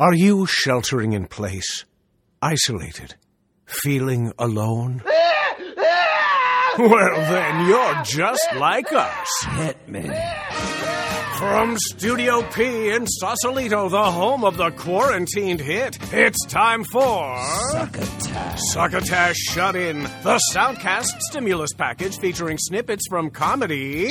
Are 0.00 0.14
you 0.14 0.46
sheltering 0.46 1.12
in 1.12 1.26
place, 1.26 1.84
isolated, 2.40 3.16
feeling 3.66 4.32
alone? 4.38 5.02
well, 6.78 7.16
then 7.16 7.68
you're 7.68 8.02
just 8.02 8.48
like 8.56 8.90
us. 8.94 9.28
Hit 9.50 9.86
me. 9.86 10.10
From 11.36 11.76
Studio 11.76 12.40
P 12.50 12.88
in 12.88 13.06
Sausalito, 13.06 13.90
the 13.90 14.10
home 14.10 14.42
of 14.42 14.56
the 14.56 14.70
quarantined 14.70 15.60
hit, 15.60 15.98
it's 16.14 16.46
time 16.46 16.82
for 16.84 17.38
Succotash. 17.72 18.58
Succotash 18.72 19.36
Shut 19.36 19.76
In, 19.76 20.04
the 20.22 20.40
Soundcast 20.54 21.20
stimulus 21.28 21.74
package 21.74 22.18
featuring 22.18 22.56
snippets 22.56 23.04
from 23.06 23.28
comedy. 23.28 24.08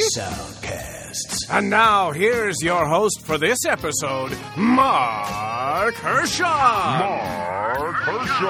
Soundcasts. 1.09 1.49
And 1.49 1.69
now, 1.69 2.11
here's 2.11 2.55
your 2.61 2.87
host 2.87 3.21
for 3.21 3.37
this 3.37 3.65
episode, 3.65 4.35
Mark 4.57 5.95
Hershon. 5.95 6.45
Mark 6.45 7.95
Hershon. 7.95 8.45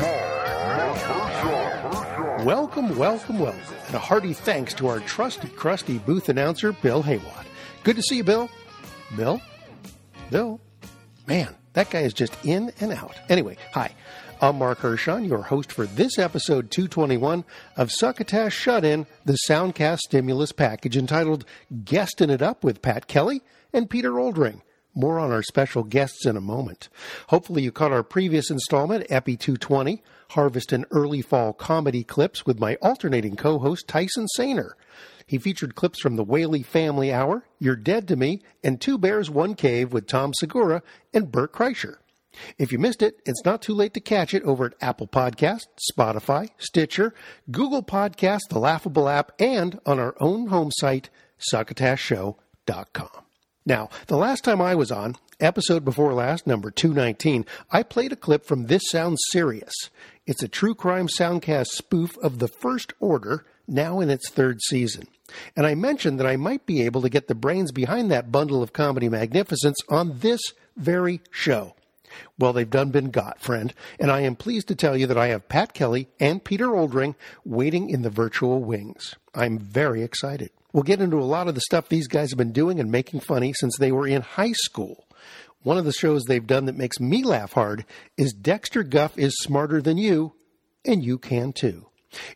Mark 0.00 0.98
Hershon. 0.98 2.44
Welcome, 2.46 2.96
welcome, 2.96 3.38
welcome, 3.38 3.60
and 3.86 3.94
a 3.94 3.98
hearty 3.98 4.32
thanks 4.32 4.74
to 4.74 4.88
our 4.88 5.00
trusty, 5.00 5.48
crusty 5.48 5.98
booth 5.98 6.28
announcer, 6.28 6.72
Bill 6.72 7.02
Haywatt. 7.02 7.46
Good 7.84 7.96
to 7.96 8.02
see 8.02 8.16
you, 8.16 8.24
Bill. 8.24 8.50
Bill? 9.16 9.40
Bill? 10.30 10.60
Man, 11.26 11.54
that 11.74 11.90
guy 11.90 12.00
is 12.00 12.12
just 12.12 12.36
in 12.44 12.72
and 12.80 12.92
out. 12.92 13.16
Anyway, 13.28 13.56
hi. 13.72 13.94
I'm 14.42 14.58
Mark 14.58 14.80
Hershon, 14.80 15.24
your 15.24 15.42
host 15.42 15.70
for 15.70 15.86
this 15.86 16.18
episode 16.18 16.72
221 16.72 17.44
of 17.76 17.92
Succotash 17.92 18.52
Shut 18.52 18.84
In, 18.84 19.06
the 19.24 19.38
Soundcast 19.48 19.98
Stimulus 19.98 20.50
Package 20.50 20.96
entitled 20.96 21.44
Guestin' 21.84 22.28
It 22.28 22.42
Up 22.42 22.64
with 22.64 22.82
Pat 22.82 23.06
Kelly 23.06 23.42
and 23.72 23.88
Peter 23.88 24.14
Oldring. 24.14 24.62
More 24.96 25.20
on 25.20 25.30
our 25.30 25.44
special 25.44 25.84
guests 25.84 26.26
in 26.26 26.36
a 26.36 26.40
moment. 26.40 26.88
Hopefully, 27.28 27.62
you 27.62 27.70
caught 27.70 27.92
our 27.92 28.02
previous 28.02 28.50
installment, 28.50 29.06
Epi 29.08 29.36
220, 29.36 30.02
Harvest 30.30 30.72
and 30.72 30.86
Early 30.90 31.22
Fall 31.22 31.52
Comedy 31.52 32.02
Clips 32.02 32.44
with 32.44 32.58
my 32.58 32.74
alternating 32.82 33.36
co 33.36 33.60
host, 33.60 33.86
Tyson 33.86 34.26
Sainer. 34.36 34.72
He 35.24 35.38
featured 35.38 35.76
clips 35.76 36.00
from 36.00 36.16
the 36.16 36.24
Whaley 36.24 36.64
Family 36.64 37.12
Hour, 37.12 37.44
You're 37.60 37.76
Dead 37.76 38.08
to 38.08 38.16
Me, 38.16 38.42
and 38.64 38.80
Two 38.80 38.98
Bears, 38.98 39.30
One 39.30 39.54
Cave 39.54 39.92
with 39.92 40.08
Tom 40.08 40.32
Segura 40.34 40.82
and 41.14 41.30
Bert 41.30 41.52
Kreischer. 41.52 41.98
If 42.58 42.72
you 42.72 42.78
missed 42.78 43.02
it, 43.02 43.20
it's 43.26 43.44
not 43.44 43.62
too 43.62 43.74
late 43.74 43.94
to 43.94 44.00
catch 44.00 44.34
it 44.34 44.42
over 44.44 44.66
at 44.66 44.74
Apple 44.80 45.06
Podcast, 45.06 45.66
Spotify, 45.92 46.48
Stitcher, 46.58 47.14
Google 47.50 47.82
Podcast, 47.82 48.48
the 48.50 48.58
Laughable 48.58 49.08
app, 49.08 49.32
and 49.38 49.80
on 49.86 49.98
our 49.98 50.14
own 50.20 50.46
home 50.48 50.70
site, 50.72 51.10
succotashshow.com. 51.52 53.08
Now, 53.64 53.90
the 54.08 54.16
last 54.16 54.42
time 54.42 54.60
I 54.60 54.74
was 54.74 54.90
on, 54.90 55.16
episode 55.40 55.84
before 55.84 56.12
last, 56.14 56.46
number 56.46 56.70
219, 56.70 57.46
I 57.70 57.82
played 57.82 58.12
a 58.12 58.16
clip 58.16 58.44
from 58.44 58.66
This 58.66 58.82
Sounds 58.88 59.20
Serious. 59.30 59.74
It's 60.26 60.42
a 60.42 60.48
true 60.48 60.74
crime 60.74 61.08
soundcast 61.08 61.66
spoof 61.66 62.16
of 62.18 62.38
The 62.38 62.48
First 62.48 62.92
Order, 62.98 63.44
now 63.68 64.00
in 64.00 64.10
its 64.10 64.30
third 64.30 64.60
season. 64.62 65.06
And 65.56 65.66
I 65.66 65.74
mentioned 65.74 66.18
that 66.18 66.26
I 66.26 66.36
might 66.36 66.66
be 66.66 66.82
able 66.82 67.02
to 67.02 67.08
get 67.08 67.28
the 67.28 67.34
brains 67.34 67.72
behind 67.72 68.10
that 68.10 68.32
bundle 68.32 68.62
of 68.62 68.72
comedy 68.72 69.08
magnificence 69.08 69.78
on 69.88 70.18
this 70.18 70.40
very 70.76 71.20
show. 71.30 71.74
Well, 72.38 72.52
they've 72.52 72.68
done 72.68 72.90
been 72.90 73.10
got, 73.10 73.40
friend, 73.40 73.72
and 73.98 74.10
I 74.10 74.20
am 74.20 74.36
pleased 74.36 74.68
to 74.68 74.74
tell 74.74 74.96
you 74.96 75.06
that 75.06 75.18
I 75.18 75.28
have 75.28 75.48
Pat 75.48 75.74
Kelly 75.74 76.08
and 76.18 76.44
Peter 76.44 76.68
Oldring 76.68 77.14
waiting 77.44 77.90
in 77.90 78.02
the 78.02 78.10
virtual 78.10 78.60
wings. 78.60 79.14
I'm 79.34 79.58
very 79.58 80.02
excited. 80.02 80.50
We'll 80.72 80.82
get 80.82 81.00
into 81.00 81.18
a 81.18 81.24
lot 81.24 81.48
of 81.48 81.54
the 81.54 81.60
stuff 81.60 81.88
these 81.88 82.08
guys 82.08 82.30
have 82.30 82.38
been 82.38 82.52
doing 82.52 82.80
and 82.80 82.90
making 82.90 83.20
funny 83.20 83.52
since 83.52 83.76
they 83.76 83.92
were 83.92 84.06
in 84.06 84.22
high 84.22 84.52
school. 84.52 85.06
One 85.62 85.78
of 85.78 85.84
the 85.84 85.92
shows 85.92 86.24
they've 86.24 86.46
done 86.46 86.64
that 86.64 86.76
makes 86.76 86.98
me 86.98 87.22
laugh 87.22 87.52
hard 87.52 87.84
is 88.16 88.32
Dexter 88.32 88.82
Guff 88.82 89.16
is 89.16 89.34
Smarter 89.38 89.80
Than 89.80 89.98
You, 89.98 90.32
and 90.84 91.04
you 91.04 91.18
can 91.18 91.52
too. 91.52 91.86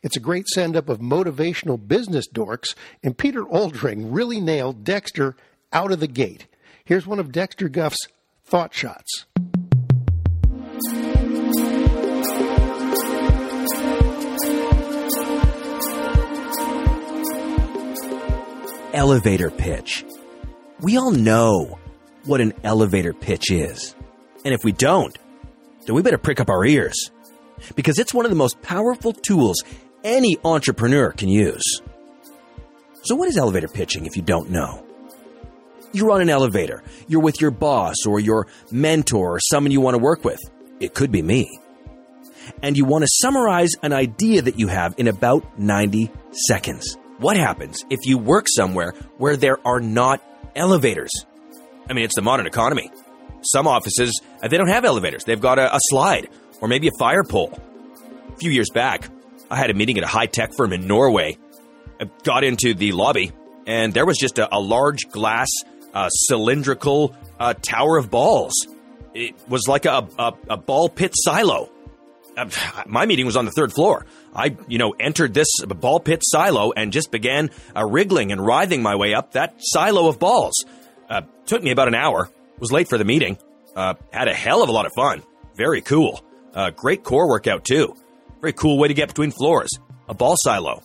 It's 0.03 0.17
a 0.17 0.21
great 0.21 0.47
send 0.49 0.77
up 0.77 0.89
of 0.89 1.01
motivational 1.01 1.87
business 1.87 2.27
dorks, 2.33 2.75
and 3.03 3.19
Peter 3.19 3.43
Oldring 3.43 4.09
really 4.11 4.41
nailed 4.41 4.85
Dexter 4.85 5.37
out 5.73 5.93
of 5.93 6.01
the 6.01 6.07
gate. 6.07 6.47
Here's 6.85 7.07
one 7.07 7.19
of 7.19 7.33
Dexter 7.33 7.69
Guff's 7.69 8.07
thought 8.45 8.73
shots. 8.73 9.27
Elevator 18.93 19.51
pitch. 19.51 20.05
We 20.81 20.99
all 20.99 21.13
know 21.13 21.79
what 22.27 22.43
an 22.43 22.53
elevator 22.63 23.15
pitch 23.15 23.51
is. 23.51 23.95
And 24.45 24.53
if 24.53 24.65
we 24.65 24.73
don't, 24.73 25.17
then 25.87 25.95
we 25.95 26.03
better 26.03 26.19
prick 26.19 26.41
up 26.41 26.51
our 26.51 26.67
ears. 26.67 27.11
Because 27.75 27.99
it's 27.99 28.13
one 28.13 28.27
of 28.27 28.31
the 28.31 28.37
most 28.37 28.61
powerful 28.61 29.15
tools 29.15 29.63
any 30.05 30.37
entrepreneur 30.45 31.11
can 31.13 31.31
use. 31.31 31.81
So, 33.05 33.15
what 33.15 33.29
is 33.29 33.39
elevator 33.39 33.69
pitching 33.69 34.05
if 34.05 34.15
you 34.15 34.23
don't 34.23 34.51
know? 34.51 34.85
You're 35.95 36.11
on 36.11 36.21
an 36.21 36.29
elevator, 36.29 36.83
you're 37.09 37.23
with 37.23 37.41
your 37.41 37.51
boss 37.51 38.05
or 38.07 38.21
your 38.21 38.47
mentor 38.71 39.37
or 39.37 39.41
someone 39.41 39.71
you 39.71 39.81
want 39.81 39.95
to 39.95 40.03
work 40.03 40.23
with. 40.23 40.41
It 40.81 40.95
could 40.95 41.11
be 41.11 41.23
me. 41.23 41.59
And 42.63 42.77
you 42.77 42.85
want 42.85 43.03
to 43.03 43.09
summarize 43.11 43.71
an 43.83 43.93
idea 43.93 44.43
that 44.43 44.59
you 44.59 44.69
have 44.69 44.95
in 44.99 45.09
about 45.09 45.59
90 45.59 46.11
seconds. 46.33 46.97
What 47.19 47.37
happens 47.37 47.85
if 47.91 48.01
you 48.05 48.19
work 48.19 48.47
somewhere 48.49 48.93
where 49.19 49.37
there 49.37 49.59
are 49.67 49.81
not 49.81 50.23
elevators? 50.55 51.11
I 51.89 51.93
mean, 51.93 52.05
it's 52.05 52.15
the 52.15 52.23
modern 52.23 52.47
economy. 52.47 52.91
Some 53.43 53.67
offices, 53.67 54.21
uh, 54.43 54.49
they 54.49 54.59
don't 54.59 54.69
have 54.69 54.85
elevators. 54.85 55.25
They've 55.25 55.41
got 55.41 55.59
a, 55.59 55.75
a 55.75 55.79
slide 55.89 56.29
or 56.61 56.69
maybe 56.69 56.89
a 56.89 56.99
fire 56.99 57.25
pole. 57.25 57.59
A 58.33 58.37
few 58.37 58.51
years 58.51 58.71
back, 58.73 59.09
I 59.51 59.57
had 59.57 59.71
a 59.71 59.75
meeting 59.75 59.99
at 59.99 60.05
a 60.05 60.09
high 60.09 60.27
tech 60.27 60.53
firm 60.57 60.73
in 60.73 60.87
Norway. 60.87 61.39
I 62.01 62.11
got 62.25 62.45
into 62.45 62.75
the 62.75 62.93
lobby, 62.93 63.33
and 63.67 63.95
there 63.95 64.05
was 64.05 64.19
just 64.19 64.39
a, 64.39 64.55
a 64.55 64.61
large 64.61 65.09
glass, 65.09 65.49
uh, 65.95 66.09
cylindrical 66.09 67.15
uh, 67.39 67.55
tower 67.55 67.97
of 67.97 68.11
balls. 68.11 68.53
It 69.17 69.35
was 69.49 69.67
like 69.67 69.87
a, 69.87 70.07
a, 70.19 70.33
a 70.51 70.57
ball 70.59 70.89
pit 70.89 71.13
silo. 71.15 71.71
Uh, 72.37 72.51
my 72.87 73.07
meeting 73.07 73.25
was 73.25 73.37
on 73.37 73.47
the 73.47 73.51
third 73.51 73.73
floor. 73.73 74.05
I, 74.35 74.55
you 74.69 74.77
know, 74.77 74.95
entered 75.01 75.33
this 75.33 75.49
ball 75.67 76.01
pit 76.01 76.21
silo 76.23 76.73
and 76.73 76.93
just 76.93 77.11
began 77.11 77.51
uh, 77.75 77.87
wriggling 77.87 78.31
and 78.31 78.45
writhing 78.45 78.83
my 78.83 78.95
way 78.97 79.15
up 79.15 79.33
that 79.33 79.55
silo 79.59 80.09
of 80.09 80.19
balls. 80.19 80.65
Uh, 81.09 81.23
took 81.47 81.63
me 81.63 81.71
about 81.71 81.89
an 81.89 81.95
hour. 81.95 82.29
Was 82.59 82.73
late 82.73 82.89
for 82.89 82.99
the 82.99 83.05
meeting. 83.05 83.39
Uh, 83.75 83.95
had 84.13 84.29
a 84.29 84.35
hell 84.35 84.63
of 84.63 84.69
a 84.69 84.73
lot 84.73 84.85
of 84.87 84.93
fun. 84.95 85.23
Very 85.57 85.81
cool. 85.81 86.23
Uh, 86.55 86.71
great 86.71 87.03
core 87.05 87.29
workout 87.29 87.65
too. 87.65 87.95
Very 88.41 88.53
cool 88.53 88.79
way 88.79 88.89
to 88.89 88.95
get 88.95 89.09
between 89.09 89.31
floors. 89.31 89.71
A 90.09 90.15
ball 90.15 90.37
silo. 90.39 90.83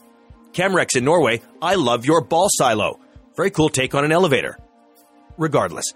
Camrex 0.54 0.96
in 0.96 1.04
Norway. 1.04 1.42
I 1.62 1.76
love 1.76 2.06
your 2.06 2.22
ball 2.22 2.48
silo. 2.50 3.00
Very 3.36 3.52
cool 3.52 3.70
take 3.70 3.94
on 3.94 4.06
an 4.06 4.12
elevator. 4.12 4.58
Regardless, 5.38 5.94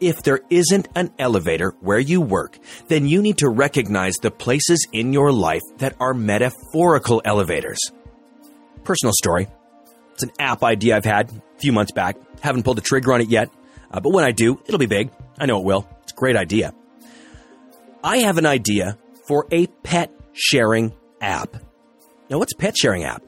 if 0.00 0.22
there 0.22 0.40
isn't 0.50 0.88
an 0.94 1.12
elevator 1.18 1.74
where 1.80 1.98
you 1.98 2.20
work, 2.20 2.58
then 2.88 3.08
you 3.08 3.22
need 3.22 3.38
to 3.38 3.48
recognize 3.48 4.14
the 4.16 4.30
places 4.30 4.86
in 4.92 5.12
your 5.12 5.32
life 5.32 5.62
that 5.78 5.96
are 6.00 6.14
metaphorical 6.14 7.20
elevators. 7.24 7.78
Personal 8.84 9.12
story. 9.12 9.48
It's 10.14 10.22
an 10.22 10.32
app 10.38 10.62
idea 10.62 10.96
I've 10.96 11.04
had 11.04 11.30
a 11.30 11.60
few 11.60 11.72
months 11.72 11.92
back. 11.92 12.16
Haven't 12.40 12.62
pulled 12.62 12.76
the 12.76 12.82
trigger 12.82 13.12
on 13.12 13.20
it 13.20 13.28
yet, 13.28 13.50
uh, 13.90 14.00
but 14.00 14.12
when 14.12 14.24
I 14.24 14.32
do, 14.32 14.60
it'll 14.66 14.78
be 14.78 14.86
big. 14.86 15.10
I 15.38 15.46
know 15.46 15.58
it 15.60 15.64
will. 15.64 15.88
It's 16.02 16.12
a 16.12 16.16
great 16.16 16.36
idea. 16.36 16.74
I 18.02 18.18
have 18.18 18.38
an 18.38 18.46
idea 18.46 18.96
for 19.26 19.46
a 19.50 19.66
pet 19.66 20.12
sharing 20.32 20.94
app. 21.20 21.56
Now, 22.30 22.38
what's 22.38 22.54
pet 22.54 22.76
sharing 22.76 23.04
app? 23.04 23.22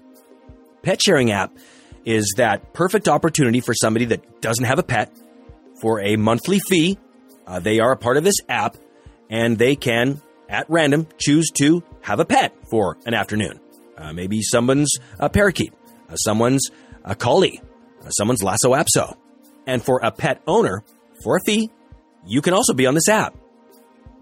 Pet 0.82 1.00
sharing 1.02 1.30
app 1.30 1.56
is 2.04 2.34
that 2.36 2.72
perfect 2.72 3.08
opportunity 3.08 3.60
for 3.60 3.74
somebody 3.74 4.06
that 4.06 4.40
doesn't 4.40 4.64
have 4.64 4.78
a 4.78 4.82
pet 4.82 5.12
for 5.80 6.00
a 6.00 6.16
monthly 6.16 6.60
fee. 6.68 6.98
Uh, 7.46 7.58
they 7.58 7.80
are 7.80 7.92
a 7.92 7.96
part 7.96 8.16
of 8.16 8.24
this 8.24 8.36
app 8.48 8.76
and 9.28 9.58
they 9.58 9.76
can, 9.76 10.20
at 10.48 10.66
random, 10.68 11.06
choose 11.18 11.50
to 11.58 11.82
have 12.02 12.20
a 12.20 12.24
pet 12.24 12.54
for 12.68 12.98
an 13.06 13.14
afternoon. 13.14 13.60
Uh, 13.96 14.12
maybe 14.12 14.40
someone's 14.42 14.92
a 15.18 15.28
parakeet, 15.28 15.72
uh, 16.08 16.16
someone's 16.16 16.70
a 17.04 17.14
collie, 17.14 17.60
uh, 18.04 18.10
someone's 18.10 18.42
Lhasa 18.42 18.68
Apso. 18.68 19.16
And 19.66 19.82
for 19.82 20.00
a 20.02 20.10
pet 20.10 20.42
owner, 20.46 20.82
for 21.22 21.36
a 21.36 21.40
fee, 21.44 21.70
you 22.26 22.42
can 22.42 22.54
also 22.54 22.74
be 22.74 22.86
on 22.86 22.94
this 22.94 23.08
app. 23.08 23.36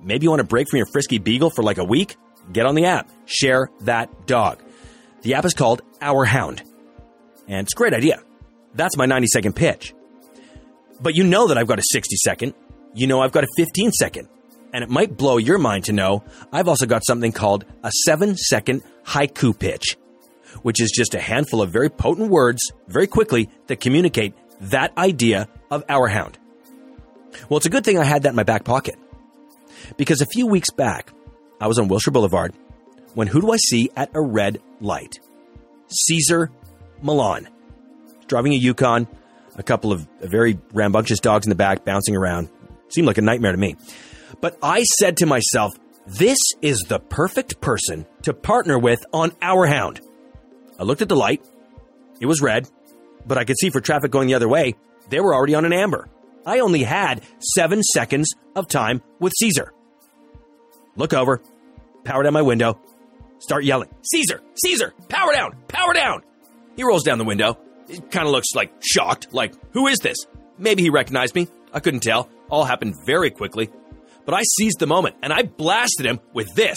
Maybe 0.02 0.24
you 0.24 0.30
want 0.30 0.40
to 0.40 0.46
break 0.46 0.68
from 0.68 0.78
your 0.78 0.86
frisky 0.86 1.18
beagle 1.18 1.50
for 1.50 1.62
like 1.62 1.78
a 1.78 1.84
week? 1.84 2.16
Get 2.52 2.66
on 2.66 2.74
the 2.74 2.86
app. 2.86 3.10
Share 3.26 3.70
that 3.80 4.26
dog. 4.26 4.62
The 5.22 5.34
app 5.34 5.44
is 5.44 5.54
called 5.54 5.82
Our 6.00 6.24
Hound. 6.24 6.62
And 7.46 7.66
it's 7.66 7.74
a 7.74 7.76
great 7.76 7.94
idea. 7.94 8.22
That's 8.74 8.96
my 8.96 9.06
90 9.06 9.26
second 9.28 9.56
pitch. 9.56 9.94
But 11.00 11.14
you 11.14 11.24
know 11.24 11.48
that 11.48 11.58
I've 11.58 11.66
got 11.66 11.78
a 11.78 11.84
60 11.92 12.16
second. 12.16 12.54
You 12.94 13.06
know 13.06 13.20
I've 13.20 13.32
got 13.32 13.44
a 13.44 13.48
15 13.56 13.92
second. 13.92 14.28
And 14.72 14.84
it 14.84 14.90
might 14.90 15.16
blow 15.16 15.38
your 15.38 15.58
mind 15.58 15.84
to 15.84 15.92
know 15.92 16.24
I've 16.52 16.68
also 16.68 16.86
got 16.86 17.06
something 17.06 17.32
called 17.32 17.64
a 17.82 17.90
7 18.04 18.36
second 18.36 18.82
haiku 19.04 19.58
pitch, 19.58 19.96
which 20.62 20.80
is 20.80 20.90
just 20.90 21.14
a 21.14 21.20
handful 21.20 21.62
of 21.62 21.70
very 21.70 21.88
potent 21.88 22.30
words 22.30 22.60
very 22.86 23.06
quickly 23.06 23.48
that 23.68 23.80
communicate 23.80 24.34
that 24.60 24.96
idea 24.98 25.48
of 25.70 25.84
our 25.88 26.08
hound. 26.08 26.38
Well, 27.48 27.58
it's 27.58 27.66
a 27.66 27.70
good 27.70 27.84
thing 27.84 27.98
I 27.98 28.04
had 28.04 28.24
that 28.24 28.30
in 28.30 28.36
my 28.36 28.42
back 28.42 28.64
pocket 28.64 28.96
Because 29.96 30.20
a 30.20 30.26
few 30.26 30.46
weeks 30.46 30.70
back, 30.70 31.12
I 31.60 31.66
was 31.66 31.78
on 31.78 31.88
Wilshire 31.88 32.12
Boulevard 32.12 32.54
when 33.14 33.26
who 33.26 33.40
do 33.40 33.50
I 33.50 33.56
see 33.56 33.90
at 33.96 34.10
a 34.14 34.20
red 34.20 34.60
light? 34.80 35.18
Cesar 35.88 36.50
Millan. 37.02 37.48
Driving 38.26 38.52
a 38.52 38.56
Yukon, 38.56 39.08
a 39.58 39.62
couple 39.62 39.92
of 39.92 40.08
very 40.22 40.58
rambunctious 40.72 41.20
dogs 41.20 41.44
in 41.44 41.50
the 41.50 41.56
back 41.56 41.84
bouncing 41.84 42.16
around. 42.16 42.48
Seemed 42.88 43.06
like 43.06 43.18
a 43.18 43.22
nightmare 43.22 43.52
to 43.52 43.58
me. 43.58 43.76
But 44.40 44.56
I 44.62 44.84
said 44.84 45.18
to 45.18 45.26
myself, 45.26 45.72
this 46.06 46.38
is 46.62 46.86
the 46.88 47.00
perfect 47.00 47.60
person 47.60 48.06
to 48.22 48.32
partner 48.32 48.78
with 48.78 49.04
on 49.12 49.32
our 49.42 49.66
hound. 49.66 50.00
I 50.78 50.84
looked 50.84 51.02
at 51.02 51.08
the 51.08 51.16
light. 51.16 51.44
It 52.20 52.26
was 52.26 52.40
red, 52.40 52.66
but 53.26 53.36
I 53.36 53.44
could 53.44 53.58
see 53.58 53.68
for 53.68 53.80
traffic 53.80 54.10
going 54.10 54.28
the 54.28 54.34
other 54.34 54.48
way, 54.48 54.74
they 55.10 55.20
were 55.20 55.34
already 55.34 55.54
on 55.54 55.64
an 55.64 55.72
amber. 55.72 56.08
I 56.46 56.60
only 56.60 56.82
had 56.82 57.22
seven 57.40 57.82
seconds 57.82 58.32
of 58.56 58.68
time 58.68 59.02
with 59.18 59.34
Cesar. 59.38 59.74
Look 60.96 61.12
over, 61.12 61.42
power 62.04 62.22
down 62.22 62.32
my 62.32 62.42
window, 62.42 62.80
start 63.38 63.64
yelling, 63.64 63.90
Cesar, 64.02 64.40
Cesar, 64.54 64.94
power 65.08 65.32
down, 65.32 65.56
power 65.68 65.92
down. 65.92 66.22
He 66.76 66.84
rolls 66.84 67.02
down 67.02 67.18
the 67.18 67.24
window. 67.24 67.58
Kind 68.10 68.26
of 68.26 68.32
looks 68.32 68.48
like 68.54 68.72
shocked, 68.80 69.32
like, 69.32 69.54
who 69.72 69.86
is 69.86 69.98
this? 69.98 70.16
Maybe 70.58 70.82
he 70.82 70.90
recognized 70.90 71.34
me. 71.34 71.48
I 71.72 71.80
couldn't 71.80 72.00
tell. 72.00 72.28
All 72.50 72.64
happened 72.64 72.94
very 73.06 73.30
quickly. 73.30 73.70
But 74.24 74.34
I 74.34 74.42
seized 74.42 74.78
the 74.78 74.86
moment 74.86 75.16
and 75.22 75.32
I 75.32 75.42
blasted 75.42 76.04
him 76.06 76.20
with 76.34 76.54
this. 76.54 76.76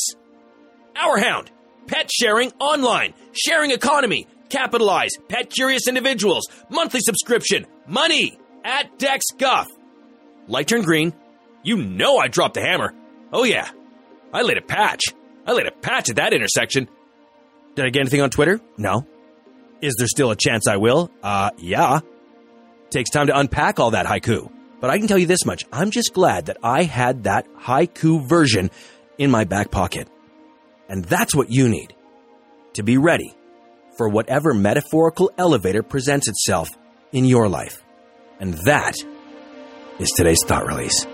Our 0.96 1.18
Hound. 1.20 1.52
Pet 1.88 2.10
sharing 2.12 2.52
online. 2.60 3.14
Sharing 3.34 3.72
economy. 3.72 4.28
Capitalize. 4.50 5.12
Pet 5.28 5.50
curious 5.50 5.88
individuals. 5.88 6.44
Monthly 6.70 7.00
subscription. 7.02 7.66
Money. 7.88 8.38
At 8.64 9.00
Dex 9.00 9.26
Guff. 9.38 9.68
Light 10.48 10.68
turned 10.68 10.86
green. 10.86 11.14
You 11.64 11.78
know 11.78 12.18
I 12.18 12.28
dropped 12.28 12.54
the 12.54 12.62
hammer. 12.62 12.94
Oh 13.34 13.44
yeah. 13.44 13.70
I 14.34 14.44
laid 14.44 14.58
a 14.58 14.62
patch. 14.62 15.02
I 15.46 15.54
laid 15.54 15.68
a 15.68 15.72
patch 15.72 16.10
at 16.10 16.18
that 16.18 16.34
intersection. 16.34 16.88
Did 17.76 17.86
I 17.86 17.90
get 17.90 18.02
anything 18.02 18.22
on 18.22 18.30
Twitter? 18.30 18.60
No. 18.78 19.06
Is 19.82 19.96
there 19.98 20.08
still 20.08 20.32
a 20.32 20.36
chance 20.36 20.68
I 20.68 20.78
will? 20.78 21.12
Uh, 21.24 21.52
yeah. 21.58 22.00
Takes 22.90 23.10
time 23.10 23.28
to 23.28 23.38
unpack 23.38 23.80
all 23.80 23.92
that 23.92 24.06
haiku. 24.06 24.52
But 24.80 24.90
I 24.90 24.98
can 24.98 25.08
tell 25.08 25.18
you 25.18 25.28
this 25.28 25.46
much 25.46 25.66
I'm 25.72 25.92
just 25.92 26.14
glad 26.14 26.48
that 26.48 26.58
I 26.64 26.84
had 26.84 27.24
that 27.24 27.48
haiku 27.54 28.28
version 28.28 28.72
in 29.18 29.32
my 29.32 29.44
back 29.44 29.72
pocket. 29.72 30.08
And 30.90 31.06
that's 31.06 31.36
what 31.36 31.50
you 31.50 31.70
need 31.70 31.96
to 32.74 32.84
be 32.84 32.98
ready 32.98 33.36
for 33.98 34.10
whatever 34.10 34.54
metaphorical 34.54 35.32
elevator 35.38 35.84
presents 35.84 36.28
itself 36.28 36.70
in 37.12 37.26
your 37.26 37.48
life. 37.50 37.84
And 38.40 38.56
that 38.66 38.96
is 40.00 40.12
today's 40.12 40.44
thought 40.46 40.66
release. 40.66 41.06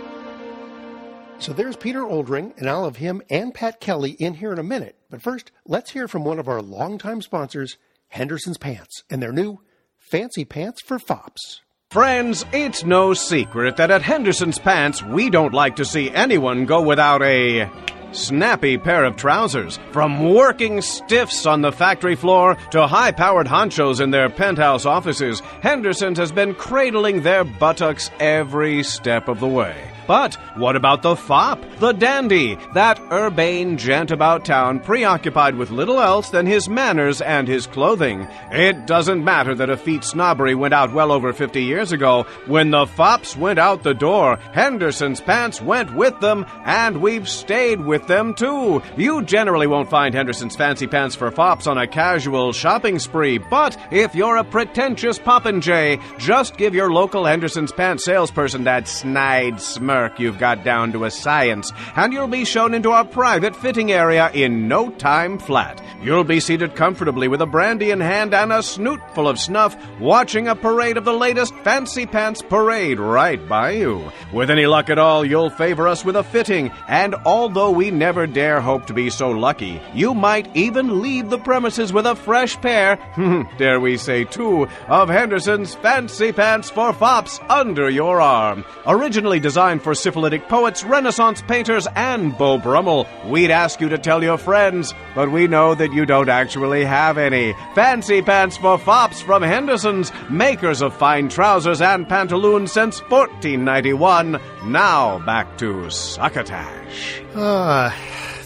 So 1.39 1.53
there's 1.53 1.75
Peter 1.75 2.01
Oldring, 2.01 2.57
and 2.57 2.67
I'll 2.67 2.85
have 2.85 2.95
him 2.95 3.21
and 3.29 3.53
Pat 3.53 3.79
Kelly 3.79 4.11
in 4.11 4.33
here 4.33 4.51
in 4.51 4.57
a 4.57 4.63
minute. 4.63 4.95
But 5.09 5.21
first, 5.21 5.51
let's 5.65 5.91
hear 5.91 6.07
from 6.07 6.23
one 6.23 6.39
of 6.39 6.47
our 6.47 6.61
longtime 6.61 7.21
sponsors, 7.21 7.77
Henderson's 8.09 8.57
Pants, 8.57 9.03
and 9.09 9.21
their 9.21 9.31
new 9.31 9.61
Fancy 9.97 10.45
Pants 10.45 10.81
for 10.81 10.99
Fops. 10.99 11.61
Friends, 11.89 12.45
it's 12.51 12.83
no 12.83 13.13
secret 13.13 13.77
that 13.77 13.91
at 13.91 14.01
Henderson's 14.01 14.59
Pants, 14.59 15.01
we 15.03 15.29
don't 15.29 15.53
like 15.53 15.77
to 15.77 15.85
see 15.85 16.09
anyone 16.11 16.65
go 16.65 16.81
without 16.81 17.21
a 17.21 17.69
snappy 18.11 18.77
pair 18.77 19.05
of 19.05 19.15
trousers. 19.15 19.79
From 19.91 20.33
working 20.33 20.81
stiffs 20.81 21.45
on 21.45 21.61
the 21.61 21.71
factory 21.71 22.15
floor 22.15 22.55
to 22.71 22.87
high 22.87 23.11
powered 23.11 23.47
honchos 23.47 24.01
in 24.01 24.11
their 24.11 24.29
penthouse 24.29 24.85
offices, 24.85 25.41
Henderson's 25.61 26.17
has 26.17 26.31
been 26.31 26.55
cradling 26.55 27.21
their 27.21 27.43
buttocks 27.43 28.09
every 28.19 28.83
step 28.83 29.27
of 29.27 29.39
the 29.39 29.47
way. 29.47 29.96
But 30.07 30.35
what 30.55 30.77
about 30.77 31.01
the 31.01 31.17
fop, 31.17 31.61
the 31.79 31.91
dandy, 31.91 32.57
that 32.73 32.97
urbane 33.11 33.77
gent 33.77 34.09
about 34.09 34.45
town 34.45 34.79
preoccupied 34.79 35.55
with 35.55 35.69
little 35.69 35.99
else 35.99 36.29
than 36.29 36.45
his 36.45 36.69
manners 36.69 37.19
and 37.19 37.45
his 37.45 37.67
clothing? 37.67 38.25
It 38.49 38.87
doesn't 38.87 39.25
matter 39.25 39.53
that 39.55 39.69
effete 39.69 40.05
snobbery 40.05 40.55
went 40.55 40.73
out 40.73 40.93
well 40.93 41.11
over 41.11 41.33
50 41.33 41.61
years 41.61 41.91
ago. 41.91 42.23
When 42.45 42.71
the 42.71 42.87
fops 42.87 43.35
went 43.35 43.59
out 43.59 43.83
the 43.83 43.93
door, 43.93 44.37
Henderson's 44.53 45.19
pants 45.19 45.61
went 45.61 45.93
with 45.93 46.17
them, 46.21 46.45
and 46.63 47.01
we've 47.01 47.27
stayed 47.27 47.81
with 47.81 48.07
them 48.07 48.33
too. 48.33 48.81
You 48.95 49.23
generally 49.23 49.67
won't 49.67 49.89
find 49.89 50.15
Henderson's 50.15 50.55
fancy 50.55 50.87
pants 50.87 51.15
for 51.15 51.31
fops 51.31 51.67
on 51.67 51.77
a 51.77 51.85
casual 51.85 52.53
shopping 52.53 52.99
spree, 52.99 53.39
but 53.39 53.75
if 53.91 54.15
you're 54.15 54.37
a 54.37 54.45
pretentious 54.45 55.19
popinjay, 55.19 56.01
just 56.17 56.55
give 56.55 56.73
your 56.73 56.93
local 56.93 57.25
Henderson's 57.25 57.73
pants 57.73 58.05
salesperson 58.05 58.63
that 58.63 58.87
snide 58.87 59.59
smirk 59.59 59.96
you've 60.17 60.37
got 60.39 60.63
down 60.63 60.91
to 60.91 61.05
a 61.05 61.11
science, 61.11 61.71
and 61.95 62.13
you'll 62.13 62.27
be 62.27 62.45
shown 62.45 62.73
into 62.73 62.91
our 62.91 63.05
private 63.05 63.55
fitting 63.55 63.91
area 63.91 64.29
in 64.33 64.67
no 64.67 64.89
time 64.91 65.39
flat. 65.39 65.81
You'll 66.01 66.23
be 66.23 66.39
seated 66.39 66.75
comfortably 66.75 67.27
with 67.27 67.41
a 67.41 67.45
brandy 67.45 67.91
in 67.91 67.99
hand 67.99 68.33
and 68.33 68.53
a 68.53 68.61
snoot 68.61 68.99
full 69.13 69.27
of 69.27 69.39
snuff, 69.39 69.75
watching 69.99 70.47
a 70.47 70.55
parade 70.55 70.97
of 70.97 71.05
the 71.05 71.13
latest 71.13 71.53
fancy 71.63 72.05
pants 72.05 72.41
parade 72.41 72.99
right 72.99 73.45
by 73.47 73.71
you. 73.71 74.11
With 74.33 74.49
any 74.49 74.65
luck 74.65 74.89
at 74.89 74.99
all, 74.99 75.25
you'll 75.25 75.49
favor 75.49 75.87
us 75.87 76.05
with 76.05 76.15
a 76.15 76.23
fitting, 76.23 76.71
and 76.87 77.15
although 77.25 77.71
we 77.71 77.91
never 77.91 78.27
dare 78.27 78.61
hope 78.61 78.85
to 78.87 78.93
be 78.93 79.09
so 79.09 79.31
lucky, 79.31 79.81
you 79.93 80.13
might 80.13 80.55
even 80.55 81.01
leave 81.01 81.29
the 81.29 81.39
premises 81.39 81.91
with 81.91 82.05
a 82.05 82.15
fresh 82.15 82.55
pair, 82.57 82.97
dare 83.57 83.79
we 83.79 83.97
say 83.97 84.23
two, 84.23 84.67
of 84.87 85.09
Henderson's 85.09 85.75
fancy 85.75 86.31
pants 86.31 86.69
for 86.69 86.93
fops 86.93 87.39
under 87.49 87.89
your 87.89 88.21
arm. 88.21 88.63
Originally 88.85 89.39
designed 89.39 89.81
for 89.87 89.95
syphilitic 89.95 90.49
poets, 90.49 90.83
Renaissance 90.83 91.41
painters, 91.43 91.87
and 91.95 92.37
Beau 92.37 92.57
Brummell. 92.57 93.07
We'd 93.25 93.51
ask 93.51 93.79
you 93.79 93.87
to 93.87 93.97
tell 93.97 94.21
your 94.21 94.37
friends, 94.37 94.93
but 95.15 95.31
we 95.31 95.47
know 95.47 95.75
that 95.75 95.93
you 95.93 96.05
don't 96.05 96.27
actually 96.27 96.83
have 96.83 97.17
any. 97.17 97.53
Fancy 97.73 98.21
pants 98.21 98.57
for 98.57 98.77
fops 98.77 99.21
from 99.21 99.43
Henderson's, 99.43 100.11
makers 100.29 100.81
of 100.81 100.93
fine 100.93 101.29
trousers 101.29 101.79
and 101.79 102.05
pantaloons 102.05 102.73
since 102.73 102.99
1491. 103.03 104.37
Now 104.65 105.19
back 105.25 105.57
to 105.59 105.89
Succotash. 105.89 107.21
Ah, 107.33 107.95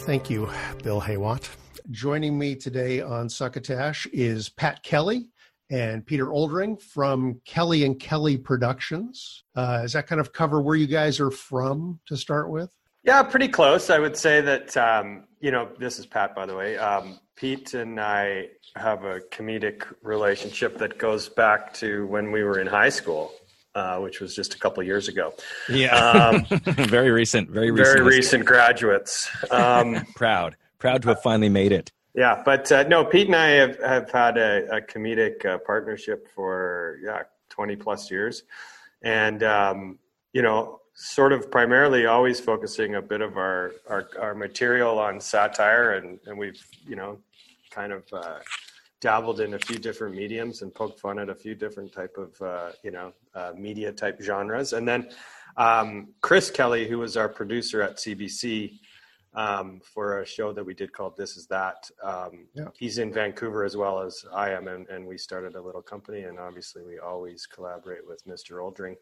thank 0.06 0.30
you, 0.30 0.48
Bill 0.84 1.00
Haywatt. 1.00 1.48
Joining 1.90 2.38
me 2.38 2.54
today 2.54 3.00
on 3.00 3.28
Succotash 3.28 4.06
is 4.12 4.48
Pat 4.48 4.84
Kelly 4.84 5.31
and 5.72 6.04
Peter 6.04 6.26
Oldring 6.26 6.80
from 6.80 7.40
Kelly 7.46 7.84
and 7.84 7.98
Kelly 7.98 8.36
Productions. 8.36 9.44
Uh, 9.56 9.82
does 9.82 9.94
that 9.94 10.06
kind 10.06 10.20
of 10.20 10.32
cover 10.32 10.60
where 10.60 10.76
you 10.76 10.86
guys 10.86 11.18
are 11.18 11.30
from 11.30 11.98
to 12.06 12.16
start 12.16 12.50
with? 12.50 12.70
Yeah, 13.04 13.22
pretty 13.22 13.48
close. 13.48 13.88
I 13.88 13.98
would 13.98 14.16
say 14.16 14.42
that, 14.42 14.76
um, 14.76 15.24
you 15.40 15.50
know, 15.50 15.70
this 15.78 15.98
is 15.98 16.06
Pat, 16.06 16.36
by 16.36 16.44
the 16.44 16.54
way. 16.54 16.76
Um, 16.76 17.18
Pete 17.36 17.72
and 17.72 17.98
I 17.98 18.48
have 18.76 19.04
a 19.04 19.20
comedic 19.32 19.84
relationship 20.02 20.76
that 20.78 20.98
goes 20.98 21.30
back 21.30 21.72
to 21.74 22.06
when 22.06 22.30
we 22.30 22.44
were 22.44 22.60
in 22.60 22.66
high 22.66 22.90
school. 22.90 23.32
Uh, 23.74 23.98
which 24.00 24.20
was 24.20 24.36
just 24.36 24.52
a 24.52 24.58
couple 24.58 24.82
years 24.82 25.08
ago. 25.08 25.32
Yeah, 25.66 25.96
um, 25.96 26.44
very 26.88 27.10
recent, 27.10 27.48
very 27.48 27.70
recent, 27.70 27.96
very 28.00 28.16
recent 28.16 28.44
graduates. 28.44 29.30
Um, 29.50 30.04
proud, 30.14 30.58
proud 30.78 31.00
to 31.00 31.08
have 31.08 31.22
finally 31.22 31.48
made 31.48 31.72
it. 31.72 31.90
Yeah, 32.14 32.42
but 32.44 32.70
uh, 32.70 32.82
no, 32.84 33.04
Pete 33.04 33.28
and 33.28 33.36
I 33.36 33.48
have, 33.50 33.80
have 33.80 34.10
had 34.10 34.36
a, 34.36 34.76
a 34.76 34.80
comedic 34.82 35.46
uh, 35.46 35.58
partnership 35.58 36.28
for 36.34 36.98
yeah 37.02 37.22
twenty 37.48 37.74
plus 37.74 38.10
years, 38.10 38.42
and 39.02 39.42
um, 39.42 39.98
you 40.34 40.42
know, 40.42 40.80
sort 40.94 41.32
of 41.32 41.50
primarily 41.50 42.04
always 42.04 42.38
focusing 42.38 42.96
a 42.96 43.02
bit 43.02 43.22
of 43.22 43.38
our 43.38 43.72
our, 43.88 44.10
our 44.20 44.34
material 44.34 44.98
on 44.98 45.20
satire, 45.20 45.92
and 45.92 46.18
and 46.26 46.36
we've 46.36 46.62
you 46.86 46.96
know 46.96 47.18
kind 47.70 47.92
of 47.94 48.04
uh, 48.12 48.40
dabbled 49.00 49.40
in 49.40 49.54
a 49.54 49.58
few 49.58 49.76
different 49.76 50.14
mediums 50.14 50.60
and 50.60 50.74
poked 50.74 51.00
fun 51.00 51.18
at 51.18 51.30
a 51.30 51.34
few 51.34 51.54
different 51.54 51.94
type 51.94 52.16
of 52.18 52.42
uh, 52.42 52.72
you 52.84 52.90
know 52.90 53.14
uh, 53.34 53.52
media 53.56 53.90
type 53.90 54.20
genres, 54.20 54.74
and 54.74 54.86
then 54.86 55.08
um, 55.56 56.08
Chris 56.20 56.50
Kelly, 56.50 56.86
who 56.86 56.98
was 56.98 57.16
our 57.16 57.28
producer 57.28 57.80
at 57.80 57.96
CBC 57.96 58.78
um, 59.34 59.80
for 59.82 60.20
a 60.20 60.26
show 60.26 60.52
that 60.52 60.64
we 60.64 60.74
did 60.74 60.92
called 60.92 61.16
This 61.16 61.36
Is 61.36 61.46
That. 61.46 61.90
Um, 62.02 62.46
yeah. 62.54 62.68
He's 62.74 62.98
in 62.98 63.12
Vancouver 63.12 63.64
as 63.64 63.76
well 63.76 64.00
as 64.00 64.24
I 64.32 64.50
am, 64.50 64.68
and, 64.68 64.86
and, 64.88 65.06
we 65.06 65.16
started 65.16 65.54
a 65.54 65.60
little 65.60 65.82
company. 65.82 66.22
And 66.22 66.38
obviously, 66.38 66.82
we 66.82 66.98
always 66.98 67.46
collaborate 67.46 68.06
with 68.06 68.24
Mr. 68.26 68.62
Oldring 68.62 68.96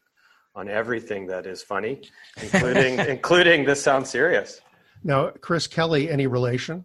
on 0.54 0.68
everything 0.68 1.26
that 1.26 1.46
is 1.46 1.62
funny, 1.62 2.02
including 2.42 2.98
including 3.08 3.64
this 3.64 3.82
sounds 3.82 4.10
serious. 4.10 4.60
Now, 5.02 5.30
Chris 5.40 5.66
Kelly, 5.66 6.10
any 6.10 6.26
relation? 6.26 6.84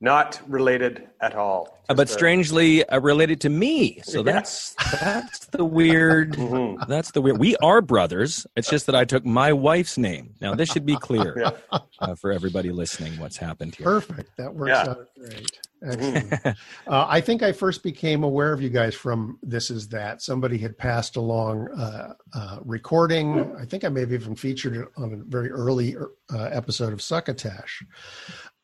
Not 0.00 0.40
related 0.46 1.08
at 1.20 1.34
all. 1.34 1.78
Uh, 1.88 1.94
but 1.94 2.08
strangely 2.08 2.86
uh, 2.88 2.98
related 3.00 3.40
to 3.42 3.48
me. 3.48 4.00
So 4.04 4.18
yeah. 4.18 4.32
that's 4.32 4.74
that's 5.00 5.46
the 5.46 5.64
weird. 5.64 6.32
mm-hmm. 6.36 6.82
That's 6.88 7.12
the 7.12 7.20
weird. 7.20 7.38
We 7.38 7.56
are 7.56 7.80
brothers. 7.80 8.46
It's 8.56 8.68
just 8.68 8.86
that 8.86 8.94
I 8.94 9.04
took 9.04 9.24
my 9.24 9.52
wife's 9.52 9.98
name. 9.98 10.34
Now 10.40 10.54
this 10.54 10.70
should 10.70 10.86
be 10.86 10.96
clear 10.96 11.34
yeah. 11.72 11.78
uh, 12.00 12.14
for 12.14 12.32
everybody 12.32 12.70
listening. 12.70 13.18
What's 13.18 13.36
happened 13.36 13.76
here? 13.76 13.84
Perfect. 13.84 14.36
That 14.36 14.54
works 14.54 14.70
yeah. 14.70 14.90
out 14.90 15.08
great. 15.18 15.58
Uh, 15.86 16.52
I 16.86 17.20
think 17.20 17.42
I 17.42 17.52
first 17.52 17.82
became 17.82 18.24
aware 18.24 18.52
of 18.52 18.62
you 18.62 18.70
guys 18.70 18.94
from 18.94 19.38
This 19.42 19.70
Is 19.70 19.88
That. 19.88 20.22
Somebody 20.22 20.56
had 20.58 20.78
passed 20.78 21.16
along 21.16 21.68
uh, 21.72 22.14
uh, 22.32 22.58
recording. 22.64 23.54
I 23.56 23.64
think 23.64 23.84
I 23.84 23.88
may 23.88 24.00
have 24.00 24.12
even 24.12 24.34
featured 24.34 24.76
it 24.76 24.88
on 24.96 25.12
a 25.12 25.16
very 25.16 25.50
early 25.50 25.96
uh, 25.96 26.44
episode 26.44 26.92
of 26.92 27.02
Succotash. 27.02 27.82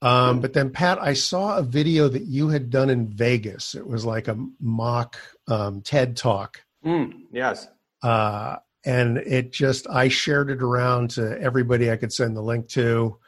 Um, 0.03 0.41
but 0.41 0.55
then, 0.55 0.71
Pat, 0.71 1.01
I 1.01 1.13
saw 1.13 1.59
a 1.59 1.63
video 1.63 2.09
that 2.09 2.23
you 2.23 2.49
had 2.49 2.71
done 2.71 2.89
in 2.89 3.09
Vegas. 3.09 3.75
It 3.75 3.87
was 3.87 4.05
like 4.05 4.29
a 4.29 4.39
mock 4.59 5.19
um, 5.47 5.83
TED 5.83 6.17
talk. 6.17 6.63
Mm, 6.85 7.13
yes. 7.33 7.69
Uh, 8.03 8.57
and 8.85 9.19
it 9.19 9.53
just, 9.53 9.87
I 9.91 10.09
shared 10.09 10.51
it 10.51 10.63
around 10.63 11.11
to 11.11 11.39
everybody 11.39 11.91
I 11.91 11.97
could 11.97 12.13
send 12.13 12.35
the 12.35 12.43
link 12.43 12.69
to 12.69 13.19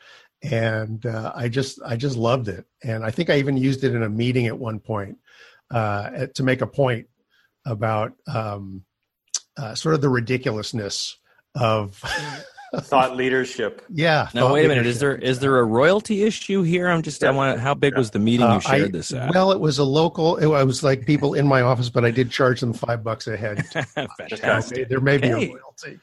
and 0.43 1.07
uh, 1.07 1.33
I 1.35 1.49
just 1.49 1.81
I 1.85 1.97
just 1.97 2.17
loved 2.17 2.49
it, 2.49 2.67
and 2.83 3.05
I 3.05 3.11
think 3.11 3.31
I 3.31 3.39
even 3.39 3.57
used 3.57 3.85
it 3.85 3.95
in 3.95 4.03
a 4.03 4.09
meeting 4.09 4.47
at 4.47 4.59
one 4.59 4.81
point 4.81 5.19
uh, 5.71 6.27
to 6.35 6.43
make 6.43 6.61
a 6.61 6.67
point 6.67 7.07
about 7.65 8.13
um, 8.27 8.85
uh, 9.57 9.75
sort 9.75 9.95
of 9.95 10.01
the 10.01 10.09
ridiculousness 10.09 11.17
of 11.55 12.03
thought 12.81 13.17
leadership. 13.17 13.85
Yeah. 13.91 14.29
Now 14.33 14.53
wait 14.53 14.65
a 14.65 14.69
minute. 14.69 14.87
Is 14.87 14.99
there 14.99 15.17
is 15.17 15.41
there 15.41 15.59
a 15.59 15.65
royalty 15.65 16.23
issue 16.23 16.63
here? 16.63 16.89
I'm 16.89 17.03
just. 17.03 17.23
Yeah. 17.23 17.29
I 17.29 17.33
want. 17.33 17.61
How 17.61 17.75
big 17.75 17.93
yeah. 17.93 17.99
was 17.99 18.11
the 18.11 18.19
meeting 18.19 18.47
you 18.47 18.55
uh, 18.55 18.61
shared 18.61 18.89
I, 18.89 18.99
this 18.99 19.13
at? 19.13 19.35
Well, 19.35 19.53
it 19.53 19.61
was 19.61 19.79
a 19.79 19.85
local. 19.85 20.37
It 20.37 20.47
was 20.47 20.83
like 20.83 21.07
people 21.07 21.35
in 21.35 21.47
my 21.47 21.61
office, 21.61 21.91
but 21.91 22.05
I 22.05 22.11
did 22.11 22.31
charge 22.31 22.61
them 22.61 22.73
five 22.73 23.05
bucks 23.05 23.27
a 23.27 23.37
head. 23.37 23.67
Fantastic. 24.19 24.89
There 24.89 25.01
may 25.01 25.19
be 25.19 25.29
hey. 25.29 25.49
a 25.49 25.53
royalty. 25.53 26.01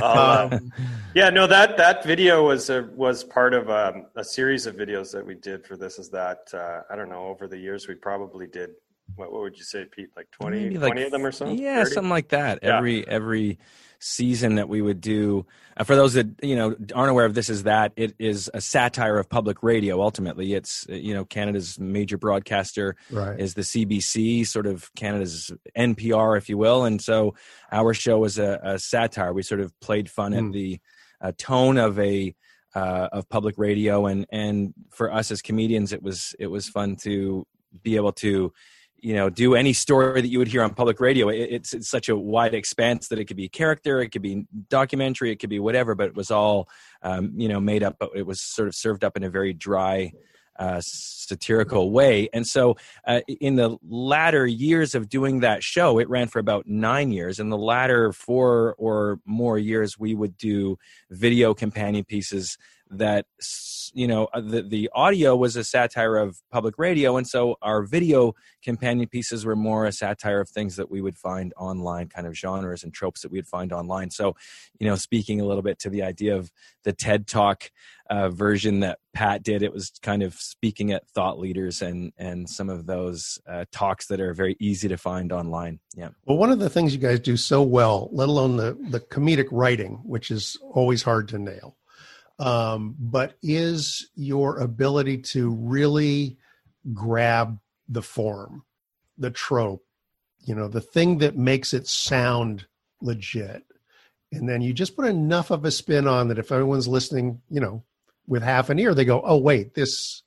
Uh, 0.00 0.48
um, 0.52 0.72
yeah, 1.14 1.30
no 1.30 1.46
that 1.46 1.76
that 1.76 2.04
video 2.04 2.46
was 2.46 2.68
a, 2.68 2.88
was 2.94 3.24
part 3.24 3.54
of 3.54 3.68
a, 3.68 3.94
um, 3.94 4.06
a, 4.14 4.22
series 4.22 4.66
of 4.66 4.76
videos 4.76 5.10
that 5.12 5.24
we 5.24 5.34
did 5.34 5.64
for 5.66 5.76
this. 5.76 5.98
Is 5.98 6.10
that 6.10 6.52
uh, 6.52 6.82
I 6.90 6.96
don't 6.96 7.08
know 7.08 7.26
over 7.26 7.48
the 7.48 7.58
years 7.58 7.88
we 7.88 7.94
probably 7.94 8.46
did 8.46 8.70
what, 9.14 9.32
what 9.32 9.42
would 9.42 9.56
you 9.56 9.64
say, 9.64 9.84
Pete? 9.84 10.10
Like 10.16 10.30
20, 10.32 10.70
like, 10.70 10.92
20 10.92 11.02
of 11.04 11.10
them 11.12 11.24
or 11.24 11.32
something? 11.32 11.58
Yeah, 11.58 11.84
30? 11.84 11.90
something 11.94 12.10
like 12.10 12.28
that. 12.28 12.60
Yeah. 12.62 12.76
Every 12.76 13.06
every 13.06 13.58
season 13.98 14.56
that 14.56 14.68
we 14.68 14.82
would 14.82 15.00
do. 15.00 15.46
Uh, 15.76 15.84
for 15.84 15.96
those 15.96 16.14
that 16.14 16.26
you 16.42 16.56
know 16.56 16.74
aren't 16.94 17.10
aware 17.10 17.24
of 17.24 17.34
this, 17.34 17.48
is 17.48 17.64
that 17.64 17.92
it 17.96 18.14
is 18.18 18.50
a 18.52 18.60
satire 18.60 19.18
of 19.18 19.28
public 19.28 19.62
radio. 19.62 20.00
Ultimately, 20.00 20.54
it's 20.54 20.86
you 20.88 21.14
know 21.14 21.24
Canada's 21.24 21.78
major 21.78 22.18
broadcaster 22.18 22.96
right. 23.10 23.38
is 23.38 23.54
the 23.54 23.62
CBC, 23.62 24.46
sort 24.46 24.66
of 24.66 24.92
Canada's 24.94 25.50
NPR, 25.76 26.36
if 26.36 26.48
you 26.48 26.58
will. 26.58 26.84
And 26.84 27.00
so 27.00 27.34
our 27.70 27.94
show 27.94 28.18
was 28.18 28.38
a, 28.38 28.60
a 28.62 28.78
satire. 28.78 29.32
We 29.32 29.42
sort 29.42 29.60
of 29.60 29.78
played 29.80 30.10
fun 30.10 30.32
mm. 30.32 30.38
at 30.38 30.44
hmm. 30.44 30.50
the 30.52 30.80
uh, 31.20 31.32
tone 31.36 31.78
of 31.78 31.98
a 31.98 32.34
uh, 32.74 33.08
of 33.12 33.28
public 33.28 33.56
radio, 33.58 34.06
and 34.06 34.26
and 34.30 34.74
for 34.90 35.12
us 35.12 35.30
as 35.30 35.42
comedians, 35.42 35.92
it 35.92 36.02
was 36.02 36.34
it 36.38 36.48
was 36.48 36.68
fun 36.68 36.96
to 36.96 37.46
be 37.82 37.96
able 37.96 38.12
to 38.12 38.52
you 39.06 39.14
know 39.14 39.30
do 39.30 39.54
any 39.54 39.72
story 39.72 40.20
that 40.20 40.26
you 40.26 40.40
would 40.40 40.48
hear 40.48 40.64
on 40.64 40.74
public 40.74 40.98
radio. 40.98 41.28
It, 41.28 41.48
it's, 41.52 41.72
it's 41.72 41.88
such 41.88 42.08
a 42.08 42.16
wide 42.16 42.54
expanse 42.54 43.06
that 43.08 43.20
it 43.20 43.26
could 43.26 43.36
be 43.36 43.48
character 43.48 44.00
it 44.02 44.08
could 44.08 44.20
be 44.20 44.46
documentary 44.68 45.30
it 45.30 45.36
could 45.36 45.48
be 45.48 45.60
whatever 45.60 45.94
but 45.94 46.08
it 46.08 46.16
was 46.16 46.32
all 46.32 46.68
um, 47.02 47.32
you 47.36 47.48
know 47.48 47.60
made 47.60 47.84
up 47.84 47.96
but 48.00 48.10
it 48.16 48.26
was 48.26 48.40
sort 48.40 48.66
of 48.66 48.74
served 48.74 49.04
up 49.04 49.16
in 49.16 49.22
a 49.22 49.30
very 49.30 49.52
dry 49.52 50.10
uh, 50.58 50.80
satirical 50.82 51.92
way. 51.92 52.28
And 52.32 52.46
so 52.46 52.78
uh, 53.06 53.20
in 53.28 53.56
the 53.56 53.76
latter 53.86 54.44
years 54.46 54.94
of 54.94 55.08
doing 55.08 55.40
that 55.40 55.62
show 55.62 56.00
it 56.00 56.08
ran 56.08 56.26
for 56.26 56.38
about 56.40 56.66
nine 56.66 57.12
years. 57.12 57.38
In 57.38 57.48
the 57.50 57.58
latter 57.58 58.12
four 58.12 58.74
or 58.76 59.20
more 59.24 59.56
years 59.56 59.96
we 59.96 60.16
would 60.16 60.36
do 60.36 60.78
video 61.10 61.54
companion 61.54 62.04
pieces 62.04 62.58
that 62.90 63.26
you 63.94 64.06
know 64.06 64.26
uh, 64.32 64.40
the 64.40 64.62
the 64.62 64.90
audio 64.94 65.34
was 65.34 65.56
a 65.56 65.64
satire 65.64 66.16
of 66.16 66.40
public 66.50 66.78
radio 66.78 67.16
and 67.16 67.26
so 67.26 67.56
our 67.62 67.82
video 67.82 68.34
companion 68.62 69.08
pieces 69.08 69.44
were 69.44 69.56
more 69.56 69.86
a 69.86 69.92
satire 69.92 70.40
of 70.40 70.48
things 70.48 70.76
that 70.76 70.90
we 70.90 71.00
would 71.00 71.16
find 71.16 71.52
online 71.56 72.08
kind 72.08 72.26
of 72.26 72.36
genres 72.36 72.84
and 72.84 72.92
tropes 72.92 73.22
that 73.22 73.30
we'd 73.30 73.46
find 73.46 73.72
online. 73.72 74.10
So 74.10 74.36
you 74.78 74.86
know 74.86 74.96
speaking 74.96 75.40
a 75.40 75.44
little 75.44 75.62
bit 75.62 75.78
to 75.80 75.90
the 75.90 76.02
idea 76.02 76.36
of 76.36 76.50
the 76.84 76.92
ted 76.92 77.26
talk 77.26 77.70
uh, 78.08 78.28
version 78.28 78.80
that 78.80 78.98
pat 79.14 79.42
did 79.42 79.62
it 79.62 79.72
was 79.72 79.90
kind 80.02 80.22
of 80.22 80.34
speaking 80.34 80.92
at 80.92 81.08
thought 81.08 81.38
leaders 81.38 81.82
and 81.82 82.12
and 82.18 82.48
some 82.48 82.68
of 82.68 82.86
those 82.86 83.38
uh, 83.48 83.64
talks 83.72 84.06
that 84.06 84.20
are 84.20 84.34
very 84.34 84.56
easy 84.60 84.88
to 84.88 84.96
find 84.96 85.32
online. 85.32 85.80
Yeah. 85.96 86.10
Well 86.24 86.38
one 86.38 86.50
of 86.50 86.58
the 86.58 86.70
things 86.70 86.92
you 86.92 87.00
guys 87.00 87.20
do 87.20 87.36
so 87.36 87.62
well 87.62 88.08
let 88.12 88.28
alone 88.28 88.56
the 88.56 88.76
the 88.90 89.00
comedic 89.00 89.48
writing 89.50 90.02
which 90.04 90.30
is 90.30 90.56
always 90.72 91.02
hard 91.02 91.28
to 91.28 91.38
nail 91.38 91.76
um, 92.38 92.94
but 92.98 93.36
is 93.42 94.10
your 94.14 94.58
ability 94.58 95.18
to 95.18 95.50
really 95.50 96.36
grab 96.92 97.58
the 97.88 98.02
form, 98.02 98.64
the 99.18 99.30
trope, 99.30 99.84
you 100.44 100.54
know, 100.54 100.68
the 100.68 100.80
thing 100.80 101.18
that 101.18 101.36
makes 101.36 101.72
it 101.72 101.86
sound 101.86 102.66
legit. 103.00 103.64
And 104.32 104.48
then 104.48 104.60
you 104.60 104.72
just 104.72 104.96
put 104.96 105.06
enough 105.06 105.50
of 105.50 105.64
a 105.64 105.70
spin 105.70 106.06
on 106.06 106.28
that 106.28 106.38
if 106.38 106.52
everyone's 106.52 106.88
listening, 106.88 107.40
you 107.48 107.60
know, 107.60 107.82
with 108.26 108.42
half 108.42 108.70
an 108.70 108.78
ear, 108.78 108.94
they 108.94 109.04
go, 109.04 109.22
oh, 109.24 109.38
wait, 109.38 109.74
this 109.74 110.22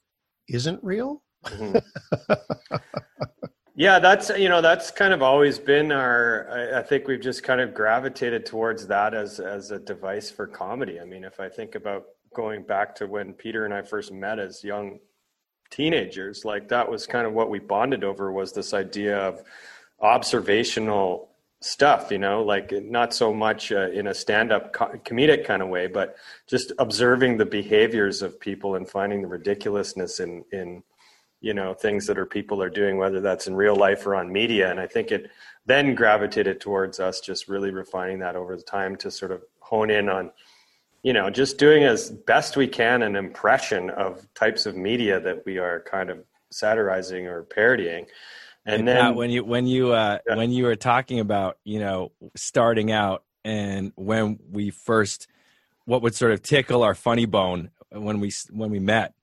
isn't 0.48 0.84
real? 0.84 1.22
Mm-hmm. 1.46 2.34
Yeah, 3.80 4.00
that's 4.00 4.30
you 4.38 4.50
know 4.50 4.60
that's 4.60 4.92
kind 4.92 5.14
of 5.14 5.22
always 5.22 5.58
been 5.58 5.94
our. 5.94 6.50
I, 6.52 6.80
I, 6.80 6.84
think 6.84 7.08
we've 7.08 7.22
just 7.22 7.44
kind 7.44 7.62
of 7.62 7.74
gravitated 7.74 8.46
towards 8.46 8.88
that 8.88 9.14
as 9.14 9.40
as 9.40 9.72
a 9.72 9.80
device 9.80 10.30
for 10.30 10.48
comedy. 10.48 11.00
I 11.00 11.06
mean, 11.06 11.24
if 11.24 11.40
I 11.40 11.48
think 11.48 11.76
about 11.76 12.04
going 12.36 12.64
back 12.64 12.94
to 12.96 13.08
when 13.08 13.32
Peter 13.32 13.64
and 13.64 13.74
I 13.74 13.84
first 13.84 14.12
met 14.12 14.38
as 14.38 14.66
young 14.66 15.00
teenagers, 15.70 16.44
like 16.44 16.68
that 16.68 16.92
was 16.92 17.08
kind 17.08 17.26
of 17.26 17.32
what 17.32 17.50
we 17.50 17.60
bonded 17.60 18.04
over 18.04 18.34
was 18.34 18.52
this 18.52 18.74
idea 18.74 19.18
of 19.18 19.42
observational 20.02 21.30
stuff. 21.62 22.12
You 22.12 22.20
know, 22.20 22.44
like 22.44 22.74
not 22.84 23.14
so 23.14 23.34
much 23.34 23.72
uh, 23.72 23.92
in 23.92 24.08
a 24.08 24.14
stand-up 24.14 24.74
co- 24.74 25.00
comedic 25.06 25.46
kind 25.46 25.62
of 25.62 25.70
way, 25.70 25.88
but 25.88 26.18
just 26.50 26.74
observing 26.80 27.38
the 27.38 27.46
behaviors 27.46 28.22
of 28.22 28.42
people 28.42 28.76
and 28.76 28.90
finding 28.90 29.22
the 29.22 29.30
ridiculousness 29.30 30.20
in 30.20 30.44
in 30.52 30.84
you 31.42 31.54
know 31.54 31.74
things 31.74 32.06
that 32.08 32.18
are 32.18 32.26
people 32.26 32.62
are 32.62 32.70
doing 32.70 32.98
whether 32.98 33.22
that's 33.22 33.48
in 33.48 33.56
real 33.56 33.76
life 33.76 34.06
or 34.06 34.16
on 34.16 34.32
media 34.32 34.70
and 34.70 34.80
i 34.80 34.88
think 34.88 35.12
it 35.12 35.30
then 35.66 35.96
gravitated 35.96 36.60
towards 36.60 37.00
us 37.00 37.20
just 37.20 37.48
really 37.48 37.72
refining 37.72 38.20
that 38.20 38.36
over 38.36 38.56
the 38.56 38.64
time 38.64 38.96
to 38.96 39.10
sort 39.12 39.32
of 39.32 39.44
hone 39.60 39.90
in 39.90 40.10
on 40.10 40.32
you 41.04 41.14
know 41.14 41.30
just 41.30 41.58
doing 41.58 41.84
as 41.84 42.10
best 42.10 42.58
we 42.58 42.68
can 42.68 43.02
an 43.02 43.16
impression 43.16 43.90
of 43.92 44.28
types 44.34 44.66
of 44.66 44.76
media 44.76 45.20
that 45.20 45.46
we 45.46 45.58
are 45.58 45.82
kind 45.82 46.10
of 46.10 46.24
satirizing 46.52 47.28
or 47.28 47.44
parodying 47.44 48.06
and, 48.66 48.80
and 48.80 48.88
then 48.88 49.16
when 49.16 49.30
you 49.30 49.44
when 49.44 49.66
you 49.68 49.92
uh 49.92 50.18
yeah. 50.28 50.36
when 50.36 50.52
you 50.52 50.66
were 50.66 50.76
talking 50.76 51.20
about 51.20 51.58
you 51.64 51.80
know 51.80 52.12
starting 52.36 52.92
out 52.92 53.24
and 53.46 53.94
when 53.96 54.40
we 54.52 54.72
first 54.72 55.28
what 55.86 56.02
would 56.02 56.14
sort 56.14 56.32
of 56.32 56.42
tickle 56.42 56.84
our 56.84 56.96
funny 56.96 57.26
bone 57.26 57.70
when 57.92 58.20
we 58.20 58.32
when 58.52 58.70
we 58.70 58.80
met 58.80 59.14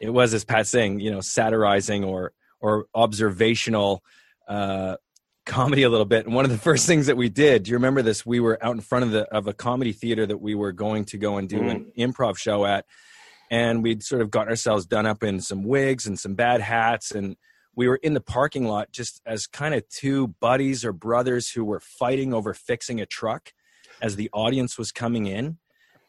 it 0.00 0.10
was 0.10 0.34
as 0.34 0.44
Pat 0.44 0.66
saying, 0.66 1.00
you 1.00 1.10
know, 1.10 1.20
satirizing 1.20 2.04
or 2.04 2.32
or 2.60 2.86
observational 2.94 4.02
uh, 4.48 4.96
comedy 5.44 5.82
a 5.82 5.88
little 5.88 6.06
bit. 6.06 6.26
And 6.26 6.34
one 6.34 6.44
of 6.44 6.50
the 6.50 6.58
first 6.58 6.86
things 6.86 7.06
that 7.06 7.16
we 7.16 7.28
did, 7.28 7.64
do 7.64 7.70
you 7.70 7.76
remember 7.76 8.02
this? 8.02 8.24
We 8.24 8.40
were 8.40 8.58
out 8.64 8.74
in 8.74 8.80
front 8.80 9.04
of 9.04 9.10
the 9.10 9.22
of 9.34 9.46
a 9.46 9.52
comedy 9.52 9.92
theater 9.92 10.26
that 10.26 10.38
we 10.38 10.54
were 10.54 10.72
going 10.72 11.04
to 11.06 11.18
go 11.18 11.36
and 11.36 11.48
do 11.48 11.60
mm. 11.60 11.70
an 11.70 11.92
improv 11.96 12.36
show 12.36 12.64
at, 12.64 12.84
and 13.50 13.82
we'd 13.82 14.02
sort 14.02 14.22
of 14.22 14.30
gotten 14.30 14.48
ourselves 14.48 14.86
done 14.86 15.06
up 15.06 15.22
in 15.22 15.40
some 15.40 15.64
wigs 15.64 16.06
and 16.06 16.18
some 16.18 16.34
bad 16.34 16.60
hats, 16.60 17.12
and 17.12 17.36
we 17.74 17.88
were 17.88 17.96
in 17.96 18.14
the 18.14 18.20
parking 18.20 18.66
lot 18.66 18.90
just 18.90 19.20
as 19.26 19.46
kind 19.46 19.74
of 19.74 19.86
two 19.88 20.28
buddies 20.40 20.84
or 20.84 20.92
brothers 20.92 21.50
who 21.50 21.64
were 21.64 21.80
fighting 21.80 22.32
over 22.32 22.54
fixing 22.54 23.00
a 23.00 23.06
truck 23.06 23.52
as 24.00 24.16
the 24.16 24.30
audience 24.32 24.78
was 24.78 24.90
coming 24.90 25.26
in. 25.26 25.58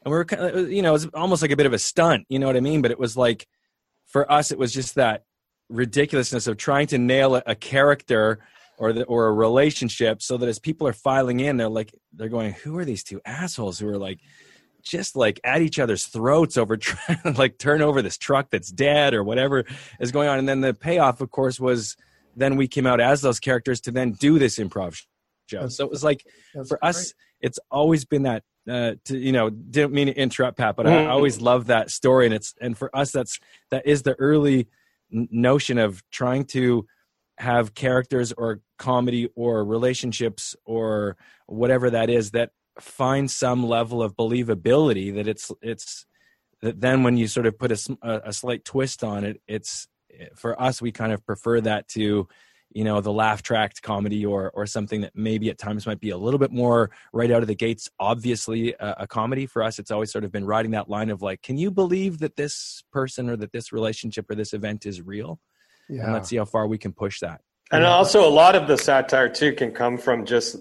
And 0.04 0.12
we 0.12 0.12
were, 0.12 0.26
kind 0.26 0.44
of, 0.44 0.72
you 0.72 0.82
know, 0.82 0.92
it 0.92 0.94
was 0.94 1.08
almost 1.14 1.42
like 1.42 1.52
a 1.52 1.58
bit 1.58 1.66
of 1.66 1.74
a 1.74 1.80
stunt, 1.80 2.26
you 2.30 2.40
know 2.40 2.48
what 2.48 2.56
I 2.56 2.62
mean? 2.62 2.82
But 2.82 2.92
it 2.92 3.00
was 3.00 3.18
like 3.18 3.48
for 4.08 4.30
us, 4.32 4.52
it 4.52 4.58
was 4.58 4.74
just 4.74 4.96
that 4.96 5.24
ridiculousness 5.70 6.48
of 6.48 6.58
trying 6.58 6.88
to 6.88 6.98
nail 6.98 7.36
a, 7.36 7.44
a 7.46 7.56
character 7.56 8.40
or 8.78 8.94
the, 8.94 9.04
or 9.06 9.28
a 9.28 9.34
relationship 9.34 10.22
so 10.22 10.38
that 10.38 10.48
as 10.48 10.60
people 10.60 10.88
are 10.88 10.94
filing 10.94 11.40
in, 11.40 11.58
they're 11.58 11.70
like 11.70 11.94
they're 12.14 12.30
going, 12.30 12.54
"Who 12.54 12.78
are 12.78 12.86
these 12.86 13.04
two 13.04 13.22
assholes 13.26 13.80
who 13.80 13.88
are 13.88 13.98
like?" 13.98 14.20
just 14.84 15.18
like 15.18 15.40
at 15.44 15.62
each 15.62 15.80
other's 15.80 16.06
throats 16.06 16.58
over 16.58 16.78
trying 16.78 17.20
to 17.24 17.32
like 17.32 17.58
turn 17.58 17.82
over 17.82 18.02
this 18.02 18.18
truck 18.18 18.50
that's 18.50 18.72
dead 18.72 19.14
or 19.14 19.24
whatever 19.24 19.66
is 20.00 20.12
going 20.12 20.30
on 20.30 20.40
and 20.40 20.48
then 20.48 20.62
the 20.62 20.74
payoff 20.74 21.20
of 21.20 21.30
course 21.30 21.60
was 21.60 21.98
then 22.36 22.56
we 22.56 22.68
came 22.68 22.88
out 22.88 23.02
as 23.02 23.22
those 23.22 23.40
characters 23.40 23.82
to 23.82 23.92
then 23.92 24.12
do 24.14 24.40
this 24.40 24.58
improv 24.58 24.98
show 25.48 25.68
so 25.68 25.84
it 25.84 25.92
was 25.92 26.04
like 26.04 26.26
for 26.54 26.78
great. 26.78 26.84
us 26.84 27.14
it's 27.42 27.60
always 27.70 28.06
been 28.06 28.24
that 28.24 28.44
uh, 28.70 28.96
to 29.06 29.18
you 29.18 29.32
know 29.32 29.50
didn't 29.50 29.94
mean 29.94 30.08
to 30.08 30.14
interrupt 30.14 30.58
pat 30.58 30.76
but 30.76 30.86
mm-hmm. 30.86 31.08
I, 31.08 31.12
always 31.12 31.42
love 31.42 31.68
that 31.68 31.90
story 31.90 32.26
and 32.26 32.34
it's 32.34 32.54
and 32.60 32.78
for 32.78 32.96
us 32.96 33.12
that's 33.12 33.40
that 33.72 33.86
is 33.86 34.04
the 34.04 34.14
early 34.16 34.68
n- 35.14 35.28
notion 35.32 35.78
of 35.78 36.04
trying 36.12 36.46
to 36.46 36.86
have 37.38 37.74
characters 37.74 38.34
or 38.34 38.62
comedy 38.78 39.30
or 39.36 39.64
relationships 39.64 40.56
or 40.66 41.18
whatever 41.46 41.90
that 41.90 42.10
is 42.10 42.32
that 42.32 42.52
find 42.80 43.30
some 43.30 43.66
level 43.66 44.04
of 44.04 44.16
believability 44.16 45.14
that 45.16 45.28
it's 45.28 45.52
it's 45.62 46.06
that 46.62 46.82
then 46.82 47.04
when 47.04 47.18
you 47.18 47.28
sort 47.28 47.46
of 47.46 47.58
put 47.58 47.72
a, 47.72 47.98
a 48.04 48.34
slight 48.34 48.66
twist 48.66 49.04
on 49.04 49.24
it 49.24 49.42
it's 49.48 49.88
for 50.36 50.60
us, 50.62 50.82
we 50.82 50.92
kind 50.92 51.12
of 51.12 51.26
prefer 51.26 51.62
that 51.62 51.88
to 51.90 52.28
you 52.72 52.84
know 52.84 53.02
the 53.02 53.12
laugh 53.12 53.42
tracked 53.42 53.82
comedy 53.82 54.26
or 54.26 54.52
or 54.52 54.66
something 54.66 55.02
that 55.02 55.12
maybe 55.16 55.50
at 55.50 55.58
times 55.58 55.86
might 55.86 56.00
be 56.00 56.10
a 56.10 56.18
little 56.18 56.40
bit 56.40 56.52
more 56.52 56.92
right 57.14 57.32
out 57.32 57.42
of 57.42 57.48
the 57.48 57.56
gates. 57.56 57.90
Obviously 58.00 58.74
a, 58.80 58.96
a, 59.00 59.08
comedy 59.08 59.46
for 59.46 59.64
us 59.64 59.80
it's 59.80 59.92
always 59.92 60.12
sort 60.12 60.24
of 60.24 60.32
been 60.32 60.46
riding 60.46 60.72
that 60.72 60.90
line 60.90 61.10
of 61.10 61.22
like 61.22 61.42
can 61.42 61.58
you 61.58 61.72
believe 61.72 62.20
that 62.20 62.36
this 62.36 62.84
person 62.92 63.30
or 63.30 63.38
that 63.38 63.52
this 63.52 63.72
relationship 63.72 64.30
or 64.30 64.36
this 64.36 64.54
event 64.54 64.86
is 64.86 65.02
real? 65.02 65.40
Yeah. 65.90 66.04
and 66.04 66.14
let's 66.14 66.28
see 66.28 66.36
how 66.36 66.44
far 66.44 66.68
we 66.68 66.78
can 66.78 66.92
push 66.92 67.22
that 67.22 67.40
and 67.72 67.84
also, 67.84 68.28
a 68.28 68.30
lot 68.30 68.56
of 68.56 68.68
the 68.68 68.78
satire 68.78 69.30
too 69.30 69.54
can 69.54 69.72
come 69.72 69.98
from 69.98 70.26
just 70.26 70.58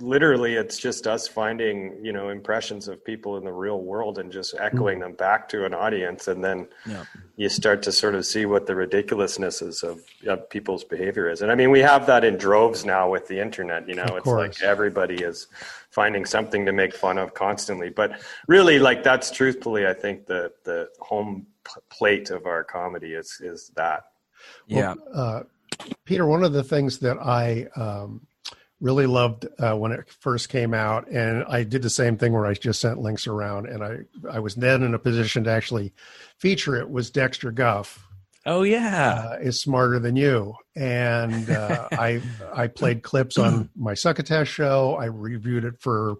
literally, 0.00 0.54
it's 0.54 0.78
just 0.78 1.06
us 1.06 1.26
finding 1.28 2.04
you 2.04 2.12
know 2.12 2.30
impressions 2.30 2.88
of 2.88 3.04
people 3.04 3.36
in 3.36 3.44
the 3.44 3.52
real 3.52 3.80
world 3.80 4.18
and 4.18 4.32
just 4.32 4.54
echoing 4.58 4.96
mm-hmm. 4.96 5.02
them 5.02 5.12
back 5.12 5.48
to 5.50 5.64
an 5.64 5.74
audience, 5.74 6.28
and 6.28 6.42
then 6.42 6.66
yeah. 6.86 7.04
you 7.36 7.48
start 7.48 7.82
to 7.82 7.92
sort 7.92 8.14
of 8.14 8.26
see 8.26 8.46
what 8.46 8.66
the 8.66 8.72
ridiculousnesses 8.72 9.82
of, 9.82 10.02
of 10.26 10.48
people's 10.50 10.84
behavior 10.84 11.30
is. 11.30 11.42
And 11.42 11.52
I 11.52 11.54
mean, 11.54 11.70
we 11.70 11.80
have 11.80 12.06
that 12.06 12.24
in 12.24 12.36
droves 12.36 12.84
now 12.84 13.08
with 13.08 13.28
the 13.28 13.40
internet. 13.40 13.88
You 13.88 13.94
know, 13.94 14.16
it's 14.16 14.26
like 14.26 14.60
everybody 14.62 15.22
is 15.22 15.46
finding 15.90 16.24
something 16.24 16.66
to 16.66 16.72
make 16.72 16.94
fun 16.94 17.18
of 17.18 17.34
constantly. 17.34 17.88
But 17.88 18.20
really, 18.46 18.78
like 18.78 19.02
that's 19.02 19.30
truthfully, 19.30 19.86
I 19.86 19.94
think 19.94 20.26
the 20.26 20.52
the 20.64 20.88
home 20.98 21.46
plate 21.90 22.30
of 22.30 22.46
our 22.46 22.64
comedy 22.64 23.14
is 23.14 23.40
is 23.40 23.70
that. 23.76 24.04
Yeah. 24.66 24.94
Uh, 25.12 25.42
Peter, 26.04 26.26
one 26.26 26.44
of 26.44 26.52
the 26.52 26.64
things 26.64 26.98
that 27.00 27.18
I 27.18 27.68
um, 27.76 28.26
really 28.80 29.06
loved 29.06 29.46
uh, 29.58 29.74
when 29.74 29.92
it 29.92 30.08
first 30.08 30.48
came 30.48 30.74
out, 30.74 31.08
and 31.08 31.44
I 31.48 31.64
did 31.64 31.82
the 31.82 31.90
same 31.90 32.16
thing 32.16 32.32
where 32.32 32.46
I 32.46 32.54
just 32.54 32.80
sent 32.80 32.98
links 32.98 33.26
around, 33.26 33.66
and 33.66 33.82
I 33.82 33.98
I 34.30 34.40
was 34.40 34.54
then 34.54 34.82
in 34.82 34.94
a 34.94 34.98
position 34.98 35.44
to 35.44 35.50
actually 35.50 35.92
feature 36.38 36.76
it 36.76 36.90
was 36.90 37.10
Dexter 37.10 37.50
Guff. 37.50 38.04
Oh 38.46 38.62
yeah, 38.62 39.32
uh, 39.32 39.36
is 39.40 39.60
smarter 39.60 39.98
than 39.98 40.16
you, 40.16 40.54
and 40.76 41.50
uh, 41.50 41.88
I 41.92 42.22
I 42.54 42.68
played 42.68 43.02
clips 43.02 43.36
on 43.36 43.68
my 43.76 43.94
Succotash 43.94 44.48
show. 44.48 44.96
I 44.96 45.06
reviewed 45.06 45.64
it 45.64 45.80
for 45.80 46.16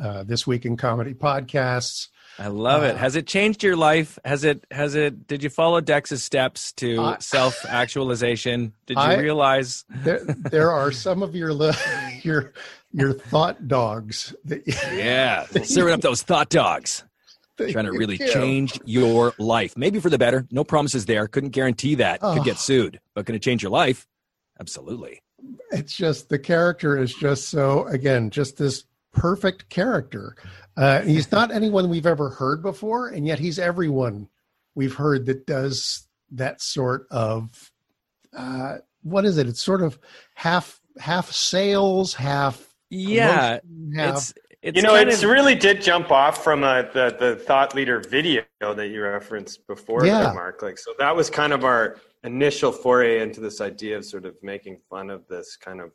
uh, 0.00 0.22
this 0.24 0.46
week 0.46 0.64
in 0.64 0.76
comedy 0.76 1.14
podcasts. 1.14 2.08
I 2.38 2.48
love 2.48 2.82
uh, 2.82 2.86
it. 2.86 2.96
Has 2.96 3.16
it 3.16 3.26
changed 3.26 3.62
your 3.62 3.76
life? 3.76 4.18
Has 4.24 4.44
it? 4.44 4.64
Has 4.70 4.94
it? 4.94 5.26
Did 5.26 5.42
you 5.42 5.50
follow 5.50 5.80
Dex's 5.80 6.22
steps 6.22 6.72
to 6.74 7.00
uh, 7.00 7.18
self 7.20 7.64
actualization? 7.66 8.72
Did 8.86 8.96
you 8.96 9.02
I, 9.02 9.16
realize 9.16 9.84
there, 9.88 10.24
there 10.24 10.70
are 10.70 10.92
some 10.92 11.22
of 11.22 11.34
your 11.34 11.50
your 12.22 12.52
your 12.92 13.12
thought 13.14 13.68
dogs? 13.68 14.34
That, 14.44 14.62
yeah, 14.92 15.46
serving 15.46 15.94
up 15.94 16.00
those 16.00 16.22
thought 16.22 16.48
dogs. 16.48 17.04
Trying 17.56 17.86
to 17.86 17.92
really 17.92 18.18
change 18.18 18.78
your 18.84 19.32
life, 19.38 19.78
maybe 19.78 19.98
for 19.98 20.10
the 20.10 20.18
better. 20.18 20.46
No 20.50 20.62
promises 20.62 21.06
there. 21.06 21.26
Couldn't 21.26 21.50
guarantee 21.50 21.94
that. 21.94 22.20
Could 22.20 22.44
get 22.44 22.58
sued, 22.58 23.00
but 23.14 23.24
going 23.24 23.38
to 23.38 23.42
change 23.42 23.62
your 23.62 23.70
life? 23.70 24.06
Absolutely. 24.60 25.22
It's 25.70 25.94
just 25.94 26.28
the 26.28 26.38
character 26.38 26.98
is 26.98 27.14
just 27.14 27.48
so 27.48 27.86
again, 27.86 28.28
just 28.28 28.58
this 28.58 28.84
perfect 29.12 29.70
character. 29.70 30.36
Uh, 30.76 31.00
he's 31.02 31.32
not 31.32 31.50
anyone 31.50 31.88
we've 31.88 32.06
ever 32.06 32.30
heard 32.30 32.62
before, 32.62 33.08
and 33.08 33.26
yet 33.26 33.38
he's 33.38 33.58
everyone 33.58 34.28
we've 34.74 34.94
heard 34.94 35.26
that 35.26 35.46
does 35.46 36.06
that 36.30 36.60
sort 36.60 37.06
of 37.10 37.72
uh, 38.36 38.76
what 39.02 39.24
is 39.24 39.38
it? 39.38 39.46
It's 39.46 39.62
sort 39.62 39.82
of 39.82 39.98
half 40.34 40.80
half 40.98 41.32
sales, 41.32 42.14
half 42.14 42.74
yeah. 42.90 43.58
Half, 43.94 44.16
it's 44.16 44.34
it's 44.62 44.76
you 44.76 44.82
know, 44.82 44.96
it 44.96 45.22
really 45.22 45.54
did 45.54 45.80
jump 45.80 46.10
off 46.10 46.42
from 46.42 46.64
uh, 46.64 46.82
the 46.92 47.16
the 47.18 47.36
thought 47.36 47.74
leader 47.74 48.00
video 48.00 48.42
that 48.60 48.88
you 48.88 49.02
referenced 49.02 49.66
before, 49.66 50.04
yeah. 50.04 50.24
There, 50.24 50.34
Mark. 50.34 50.62
Like, 50.62 50.78
so 50.78 50.92
that 50.98 51.14
was 51.14 51.30
kind 51.30 51.52
of 51.52 51.64
our 51.64 51.98
initial 52.24 52.72
foray 52.72 53.20
into 53.22 53.40
this 53.40 53.60
idea 53.60 53.96
of 53.96 54.04
sort 54.04 54.26
of 54.26 54.34
making 54.42 54.78
fun 54.90 55.10
of 55.10 55.26
this 55.28 55.56
kind 55.56 55.80
of 55.80 55.92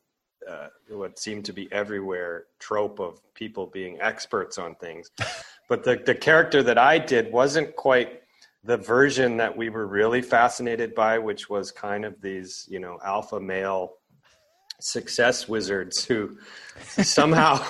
uh, 0.49 0.67
what 0.89 1.19
seemed 1.19 1.45
to 1.45 1.53
be 1.53 1.71
everywhere 1.71 2.45
trope 2.59 2.99
of 2.99 3.21
people 3.33 3.67
being 3.67 3.99
experts 4.01 4.57
on 4.57 4.75
things. 4.75 5.11
but 5.69 5.83
the, 5.83 6.01
the 6.05 6.15
character 6.15 6.63
that 6.63 6.77
I 6.77 6.97
did 6.97 7.31
wasn't 7.31 7.75
quite 7.75 8.21
the 8.63 8.77
version 8.77 9.37
that 9.37 9.55
we 9.55 9.69
were 9.69 9.87
really 9.87 10.21
fascinated 10.21 10.93
by, 10.93 11.17
which 11.17 11.49
was 11.49 11.71
kind 11.71 12.05
of 12.05 12.21
these, 12.21 12.67
you 12.69 12.79
know, 12.79 12.99
alpha 13.03 13.39
male 13.39 13.93
success 14.83 15.47
wizards 15.47 16.03
who 16.05 16.37
somehow 17.03 17.63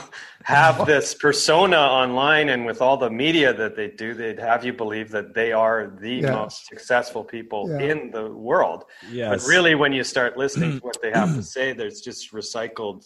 have 0.44 0.86
this 0.86 1.14
persona 1.14 1.78
online 1.78 2.50
and 2.50 2.66
with 2.66 2.82
all 2.82 2.98
the 2.98 3.10
media 3.10 3.54
that 3.54 3.76
they 3.76 3.88
do 3.90 4.14
they'd 4.14 4.40
have 4.40 4.66
you 4.66 4.74
believe 4.74 5.12
that 5.12 5.34
they 5.34 5.52
are 5.52 5.94
the 6.00 6.16
yes. 6.16 6.32
most 6.32 6.68
successful 6.68 7.24
people 7.24 7.70
yeah. 7.70 7.92
in 7.92 8.12
the 8.12 8.32
world 8.32 8.86
yes. 9.10 9.30
but 9.44 9.50
really 9.50 9.76
when 9.76 9.94
you 9.94 10.04
start 10.04 10.38
listening 10.38 10.80
to 10.80 10.86
what 10.86 11.02
they 11.02 11.12
have 11.12 11.36
to 11.36 11.44
say 11.56 11.74
there's 11.74 12.02
just 12.02 12.32
recycled 12.32 13.06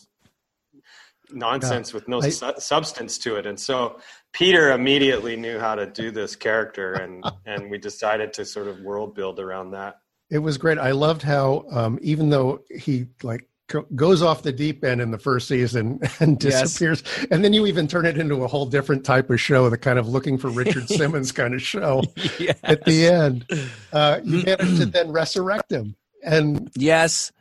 nonsense 1.31 1.89
yeah. 1.89 1.95
with 1.95 2.07
no 2.07 2.21
I, 2.21 2.29
su- 2.29 2.53
substance 2.57 3.17
to 3.19 3.35
it 3.35 3.45
and 3.45 3.59
so 3.59 3.99
peter 4.31 4.71
immediately 4.71 5.35
knew 5.35 5.59
how 5.59 5.75
to 5.75 5.85
do 5.85 6.11
this 6.11 6.35
character 6.35 6.93
and 6.93 7.23
and 7.45 7.69
we 7.69 7.77
decided 7.77 8.33
to 8.33 8.45
sort 8.45 8.67
of 8.67 8.79
world 8.81 9.15
build 9.15 9.39
around 9.39 9.71
that 9.71 9.97
it 10.29 10.39
was 10.39 10.57
great 10.57 10.77
i 10.77 10.91
loved 10.91 11.23
how 11.23 11.65
um, 11.71 11.99
even 12.01 12.29
though 12.29 12.59
he 12.69 13.07
like 13.23 13.47
goes 13.95 14.21
off 14.21 14.43
the 14.43 14.51
deep 14.51 14.83
end 14.83 15.01
in 15.01 15.11
the 15.11 15.17
first 15.17 15.47
season 15.47 15.99
and 16.19 16.39
disappears. 16.39 17.03
Yes. 17.05 17.27
and 17.31 17.43
then 17.43 17.53
you 17.53 17.65
even 17.65 17.87
turn 17.87 18.05
it 18.05 18.17
into 18.17 18.43
a 18.43 18.47
whole 18.47 18.65
different 18.65 19.03
type 19.03 19.29
of 19.29 19.41
show 19.41 19.69
the 19.69 19.77
kind 19.77 19.97
of 19.97 20.07
looking 20.07 20.37
for 20.37 20.49
richard 20.49 20.87
simmons 20.89 21.31
kind 21.31 21.53
of 21.53 21.61
show 21.61 22.03
yes. 22.39 22.57
at 22.63 22.85
the 22.85 23.07
end. 23.07 23.45
Uh, 23.91 24.19
you 24.23 24.43
manage 24.43 24.77
to 24.77 24.85
then 24.85 25.11
resurrect 25.11 25.71
him. 25.71 25.95
And 26.23 26.69
yes. 26.75 27.31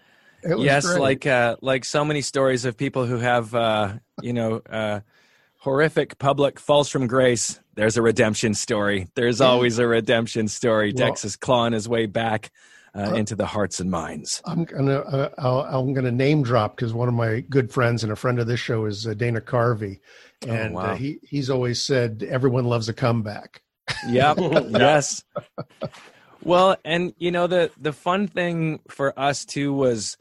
yes 0.44 0.86
great. 0.86 1.00
like 1.00 1.26
uh, 1.26 1.56
like 1.60 1.84
so 1.84 2.04
many 2.04 2.22
stories 2.22 2.64
of 2.64 2.76
people 2.76 3.06
who 3.06 3.18
have 3.18 3.54
uh, 3.54 3.94
you 4.22 4.32
know 4.32 4.62
uh, 4.70 5.00
horrific 5.58 6.18
public 6.18 6.58
falls 6.58 6.88
from 6.88 7.06
grace 7.06 7.60
there's 7.74 7.96
a 7.96 8.02
redemption 8.02 8.54
story. 8.54 9.08
There's 9.14 9.40
always 9.40 9.78
a 9.78 9.86
redemption 9.86 10.48
story. 10.48 10.92
Well, 10.94 11.08
dex 11.08 11.24
is 11.24 11.36
clawing 11.36 11.72
his 11.72 11.88
way 11.88 12.06
back 12.06 12.50
uh, 12.96 13.10
uh, 13.10 13.14
into 13.14 13.34
the 13.34 13.46
hearts 13.46 13.80
and 13.80 13.90
minds. 13.90 14.40
I'm 14.44 14.64
gonna 14.64 14.98
uh, 15.00 15.66
i 15.72 15.78
am 15.78 15.92
gonna 15.94 16.12
name 16.12 16.42
drop 16.42 16.76
because 16.76 16.92
one 16.92 17.08
of 17.08 17.14
my 17.14 17.40
good 17.40 17.72
friends 17.72 18.02
and 18.02 18.12
a 18.12 18.16
friend 18.16 18.38
of 18.38 18.46
this 18.46 18.60
show 18.60 18.84
is 18.84 19.06
uh, 19.06 19.14
Dana 19.14 19.40
Carvey, 19.40 20.00
oh, 20.46 20.50
and 20.50 20.74
oh, 20.74 20.78
wow. 20.78 20.94
he 20.94 21.18
he's 21.22 21.50
always 21.50 21.82
said 21.82 22.24
everyone 22.28 22.64
loves 22.64 22.88
a 22.88 22.94
comeback. 22.94 23.62
Yep. 24.08 24.38
yes. 24.70 25.24
Well, 26.42 26.76
and 26.84 27.14
you 27.18 27.30
know 27.30 27.46
the 27.46 27.70
the 27.78 27.92
fun 27.92 28.28
thing 28.28 28.80
for 28.88 29.18
us 29.18 29.44
too 29.44 29.72
was 29.72 30.16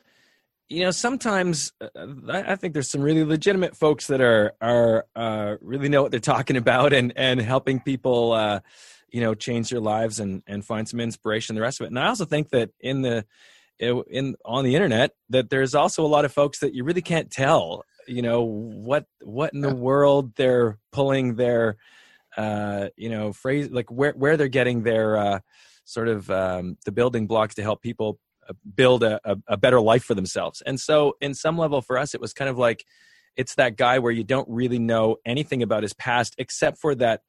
you 0.70 0.84
know 0.84 0.92
sometimes 0.92 1.74
uh, 1.80 1.88
I, 2.32 2.56
think 2.56 2.74
there's 2.74 2.90
some 2.90 3.02
really 3.02 3.24
legitimate 3.24 3.76
folks 3.76 4.08
that 4.08 4.22
are 4.22 4.54
are 4.62 5.06
uh, 5.16 5.56
really 5.62 5.90
know 5.90 6.02
what 6.02 6.12
they're 6.12 6.20
talking 6.20 6.58
about 6.58 6.94
and 6.94 7.14
and 7.16 7.42
helping 7.42 7.80
people 7.80 8.32
uh, 8.32 8.62
you 9.14 9.22
know 9.22 9.34
change 9.34 9.70
their 9.70 9.80
lives 9.80 10.20
and 10.20 10.44
and 10.48 10.66
find 10.66 10.90
some 10.90 11.00
inspiration 11.00 11.56
the 11.56 11.62
rest 11.62 11.80
of 11.80 11.86
it. 11.86 11.90
And 11.90 12.00
i 12.00 12.08
also 12.08 12.26
think 12.26 12.50
that 12.50 12.72
in 12.82 13.04
the 13.04 13.26
in 13.80 14.36
on 14.44 14.66
the 14.66 14.76
internet 14.76 15.12
that 15.30 15.50
there's 15.50 15.76
also 15.76 16.06
a 16.06 16.08
lot 16.08 16.26
of 16.26 16.34
folks 16.34 16.60
that 16.60 16.74
you 16.74 16.84
really 16.84 17.02
can't 17.02 17.32
tell 17.32 17.84
you 18.08 18.22
know 18.22 18.44
what 18.44 19.06
what 19.22 19.54
in 19.54 19.62
the 19.62 19.74
world 19.74 20.36
they're 20.36 20.78
pulling 20.92 21.36
their 21.36 21.78
uh 22.36 22.88
you 22.98 23.10
know 23.10 23.32
phrase 23.32 23.70
like 23.70 23.90
where 23.92 24.14
where 24.14 24.36
they're 24.36 24.48
getting 24.48 24.84
their 24.84 25.18
uh 25.18 25.40
sort 25.86 26.08
of 26.08 26.30
um 26.30 26.78
the 26.86 26.92
building 26.92 27.28
blocks 27.28 27.56
to 27.56 27.62
help 27.62 27.82
people 27.82 28.20
uh, 28.50 28.54
build 28.76 29.04
a, 29.04 29.20
a, 29.24 29.38
a 29.48 29.58
better 29.58 29.80
life 29.80 30.04
for 30.04 30.16
themselves. 30.16 30.62
And 30.66 30.78
so 30.80 31.16
in 31.22 31.34
some 31.34 31.58
level 31.58 31.82
for 31.82 31.98
us 31.98 32.14
it 32.14 32.22
was 32.22 32.34
kind 32.34 32.50
of 32.50 32.58
like 32.58 32.86
it's 33.36 33.56
that 33.56 33.78
guy 33.78 34.00
where 34.00 34.12
you 34.12 34.24
don't 34.24 34.48
really 34.50 34.80
know 34.80 35.18
anything 35.26 35.64
about 35.64 35.84
his 35.84 35.94
past 35.94 36.36
except 36.38 36.78
for 36.78 36.94
that 36.96 37.22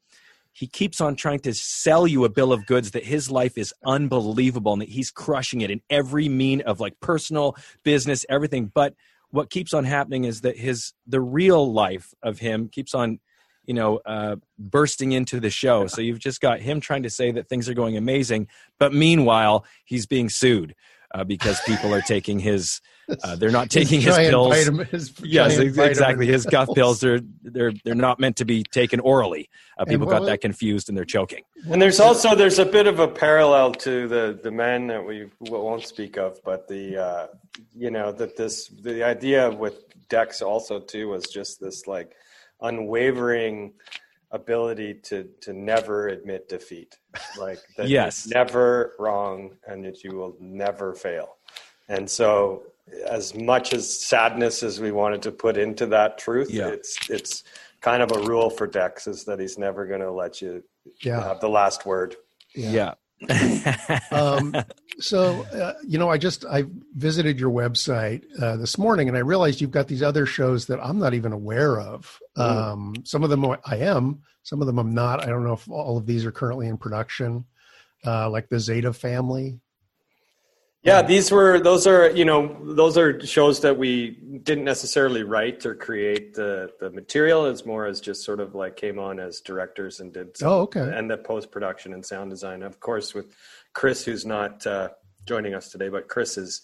he 0.55 0.69
keeps 0.69 1.01
on 1.01 1.17
trying 1.17 1.41
to 1.41 1.53
sell 1.53 2.07
you 2.07 2.25
a 2.25 2.29
bill 2.29 2.53
of 2.53 2.65
goods 2.65 2.93
that 2.93 3.05
his 3.05 3.31
life 3.31 3.59
is 3.59 3.75
unbelievable 3.85 4.73
and 4.73 4.83
that 4.83 4.89
he's 4.89 5.11
crushing 5.11 5.61
it 5.61 5.71
in 5.71 5.83
every 5.91 6.29
mean 6.29 6.61
of 6.63 6.79
like 6.81 6.99
personal 7.01 7.57
business 7.83 8.25
everything. 8.29 8.71
But 8.73 8.95
what 9.31 9.51
keeps 9.51 9.75
on 9.75 9.85
happening 9.85 10.25
is 10.25 10.43
that 10.43 10.57
his 10.57 10.93
the 11.07 11.21
real 11.21 11.73
life 11.73 12.15
of 12.23 12.39
him 12.39 12.69
keeps 12.69 12.95
on 12.95 13.19
you 13.65 13.75
know 13.75 13.99
uh, 14.07 14.37
bursting 14.57 15.11
into 15.11 15.41
the 15.41 15.51
show. 15.51 15.89
So 15.89 16.01
you've 16.01 16.21
just 16.21 16.41
got 16.41 16.61
him 16.61 16.81
trying 16.81 17.03
to 17.03 17.11
say 17.11 17.33
that 17.33 17.49
things 17.49 17.69
are 17.69 17.75
going 17.75 17.97
amazing 17.97 18.47
but 18.79 18.95
meanwhile 18.95 19.65
he's 19.85 20.07
being 20.07 20.29
sued 20.29 20.75
uh, 21.15 21.25
because 21.25 21.61
people 21.63 21.93
are 21.93 22.03
taking 22.03 22.39
his 22.39 22.81
uh, 23.23 23.37
they're 23.37 23.51
not 23.51 23.71
taking 23.71 24.01
his, 24.01 24.17
his 24.17 24.29
pills. 24.29 24.57
Vitamin, 24.57 24.87
his 24.87 25.13
yes, 25.23 25.59
exactly. 25.59 26.27
His 26.27 26.47
guff 26.47 26.69
pills 26.75 27.05
are 27.05 27.21
they're 27.43 27.73
they're 27.85 27.95
not 27.95 28.19
meant 28.21 28.37
to 28.37 28.45
be 28.45 28.63
taken 28.63 29.01
orally. 29.01 29.49
Uh, 29.79 29.85
people 29.85 30.07
got 30.07 30.25
that 30.27 30.41
confused 30.41 30.89
and 30.89 30.97
they're 30.97 31.05
choking. 31.05 31.43
And 31.71 31.81
there's 31.83 32.01
also 32.01 32.35
there's 32.35 32.59
a 32.59 32.67
bit 32.67 32.87
of 32.87 32.99
a 33.01 33.09
parallel 33.09 33.73
to 33.73 34.09
the 34.09 34.39
the 34.43 34.51
men 34.51 34.87
that 34.89 35.05
we 35.05 35.31
won't 35.41 35.87
speak 35.87 36.17
of, 36.17 36.39
but 36.45 36.69
the 36.69 36.97
uh, 36.97 37.27
you 37.75 37.91
know 37.91 38.13
that 38.13 38.37
this 38.37 38.69
the 38.69 39.03
idea 39.03 39.51
with 39.51 39.83
Dex 40.09 40.43
also 40.43 40.81
too 40.81 41.09
was 41.09 41.25
just 41.27 41.61
this 41.61 41.87
like 41.87 42.15
unwavering 42.61 43.73
ability 44.31 44.95
to 44.95 45.29
to 45.41 45.53
never 45.53 46.09
admit 46.09 46.49
defeat, 46.49 46.97
like 47.39 47.59
that 47.77 47.89
Yes. 47.89 48.27
you're 48.27 48.39
never 48.45 48.93
wrong 48.99 49.57
and 49.67 49.85
that 49.85 50.03
you 50.03 50.17
will 50.17 50.37
never 50.41 50.95
fail. 50.95 51.37
And 51.89 52.11
so, 52.11 52.63
as 53.09 53.35
much 53.35 53.73
as 53.73 53.99
sadness 54.05 54.63
as 54.63 54.81
we 54.81 54.93
wanted 54.93 55.23
to 55.23 55.33
put 55.33 55.57
into 55.57 55.87
that 55.87 56.19
truth, 56.19 56.51
Yeah. 56.51 56.69
it's 56.69 57.11
it's 57.11 57.45
kind 57.81 58.03
of 58.03 58.13
a 58.13 58.21
rule 58.21 58.51
for 58.51 58.67
Dex 58.67 59.07
is 59.07 59.25
that 59.25 59.39
he's 59.41 59.59
never 59.59 59.87
going 59.87 60.01
to 60.01 60.11
let 60.11 60.41
you 60.43 60.63
Yeah. 61.03 61.23
have 61.23 61.41
the 61.41 61.49
last 61.49 61.87
word. 61.87 62.17
yeah. 62.55 62.95
um, 64.11 64.55
so 64.99 65.43
uh, 65.55 65.75
you 65.87 65.99
know 65.99 66.11
i 66.11 66.19
just 66.19 66.45
i 66.47 66.65
visited 66.97 67.39
your 67.41 67.51
website 67.51 68.23
uh, 68.43 68.57
this 68.57 68.77
morning 68.77 69.09
and 69.09 69.17
i 69.17 69.21
realized 69.21 69.61
you've 69.61 69.71
got 69.71 69.87
these 69.89 70.03
other 70.03 70.27
shows 70.27 70.67
that 70.67 70.79
i'm 70.85 70.99
not 70.99 71.15
even 71.15 71.33
aware 71.33 71.81
of 71.81 72.19
um, 72.37 72.93
some 73.05 73.23
of 73.23 73.31
them 73.31 73.45
i 73.65 73.77
am 73.77 74.21
some 74.43 74.61
of 74.61 74.67
them 74.67 74.79
i'm 74.79 74.93
not 74.93 75.23
i 75.23 75.27
don't 75.27 75.45
know 75.45 75.53
if 75.55 75.71
all 75.71 75.97
of 75.97 76.07
these 76.07 76.25
are 76.27 76.33
currently 76.33 76.67
in 76.69 76.77
production 76.77 77.45
uh, 78.05 78.29
like 78.29 78.49
the 78.49 78.59
zeta 78.61 78.93
family 78.93 79.59
Yeah, 80.85 81.01
these 81.01 81.33
were 81.33 81.59
those 81.61 81.87
are 81.87 82.11
you 82.11 82.27
know 82.27 82.55
those 82.63 82.99
are 82.99 83.25
shows 83.27 83.61
that 83.61 83.79
we 83.79 84.11
didn't 84.43 84.65
necessarily 84.65 85.23
write 85.23 85.65
or 85.65 85.75
create 85.75 86.35
the 86.35 86.71
the 86.79 86.91
material. 86.91 87.47
It's 87.47 87.65
more 87.65 87.87
as 87.87 88.01
just 88.03 88.23
sort 88.23 88.39
of 88.39 88.55
like 88.55 88.77
came 88.77 88.99
on 88.99 89.19
as 89.19 89.41
directors 89.41 90.01
and 90.01 90.13
did 90.13 90.37
some, 90.37 90.49
Oh, 90.49 90.61
okay. 90.63 90.81
and 90.95 91.11
the 91.11 91.17
post 91.17 91.51
production 91.51 91.95
and 91.95 92.05
sound 92.05 92.31
design. 92.31 92.63
Of 92.63 92.81
course, 92.81 93.15
with 93.15 93.35
Chris, 93.73 94.05
who's 94.05 94.27
not 94.27 94.67
uh, 94.67 94.91
joining 95.27 95.55
us 95.55 95.71
today, 95.71 95.89
but 95.89 96.09
Chris 96.09 96.37
is 96.37 96.63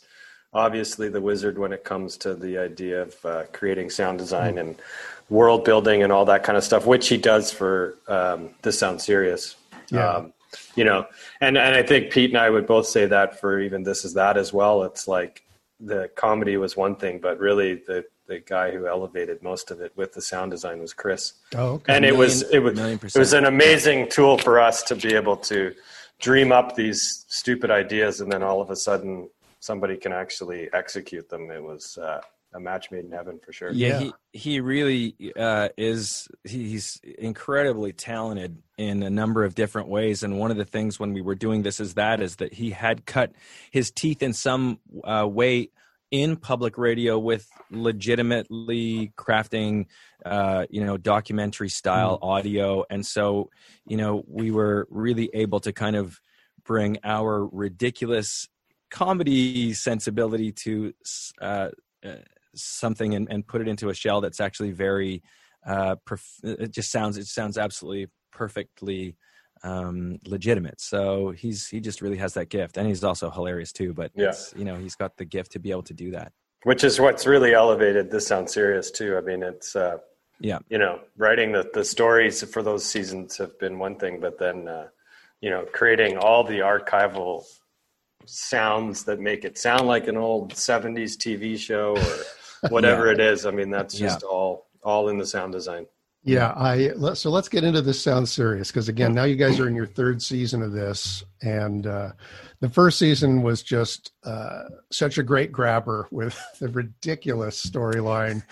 obviously 0.53 1.09
the 1.09 1.21
wizard 1.21 1.59
when 1.59 1.73
it 1.73 1.85
comes 1.85 2.17
to 2.19 2.35
the 2.35 2.59
idea 2.59 3.03
of 3.03 3.25
uh, 3.25 3.45
creating 3.53 3.89
sound 3.89 4.19
design 4.19 4.59
and 4.59 4.77
world 5.31 5.65
building 5.65 6.03
and 6.03 6.13
all 6.13 6.25
that 6.27 6.43
kind 6.43 6.59
of 6.59 6.65
stuff, 6.65 6.85
which 6.87 7.09
he 7.09 7.17
does 7.17 7.53
for 7.53 7.95
um, 8.09 8.51
This 8.63 8.79
Sounds 8.79 9.03
Serious. 9.05 9.57
Yeah. 9.91 10.09
Um, 10.17 10.33
you 10.75 10.85
know, 10.85 11.07
and, 11.41 11.57
and 11.57 11.75
I 11.75 11.83
think 11.83 12.11
Pete 12.11 12.31
and 12.31 12.39
I 12.39 12.51
would 12.51 12.67
both 12.67 12.87
say 12.87 13.07
that 13.07 13.41
for 13.41 13.61
even 13.61 13.83
This 13.83 14.05
Is 14.05 14.15
That 14.15 14.37
as 14.37 14.53
well. 14.53 14.83
It's 14.85 15.07
like 15.07 15.45
the 15.79 16.11
comedy 16.17 16.57
was 16.57 16.77
one 16.77 16.97
thing, 16.97 17.19
but 17.21 17.39
really 17.39 17.75
the, 17.87 18.05
the 18.27 18.41
guy 18.41 18.71
who 18.71 18.87
elevated 18.87 19.43
most 19.43 19.71
of 19.71 19.81
it 19.81 19.93
with 19.97 20.13
the 20.13 20.23
sound 20.23 20.51
design 20.51 20.81
was 20.81 20.93
Chris. 20.93 21.35
Oh 21.55 21.75
okay. 21.75 21.97
And 21.97 22.05
it 22.05 22.17
was 22.17 22.43
it 22.51 22.61
was 22.61 22.79
it 22.79 23.19
was 23.19 23.33
an 23.33 23.47
amazing 23.47 24.09
tool 24.09 24.39
for 24.39 24.61
us 24.61 24.83
to 24.85 24.95
be 24.95 25.15
able 25.15 25.37
to 25.37 25.75
dream 26.21 26.53
up 26.53 26.77
these 26.77 27.25
stupid 27.29 27.71
ideas 27.71 28.21
and 28.21 28.31
then 28.31 28.43
all 28.43 28.61
of 28.61 28.71
a 28.71 28.77
sudden 28.77 29.29
somebody 29.59 29.97
can 29.97 30.13
actually 30.13 30.69
execute 30.73 31.29
them. 31.29 31.51
It 31.51 31.63
was 31.63 31.99
uh, 31.99 32.21
a 32.53 32.61
match 32.61 32.91
made 32.91 33.05
in 33.05 33.13
heaven 33.13 33.39
for 33.45 33.53
sure 33.53 33.71
Yeah, 33.73 33.89
Yeah. 33.89 33.99
he 33.99 34.13
he 34.33 34.61
really 34.61 35.15
uh, 35.37 35.69
is. 35.77 36.29
He's 36.45 37.01
incredibly 37.19 37.93
talented 37.93 38.63
in 38.79 39.03
a 39.03 39.11
number 39.11 39.45
of 39.45 39.55
different 39.55 39.89
ways. 39.89 40.23
And 40.23 40.39
one 40.39 40.51
of 40.51 40.57
the 40.57 40.65
things 40.65 40.99
when 40.99 41.13
we 41.13 41.21
were 41.21 41.35
doing 41.35 41.63
this 41.63 41.81
is 41.81 41.95
that 41.95 42.21
is 42.21 42.37
that 42.37 42.55
he 42.55 42.71
had 42.71 43.07
cut 43.07 43.33
his 43.71 43.91
teeth 43.91 44.23
in 44.23 44.33
some 44.33 44.81
uh, 45.05 45.27
way 45.29 45.71
in 46.11 46.37
public 46.37 46.77
radio 46.77 47.19
with 47.19 47.49
legitimately 47.71 49.13
crafting, 49.17 49.87
uh, 50.27 50.67
you 50.69 50.85
know, 50.85 50.97
documentary 50.97 51.69
style 51.69 52.19
audio. 52.21 52.85
And 52.91 53.07
so, 53.07 53.51
you 53.87 53.97
know, 53.97 54.25
we 54.27 54.51
were 54.51 54.89
really 54.91 55.31
able 55.35 55.61
to 55.61 55.73
kind 55.73 55.95
of 55.97 56.21
bring 56.65 56.99
our 57.05 57.47
ridiculous 57.47 58.49
comedy 58.91 59.73
sensibility 59.73 60.51
to 60.51 60.93
uh, 61.41 61.69
uh, 62.05 62.17
something 62.55 63.15
and, 63.15 63.29
and 63.31 63.47
put 63.47 63.61
it 63.61 63.69
into 63.69 63.89
a 63.89 63.95
shell 63.95 64.21
that's 64.21 64.41
actually 64.41 64.73
very 64.73 65.23
uh, 65.67 65.97
perf- 66.09 66.43
it 66.43 66.71
just 66.71 66.91
sounds 66.91 67.19
it 67.19 67.27
sounds 67.27 67.59
absolutely 67.59 68.09
perfectly 68.33 69.17
um, 69.63 70.19
legitimate. 70.25 70.81
So 70.81 71.31
he's 71.31 71.69
he 71.69 71.81
just 71.81 72.01
really 72.01 72.17
has 72.17 72.35
that 72.35 72.49
gift. 72.49 72.79
And 72.79 72.87
he's 72.89 73.05
also 73.05 73.31
hilarious 73.31 73.73
too 73.73 73.93
but 73.93 74.11
Yeah. 74.15 74.33
you 74.57 74.65
know 74.65 74.77
he's 74.77 74.97
got 74.97 75.17
the 75.17 75.25
gift 75.25 75.53
to 75.53 75.59
be 75.59 75.71
able 75.71 75.83
to 75.85 75.95
do 75.95 76.11
that. 76.13 76.33
Which 76.65 76.85
is 76.85 77.01
what's 77.01 77.27
really 77.27 77.55
elevated 77.55 78.11
this 78.11 78.27
sounds 78.27 78.53
serious 78.53 78.91
too. 78.91 79.17
I 79.17 79.21
mean 79.21 79.43
it's 79.43 79.77
uh, 79.77 79.99
yeah. 80.41 80.59
you 80.69 80.79
know 80.79 81.01
writing 81.17 81.53
the, 81.53 81.69
the 81.75 81.85
stories 81.85 82.43
for 82.43 82.63
those 82.63 82.85
seasons 82.85 83.37
have 83.37 83.59
been 83.59 83.79
one 83.79 83.97
thing 83.97 84.21
but 84.21 84.39
then 84.39 84.67
uh, 84.69 84.89
you 85.41 85.51
know 85.51 85.67
creating 85.73 86.17
all 86.17 86.43
the 86.43 86.61
archival 86.61 87.45
sounds 88.27 89.05
that 89.05 89.21
make 89.21 89.45
it 89.45 89.59
sound 89.59 89.87
like 89.87 90.07
an 90.07 90.17
old 90.17 90.55
70s 90.55 91.17
tv 91.17 91.59
show 91.59 91.97
or 91.97 92.17
whatever 92.69 93.07
Yeah. 93.07 93.13
it 93.13 93.21
is 93.21 93.47
i 93.47 93.51
mean 93.51 93.71
that's 93.71 93.99
Yeah. 93.99 94.09
just 94.09 94.23
all 94.23 94.67
all 94.83 95.09
in 95.09 95.19
the 95.19 95.27
sound 95.27 95.53
design 95.53 95.87
Yeah, 96.23 96.53
I 96.55 96.91
so 97.15 97.31
let's 97.31 97.49
get 97.49 97.65
into 97.65 97.81
this. 97.81 98.03
Sounds 98.03 98.31
serious 98.31 98.69
because 98.69 98.91
again, 98.91 99.15
now 99.15 99.25
you 99.25 99.37
guys 99.37 99.59
are 99.59 99.67
in 99.67 99.75
your 99.75 99.87
third 99.87 100.21
season 100.23 100.61
of 100.63 100.73
this, 100.73 101.25
and 101.41 101.87
uh, 101.87 102.13
the 102.61 102.69
first 102.69 102.99
season 102.99 103.41
was 103.41 103.63
just 103.63 104.13
uh, 104.23 104.65
such 104.93 105.17
a 105.17 105.23
great 105.23 105.51
grabber 105.51 106.09
with 106.11 106.39
the 106.61 106.69
ridiculous 106.69 107.65
storyline 107.65 108.43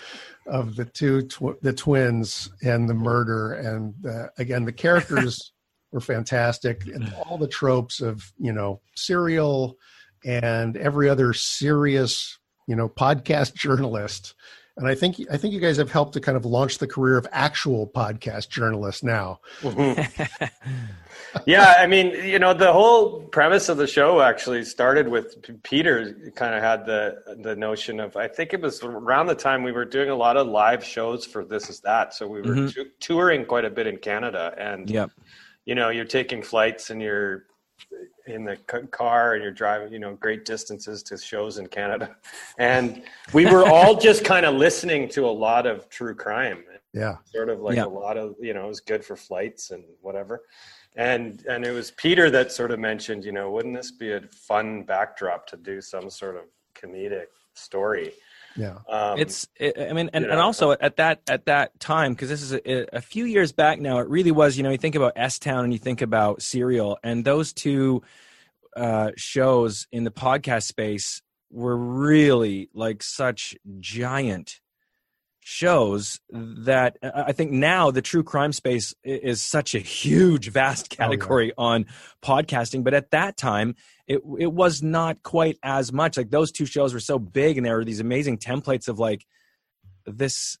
of 0.47 0.75
the 0.77 0.85
two 0.85 1.21
tw- 1.27 1.61
the 1.61 1.71
twins 1.73 2.49
and 2.63 2.89
the 2.89 2.95
murder, 2.95 3.53
and 3.53 3.93
uh, 4.03 4.29
again, 4.39 4.65
the 4.65 4.73
characters 4.73 5.51
were 5.91 6.01
fantastic, 6.01 6.87
and 6.87 7.13
all 7.23 7.37
the 7.37 7.47
tropes 7.47 8.01
of 8.01 8.33
you 8.39 8.51
know 8.51 8.81
serial 8.95 9.77
and 10.25 10.75
every 10.75 11.07
other 11.07 11.33
serious 11.33 12.38
you 12.69 12.75
know 12.75 12.87
podcast 12.87 13.53
journalist 13.65 14.33
and 14.77 14.87
I 14.87 14.95
think 14.95 15.19
I 15.29 15.35
think 15.35 15.53
you 15.53 15.59
guys 15.59 15.75
have 15.75 15.91
helped 15.91 16.13
to 16.13 16.21
kind 16.21 16.37
of 16.37 16.45
launch 16.45 16.77
the 16.77 16.87
career 16.87 17.17
of 17.17 17.27
actual 17.33 17.85
podcast 17.85 18.47
journalists 18.49 19.03
now. 19.03 19.39
yeah 21.45 21.75
i 21.77 21.85
mean 21.85 22.07
you 22.25 22.39
know 22.39 22.53
the 22.53 22.71
whole 22.73 23.21
premise 23.27 23.69
of 23.69 23.77
the 23.77 23.85
show 23.85 24.19
actually 24.21 24.63
started 24.63 25.07
with 25.07 25.41
P- 25.43 25.53
peter 25.63 26.31
kind 26.35 26.55
of 26.55 26.63
had 26.63 26.85
the 26.85 27.01
the 27.43 27.55
notion 27.55 27.99
of 27.99 28.15
i 28.15 28.27
think 28.27 28.53
it 28.53 28.61
was 28.61 28.81
around 28.83 29.27
the 29.27 29.35
time 29.35 29.61
we 29.63 29.71
were 29.71 29.85
doing 29.85 30.09
a 30.09 30.15
lot 30.15 30.37
of 30.37 30.47
live 30.47 30.83
shows 30.83 31.25
for 31.25 31.45
this 31.45 31.69
is 31.69 31.81
that 31.81 32.13
so 32.15 32.27
we 32.27 32.41
were 32.41 32.55
Mhm. 32.55 32.73
tou- 32.73 32.89
touring 32.99 33.45
quite 33.45 33.65
a 33.65 33.69
bit 33.69 33.85
in 33.85 33.97
canada 33.97 34.53
and 34.57 34.89
yep 34.89 35.11
you 35.65 35.75
know 35.75 35.89
you're 35.89 36.05
taking 36.19 36.41
flights 36.41 36.89
and 36.89 36.99
you're 37.01 37.45
in 38.27 38.45
the 38.45 38.55
car 38.91 39.33
and 39.33 39.43
you're 39.43 39.51
driving 39.51 39.91
you 39.91 39.99
know 39.99 40.13
great 40.15 40.45
distances 40.45 41.01
to 41.03 41.17
shows 41.17 41.57
in 41.57 41.67
canada. 41.67 42.15
And 42.57 43.03
we 43.33 43.45
were 43.45 43.65
all 43.65 43.95
just 43.95 44.23
kind 44.23 44.45
of 44.45 44.55
listening 44.55 45.09
to 45.09 45.25
a 45.25 45.31
lot 45.47 45.65
of 45.65 45.89
true 45.89 46.13
crime. 46.15 46.63
Yeah, 46.93 47.17
sort 47.25 47.49
of 47.49 47.59
like 47.59 47.75
Yeah. 47.77 47.85
a 47.85 47.87
lot 47.87 48.17
of 48.17 48.35
you 48.39 48.53
know 48.53 48.65
it 48.65 48.67
was 48.67 48.79
good 48.79 49.03
for 49.05 49.15
flights 49.15 49.71
and 49.71 49.83
whatever. 50.01 50.41
And 50.95 51.45
and 51.47 51.65
it 51.65 51.71
was 51.71 51.91
peter 51.91 52.29
that 52.31 52.51
sort 52.51 52.71
of 52.71 52.79
mentioned 52.79 53.23
you 53.23 53.31
know 53.31 53.51
wouldn't 53.51 53.75
this 53.75 53.91
be 53.91 54.11
a 54.11 54.21
fun 54.31 54.83
backdrop 54.83 55.45
to 55.47 55.57
do 55.57 55.81
some 55.81 56.09
sort 56.09 56.35
of 56.35 56.43
comedic 56.75 57.27
story 57.53 58.13
yeah, 58.55 58.77
um, 58.89 59.19
it's 59.19 59.47
it, 59.55 59.75
i 59.77 59.93
mean 59.93 60.09
and, 60.13 60.25
you 60.25 60.31
and 60.31 60.39
also 60.39 60.71
at 60.71 60.97
that 60.97 61.21
at 61.29 61.45
that 61.45 61.79
time 61.79 62.13
because 62.13 62.29
this 62.29 62.41
is 62.41 62.53
a, 62.53 62.95
a 62.95 63.01
few 63.01 63.25
years 63.25 63.51
back 63.51 63.79
now 63.79 63.99
it 63.99 64.07
really 64.07 64.31
was 64.31 64.57
you 64.57 64.63
know 64.63 64.69
you 64.69 64.77
think 64.77 64.95
about 64.95 65.13
s 65.15 65.39
town 65.39 65.63
and 65.63 65.73
you 65.73 65.79
think 65.79 66.01
about 66.01 66.41
serial 66.41 66.97
and 67.03 67.23
those 67.23 67.53
two 67.53 68.01
uh 68.75 69.11
shows 69.15 69.87
in 69.91 70.03
the 70.03 70.11
podcast 70.11 70.63
space 70.63 71.21
were 71.51 71.77
really 71.77 72.69
like 72.73 73.01
such 73.01 73.55
giant 73.79 74.59
shows 75.49 76.19
that 76.29 76.97
uh, 77.01 77.23
I 77.25 77.31
think 77.31 77.49
now 77.51 77.89
the 77.89 78.03
true 78.03 78.23
crime 78.23 78.53
space 78.53 78.93
is 79.03 79.41
such 79.41 79.73
a 79.73 79.79
huge, 79.79 80.49
vast 80.49 80.91
yeah. 80.91 80.97
category 80.97 81.53
on 81.57 81.87
podcasting. 82.21 82.83
But 82.83 82.93
at 82.93 83.09
that 83.11 83.35
time, 83.35 83.75
it 84.07 84.21
it 84.37 84.53
was 84.53 84.83
not 84.83 85.23
quite 85.23 85.57
as 85.63 85.91
much. 85.91 86.17
Like 86.17 86.29
those 86.29 86.51
two 86.51 86.67
shows 86.67 86.93
were 86.93 86.99
so 86.99 87.17
big, 87.17 87.57
and 87.57 87.65
there 87.65 87.77
were 87.77 87.83
these 87.83 87.99
amazing 87.99 88.37
templates 88.37 88.87
of 88.87 88.99
like 88.99 89.25
this. 90.05 90.59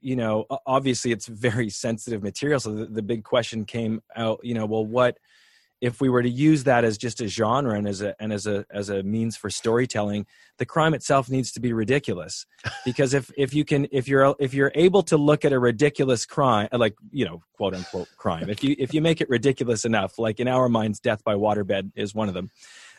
You 0.00 0.16
know, 0.16 0.46
obviously 0.66 1.12
it's 1.12 1.26
very 1.26 1.68
sensitive 1.84 2.22
material. 2.22 2.60
So 2.60 2.72
the, 2.72 2.86
the 2.86 3.02
big 3.02 3.24
question 3.24 3.66
came 3.66 4.00
out. 4.16 4.40
You 4.42 4.54
know, 4.54 4.64
well, 4.64 4.86
what 4.86 5.18
if 5.80 6.00
we 6.00 6.08
were 6.08 6.22
to 6.22 6.28
use 6.28 6.64
that 6.64 6.84
as 6.84 6.98
just 6.98 7.20
a 7.20 7.28
genre 7.28 7.76
and 7.76 7.88
as 7.88 8.02
a 8.02 8.14
and 8.20 8.32
as 8.32 8.46
a 8.46 8.66
as 8.70 8.88
a 8.88 9.02
means 9.02 9.36
for 9.36 9.50
storytelling? 9.50 10.26
The 10.58 10.66
crime 10.66 10.94
itself 10.94 11.30
needs 11.30 11.52
to 11.52 11.60
be 11.60 11.72
ridiculous 11.72 12.46
because 12.84 13.14
if 13.14 13.30
if 13.36 13.54
you 13.54 13.64
can 13.64 13.88
if 13.90 14.08
you're 14.08 14.34
if 14.38 14.54
you're 14.54 14.72
able 14.74 15.02
to 15.04 15.16
look 15.16 15.44
at 15.44 15.52
a 15.52 15.58
ridiculous 15.58 16.26
crime 16.26 16.68
uh, 16.72 16.78
like 16.78 16.94
you 17.10 17.24
know 17.24 17.42
quote 17.56 17.74
unquote 17.74 18.08
crime 18.16 18.50
if 18.50 18.62
you 18.62 18.76
if 18.78 18.92
you 18.94 19.00
make 19.00 19.20
it 19.20 19.28
ridiculous 19.28 19.84
enough 19.84 20.18
like 20.18 20.40
in 20.40 20.48
our 20.48 20.68
minds 20.68 21.00
death 21.00 21.24
by 21.24 21.34
waterbed 21.34 21.92
is 21.94 22.14
one 22.14 22.28
of 22.28 22.34
them 22.34 22.50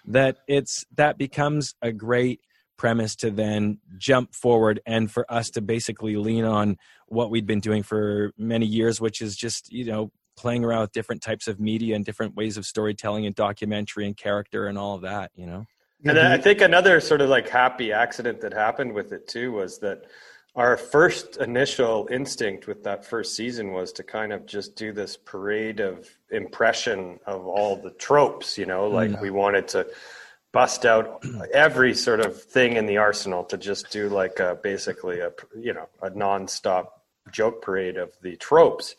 that 0.05 0.37
it's 0.47 0.85
that 0.95 1.17
becomes 1.17 1.75
a 1.81 1.91
great 1.91 2.41
premise 2.77 3.15
to 3.15 3.29
then 3.29 3.77
jump 3.97 4.33
forward 4.33 4.79
and 4.87 5.11
for 5.11 5.31
us 5.31 5.51
to 5.51 5.61
basically 5.61 6.15
lean 6.15 6.43
on 6.43 6.77
what 7.07 7.29
we'd 7.29 7.45
been 7.45 7.59
doing 7.59 7.83
for 7.83 8.31
many 8.37 8.65
years 8.65 8.99
which 8.99 9.21
is 9.21 9.35
just 9.35 9.71
you 9.71 9.85
know 9.85 10.11
playing 10.41 10.65
around 10.65 10.81
with 10.81 10.91
different 10.91 11.21
types 11.21 11.47
of 11.47 11.59
media 11.59 11.95
and 11.95 12.03
different 12.03 12.35
ways 12.35 12.57
of 12.57 12.65
storytelling 12.65 13.25
and 13.25 13.35
documentary 13.35 14.05
and 14.07 14.17
character 14.17 14.67
and 14.67 14.77
all 14.77 14.95
of 14.95 15.01
that 15.01 15.31
you 15.35 15.45
know? 15.45 15.65
And 16.03 16.17
I 16.17 16.37
think 16.37 16.61
another 16.61 16.99
sort 16.99 17.21
of 17.21 17.29
like 17.29 17.47
happy 17.47 17.91
accident 17.91 18.41
that 18.41 18.53
happened 18.53 18.93
with 18.93 19.11
it 19.11 19.27
too 19.27 19.51
was 19.51 19.77
that 19.79 20.05
our 20.55 20.75
first 20.75 21.37
initial 21.37 22.07
instinct 22.11 22.67
with 22.67 22.83
that 22.83 23.05
first 23.05 23.35
season 23.35 23.71
was 23.71 23.93
to 23.93 24.03
kind 24.03 24.33
of 24.33 24.45
just 24.45 24.75
do 24.75 24.91
this 24.91 25.15
parade 25.15 25.79
of 25.79 26.09
impression 26.29 27.19
of 27.25 27.45
all 27.45 27.75
the 27.77 27.91
tropes, 27.91 28.57
you 28.57 28.65
know, 28.65 28.89
like 28.89 29.11
mm. 29.11 29.21
we 29.21 29.29
wanted 29.29 29.67
to 29.69 29.87
bust 30.51 30.85
out 30.85 31.23
every 31.53 31.93
sort 31.93 32.19
of 32.19 32.41
thing 32.41 32.75
in 32.75 32.85
the 32.85 32.97
arsenal 32.97 33.43
to 33.45 33.57
just 33.57 33.89
do 33.91 34.09
like 34.09 34.39
a, 34.39 34.57
basically 34.61 35.19
a 35.19 35.31
you 35.57 35.73
know 35.73 35.87
a 36.01 36.09
nonstop 36.09 36.87
joke 37.31 37.61
parade 37.61 37.97
of 37.97 38.11
the 38.21 38.35
tropes. 38.37 38.95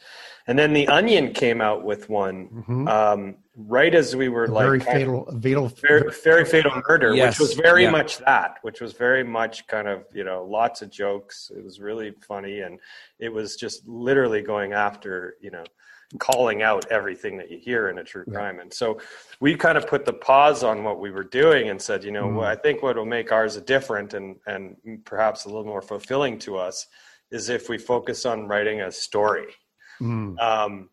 And 0.47 0.59
then 0.59 0.73
the 0.73 0.89
Onion 0.89 1.33
came 1.33 1.61
out 1.61 1.85
with 1.85 2.09
one 2.09 2.87
um, 2.89 3.37
right 3.57 3.95
as 3.95 4.15
we 4.17 4.29
were 4.29 4.49
like 4.49 4.65
very 4.65 4.81
kind 4.81 4.89
of- 4.91 4.95
fatal, 5.03 5.41
fatal, 5.41 5.69
very, 5.69 6.11
very 6.25 6.45
fatal 6.45 6.83
murder, 6.89 7.15
Yes, 7.15 7.39
which 7.39 7.49
was 7.49 7.55
very 7.59 7.85
yeah. 7.85 7.91
much 7.91 8.19
that, 8.19 8.59
which 8.63 8.81
was 8.81 8.93
very 8.93 9.25
much 9.25 9.67
kind 9.67 9.89
of 9.89 10.05
you 10.13 10.25
know 10.25 10.45
lots 10.45 10.83
of 10.83 10.91
jokes. 10.91 11.51
It 11.57 11.63
was 11.65 11.81
really 11.81 12.13
funny, 12.27 12.61
and 12.61 12.79
it 13.19 13.29
was 13.33 13.57
just 13.57 13.87
literally 13.87 14.43
going 14.43 14.73
after 14.73 15.37
you 15.41 15.51
know 15.51 15.65
calling 16.19 16.61
out 16.63 16.85
everything 16.91 17.39
that 17.39 17.51
you 17.51 17.59
hear 17.59 17.89
in 17.89 17.97
a 17.99 18.05
true 18.05 18.25
crime. 18.27 18.61
And 18.61 18.71
so 18.73 18.99
we 19.41 19.55
kind 19.57 19.79
of 19.79 19.87
put 19.87 20.05
the 20.05 20.13
pause 20.13 20.63
on 20.63 20.85
what 20.85 21.01
we 21.01 21.11
were 21.11 21.25
doing 21.25 21.71
and 21.71 21.81
said, 21.81 22.05
you 22.05 22.11
know, 22.11 22.27
Mm. 22.27 22.37
well, 22.37 22.47
I 22.47 22.55
think 22.55 22.83
what 22.83 22.97
will 22.97 23.07
make 23.07 23.33
ours 23.33 23.57
different 23.63 24.13
and 24.13 24.37
and 24.47 24.77
perhaps 25.07 25.45
a 25.45 25.49
little 25.49 25.65
more 25.65 25.81
fulfilling 25.83 26.39
to 26.41 26.57
us 26.59 26.87
is 27.33 27.49
if 27.49 27.69
we 27.69 27.79
focus 27.79 28.25
on 28.27 28.47
writing 28.47 28.83
a 28.83 28.93
story. 28.93 29.47
Mm. 30.01 30.39
Um, 30.41 30.89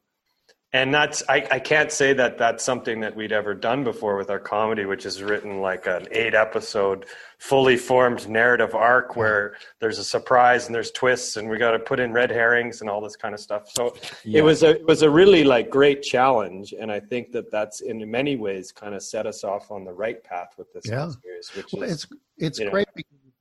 and 0.71 0.93
that's 0.93 1.23
I, 1.28 1.47
I 1.49 1.60
can't 1.60 1.91
say 1.91 2.13
that 2.13 2.38
that's 2.38 2.63
something 2.63 2.99
that 2.99 3.15
we'd 3.15 3.32
ever 3.32 3.56
done 3.56 3.84
before 3.84 4.17
with 4.17 4.30
our 4.30 4.38
comedy, 4.39 4.86
which 4.86 5.04
is 5.04 5.23
written 5.23 5.62
like 5.62 5.88
an 5.88 6.08
eight 6.12 6.36
episode, 6.36 7.08
fully 7.39 7.75
formed 7.75 8.30
narrative 8.30 8.75
arc 8.75 9.15
where 9.15 9.56
there's 9.80 9.97
a 9.97 10.04
surprise 10.04 10.67
and 10.67 10.75
there's 10.75 10.91
twists 10.91 11.38
and 11.38 11.49
we 11.49 11.58
got 11.58 11.71
to 11.71 11.80
put 11.80 11.99
in 11.99 12.12
red 12.13 12.30
herrings 12.30 12.82
and 12.82 12.89
all 12.89 13.02
this 13.02 13.15
kind 13.15 13.34
of 13.34 13.39
stuff. 13.39 13.67
So 13.67 13.95
Yeah. 14.23 14.41
it 14.41 14.43
was 14.43 14.62
a 14.62 14.71
it 14.75 14.86
was 14.86 15.02
a 15.02 15.10
really 15.10 15.43
like 15.43 15.71
great 15.71 16.04
challenge, 16.04 16.75
and 16.80 16.91
I 16.91 16.99
think 16.99 17.32
that 17.32 17.49
that's 17.49 17.82
in 17.82 18.10
many 18.10 18.36
ways 18.36 18.71
kind 18.71 18.93
of 18.93 19.02
set 19.02 19.25
us 19.25 19.43
off 19.43 19.71
on 19.71 19.84
the 19.84 19.93
right 19.93 20.23
path 20.23 20.54
with 20.56 20.71
this 20.73 20.86
Yeah. 20.88 21.10
series, 21.23 21.49
which 21.56 21.73
Well, 21.73 21.82
is 21.82 21.91
it's 21.91 22.08
it's 22.38 22.60
you 22.60 22.65
know. 22.65 22.84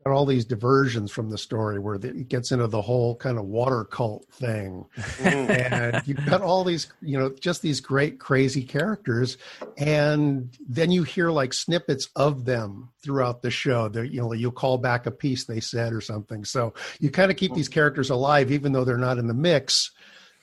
Great 0.08 0.16
because 0.16 0.16
you've 0.16 0.16
got 0.16 0.16
all 0.16 0.26
these 0.26 0.44
diversions 0.44 1.10
from 1.10 1.30
the 1.30 1.38
story 1.38 1.78
where 1.78 1.94
it 1.96 2.28
gets 2.28 2.52
into 2.52 2.66
the 2.66 2.82
whole 2.82 3.16
kind 3.16 3.38
of 3.38 3.44
water 3.44 3.84
cult 3.84 4.26
thing, 4.32 4.84
mm-hmm. 4.96 5.50
and 5.50 6.02
you've 6.06 6.24
got 6.26 6.42
all 6.42 6.64
these 6.64 6.92
you 7.00 7.18
know 7.18 7.30
just 7.40 7.62
these 7.62 7.80
great 7.80 8.18
crazy 8.18 8.62
characters, 8.62 9.36
and 9.76 10.56
then 10.68 10.90
you 10.90 11.02
hear 11.02 11.30
like 11.30 11.52
snippets 11.52 12.08
of 12.16 12.44
them 12.44 12.90
throughout 13.02 13.42
the 13.42 13.50
show. 13.50 13.88
That 13.88 14.10
you 14.12 14.20
know 14.20 14.32
you'll 14.32 14.52
call 14.52 14.78
back 14.78 15.06
a 15.06 15.10
piece 15.10 15.44
they 15.44 15.60
said 15.60 15.92
or 15.92 16.00
something. 16.00 16.44
So 16.44 16.74
you 17.00 17.10
kind 17.10 17.30
of 17.30 17.36
keep 17.36 17.54
these 17.54 17.68
characters 17.68 18.10
alive 18.10 18.50
even 18.50 18.72
though 18.72 18.84
they're 18.84 18.98
not 18.98 19.18
in 19.18 19.26
the 19.26 19.34
mix. 19.34 19.90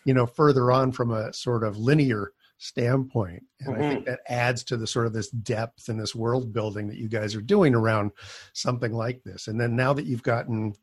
You 0.05 0.13
know, 0.13 0.27
further 0.27 0.71
on 0.71 0.91
from 0.91 1.11
a 1.11 1.33
sort 1.33 1.63
of 1.63 1.77
linear 1.77 2.31
standpoint. 2.57 3.43
And 3.61 3.75
I 3.75 3.79
think 3.79 4.05
that 4.05 4.21
adds 4.27 4.63
to 4.65 4.77
the 4.77 4.87
sort 4.87 5.07
of 5.07 5.13
this 5.13 5.29
depth 5.29 5.89
and 5.89 5.99
this 5.99 6.15
world 6.15 6.53
building 6.53 6.87
that 6.87 6.97
you 6.97 7.09
guys 7.09 7.35
are 7.35 7.41
doing 7.41 7.75
around 7.75 8.11
something 8.53 8.93
like 8.93 9.23
this. 9.23 9.47
And 9.47 9.59
then 9.59 9.75
now 9.75 9.93
that 9.93 10.05
you've 10.05 10.23
gotten 10.23 10.73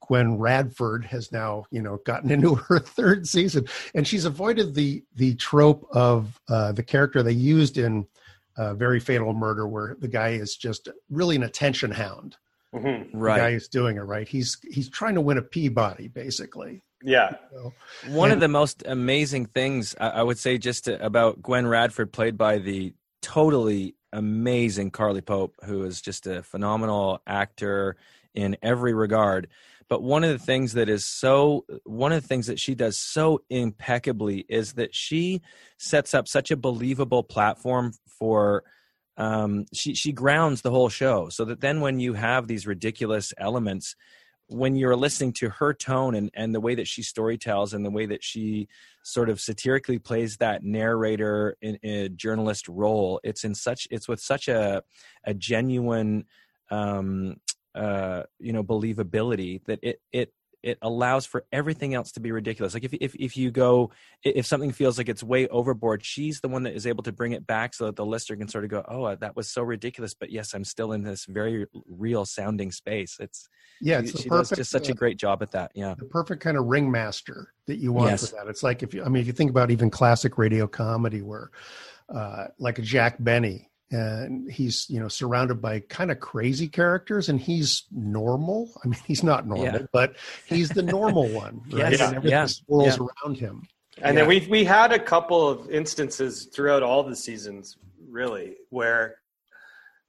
Gwen 0.00 0.38
Radford 0.38 1.04
has 1.04 1.30
now, 1.32 1.64
you 1.70 1.82
know, 1.82 1.98
gotten 2.04 2.30
into 2.32 2.54
her 2.54 2.78
third 2.78 3.26
season, 3.26 3.66
and 3.94 4.06
she's 4.06 4.24
avoided 4.24 4.74
the 4.74 5.04
the 5.14 5.34
trope 5.34 5.86
of 5.92 6.40
uh, 6.48 6.72
the 6.72 6.82
character 6.82 7.22
they 7.22 7.32
used 7.32 7.78
in 7.78 8.06
uh, 8.56 8.74
Very 8.74 9.00
Fatal 9.00 9.32
Murder, 9.34 9.68
where 9.68 9.96
the 10.00 10.08
guy 10.08 10.30
is 10.30 10.56
just 10.56 10.88
really 11.10 11.36
an 11.36 11.42
attention 11.42 11.90
hound. 11.90 12.36
Mhm. 12.74 13.12
The 13.12 13.18
guy 13.18 13.18
right. 13.18 13.52
who's 13.52 13.68
doing 13.68 13.96
it 13.96 14.02
right. 14.02 14.28
He's 14.28 14.56
he's 14.70 14.88
trying 14.88 15.14
to 15.14 15.20
win 15.20 15.38
a 15.38 15.42
Peabody, 15.42 16.08
basically. 16.08 16.82
Yeah. 17.02 17.36
So, 17.52 17.72
One 18.08 18.30
of 18.30 18.40
the 18.40 18.48
most 18.48 18.82
amazing 18.86 19.46
things 19.46 19.94
I, 19.98 20.08
I 20.08 20.22
would 20.22 20.38
say 20.38 20.58
just 20.58 20.84
to, 20.84 21.04
about 21.04 21.42
Gwen 21.42 21.66
Radford, 21.66 22.12
played 22.12 22.36
by 22.36 22.58
the 22.58 22.94
totally 23.22 23.94
amazing 24.12 24.90
Carly 24.90 25.20
Pope, 25.20 25.54
who 25.64 25.84
is 25.84 26.00
just 26.00 26.26
a 26.26 26.42
phenomenal 26.42 27.20
actor 27.26 27.96
in 28.34 28.56
every 28.62 28.94
regard. 28.94 29.48
But 29.88 30.02
one 30.02 30.22
of 30.22 30.30
the 30.30 30.44
things 30.44 30.74
that 30.74 30.88
is 30.88 31.06
so, 31.06 31.64
one 31.84 32.12
of 32.12 32.20
the 32.22 32.28
things 32.28 32.46
that 32.46 32.60
she 32.60 32.74
does 32.74 32.98
so 32.98 33.40
impeccably 33.48 34.44
is 34.48 34.74
that 34.74 34.94
she 34.94 35.40
sets 35.78 36.14
up 36.14 36.28
such 36.28 36.50
a 36.50 36.56
believable 36.56 37.22
platform 37.22 37.92
for. 38.06 38.64
Um, 39.16 39.66
she 39.72 39.96
she 39.96 40.12
grounds 40.12 40.62
the 40.62 40.70
whole 40.70 40.88
show 40.88 41.28
so 41.28 41.44
that 41.46 41.60
then 41.60 41.80
when 41.80 41.98
you 41.98 42.12
have 42.12 42.46
these 42.46 42.68
ridiculous 42.68 43.32
elements, 43.36 43.96
when 44.48 44.76
you're 44.76 44.96
listening 44.96 45.32
to 45.34 45.50
her 45.50 45.74
tone 45.74 46.14
and, 46.14 46.30
and 46.34 46.54
the 46.54 46.60
way 46.60 46.74
that 46.74 46.88
she 46.88 47.02
storytells 47.02 47.74
and 47.74 47.84
the 47.84 47.90
way 47.90 48.06
that 48.06 48.24
she 48.24 48.68
sort 49.02 49.28
of 49.28 49.40
satirically 49.40 49.98
plays 49.98 50.38
that 50.38 50.64
narrator 50.64 51.56
in, 51.60 51.76
in 51.82 51.94
a 52.06 52.08
journalist 52.08 52.66
role, 52.66 53.20
it's 53.22 53.44
in 53.44 53.54
such 53.54 53.86
it's 53.90 54.08
with 54.08 54.20
such 54.20 54.48
a 54.48 54.82
a 55.24 55.34
genuine 55.34 56.24
um 56.70 57.36
uh 57.74 58.22
you 58.38 58.52
know 58.52 58.64
believability 58.64 59.62
that 59.66 59.78
it 59.82 60.00
it 60.12 60.32
it 60.62 60.78
allows 60.82 61.24
for 61.26 61.44
everything 61.52 61.94
else 61.94 62.12
to 62.12 62.20
be 62.20 62.32
ridiculous. 62.32 62.74
Like 62.74 62.84
if 62.84 62.94
if 62.94 63.14
if 63.14 63.36
you 63.36 63.50
go 63.50 63.90
if 64.22 64.46
something 64.46 64.72
feels 64.72 64.98
like 64.98 65.08
it's 65.08 65.22
way 65.22 65.46
overboard, 65.48 66.04
she's 66.04 66.40
the 66.40 66.48
one 66.48 66.64
that 66.64 66.74
is 66.74 66.86
able 66.86 67.02
to 67.04 67.12
bring 67.12 67.32
it 67.32 67.46
back 67.46 67.74
so 67.74 67.86
that 67.86 67.96
the 67.96 68.04
listener 68.06 68.36
can 68.36 68.48
sort 68.48 68.64
of 68.64 68.70
go, 68.70 68.84
"Oh, 68.88 69.14
that 69.14 69.36
was 69.36 69.48
so 69.48 69.62
ridiculous," 69.62 70.14
but 70.14 70.30
yes, 70.30 70.54
I'm 70.54 70.64
still 70.64 70.92
in 70.92 71.02
this 71.02 71.26
very 71.26 71.66
real 71.86 72.24
sounding 72.24 72.72
space. 72.72 73.16
It's 73.20 73.48
yeah, 73.80 74.00
she, 74.00 74.04
it's 74.04 74.12
the 74.12 74.22
she 74.22 74.28
does 74.28 74.50
just 74.50 74.70
such 74.70 74.88
a 74.88 74.92
uh, 74.92 74.96
great 74.96 75.18
job 75.18 75.42
at 75.42 75.52
that. 75.52 75.70
Yeah. 75.74 75.94
the 75.98 76.06
perfect 76.06 76.42
kind 76.42 76.56
of 76.56 76.66
ringmaster 76.66 77.52
that 77.66 77.76
you 77.76 77.92
want 77.92 78.10
Yes. 78.10 78.30
for 78.30 78.36
that. 78.36 78.48
It's 78.48 78.62
like 78.62 78.82
if 78.82 78.92
you, 78.94 79.04
I 79.04 79.08
mean, 79.08 79.20
if 79.20 79.26
you 79.26 79.32
think 79.32 79.50
about 79.50 79.70
even 79.70 79.90
classic 79.90 80.38
radio 80.38 80.66
comedy, 80.66 81.22
where 81.22 81.50
uh, 82.08 82.46
like 82.58 82.78
a 82.78 82.82
Jack 82.82 83.16
Benny, 83.20 83.70
and 83.90 84.50
he's 84.50 84.86
you 84.90 85.00
know 85.00 85.08
surrounded 85.08 85.62
by 85.62 85.80
kind 85.80 86.10
of 86.10 86.20
crazy 86.20 86.68
characters, 86.68 87.28
and 87.28 87.40
he's 87.40 87.84
normal. 87.90 88.70
I 88.84 88.88
mean, 88.88 89.00
he's 89.06 89.22
not 89.22 89.46
normal, 89.46 89.64
Yeah. 89.66 89.86
but 89.92 90.16
he's 90.46 90.68
the 90.70 90.82
normal 90.82 91.28
one, 91.32 91.62
right? 91.70 91.92
Yes. 91.92 92.00
And 92.00 92.16
everything 92.16 92.30
Yeah. 92.30 92.46
swirls 92.46 92.98
Yeah. 92.98 93.06
around 93.24 93.36
him. 93.38 93.66
And 94.02 94.16
then 94.16 94.28
we 94.28 94.46
we 94.48 94.64
had 94.64 94.92
a 94.92 94.98
couple 94.98 95.48
of 95.48 95.70
instances 95.70 96.44
throughout 96.46 96.82
all 96.82 97.02
the 97.02 97.16
seasons, 97.16 97.76
really, 98.08 98.56
where 98.70 99.16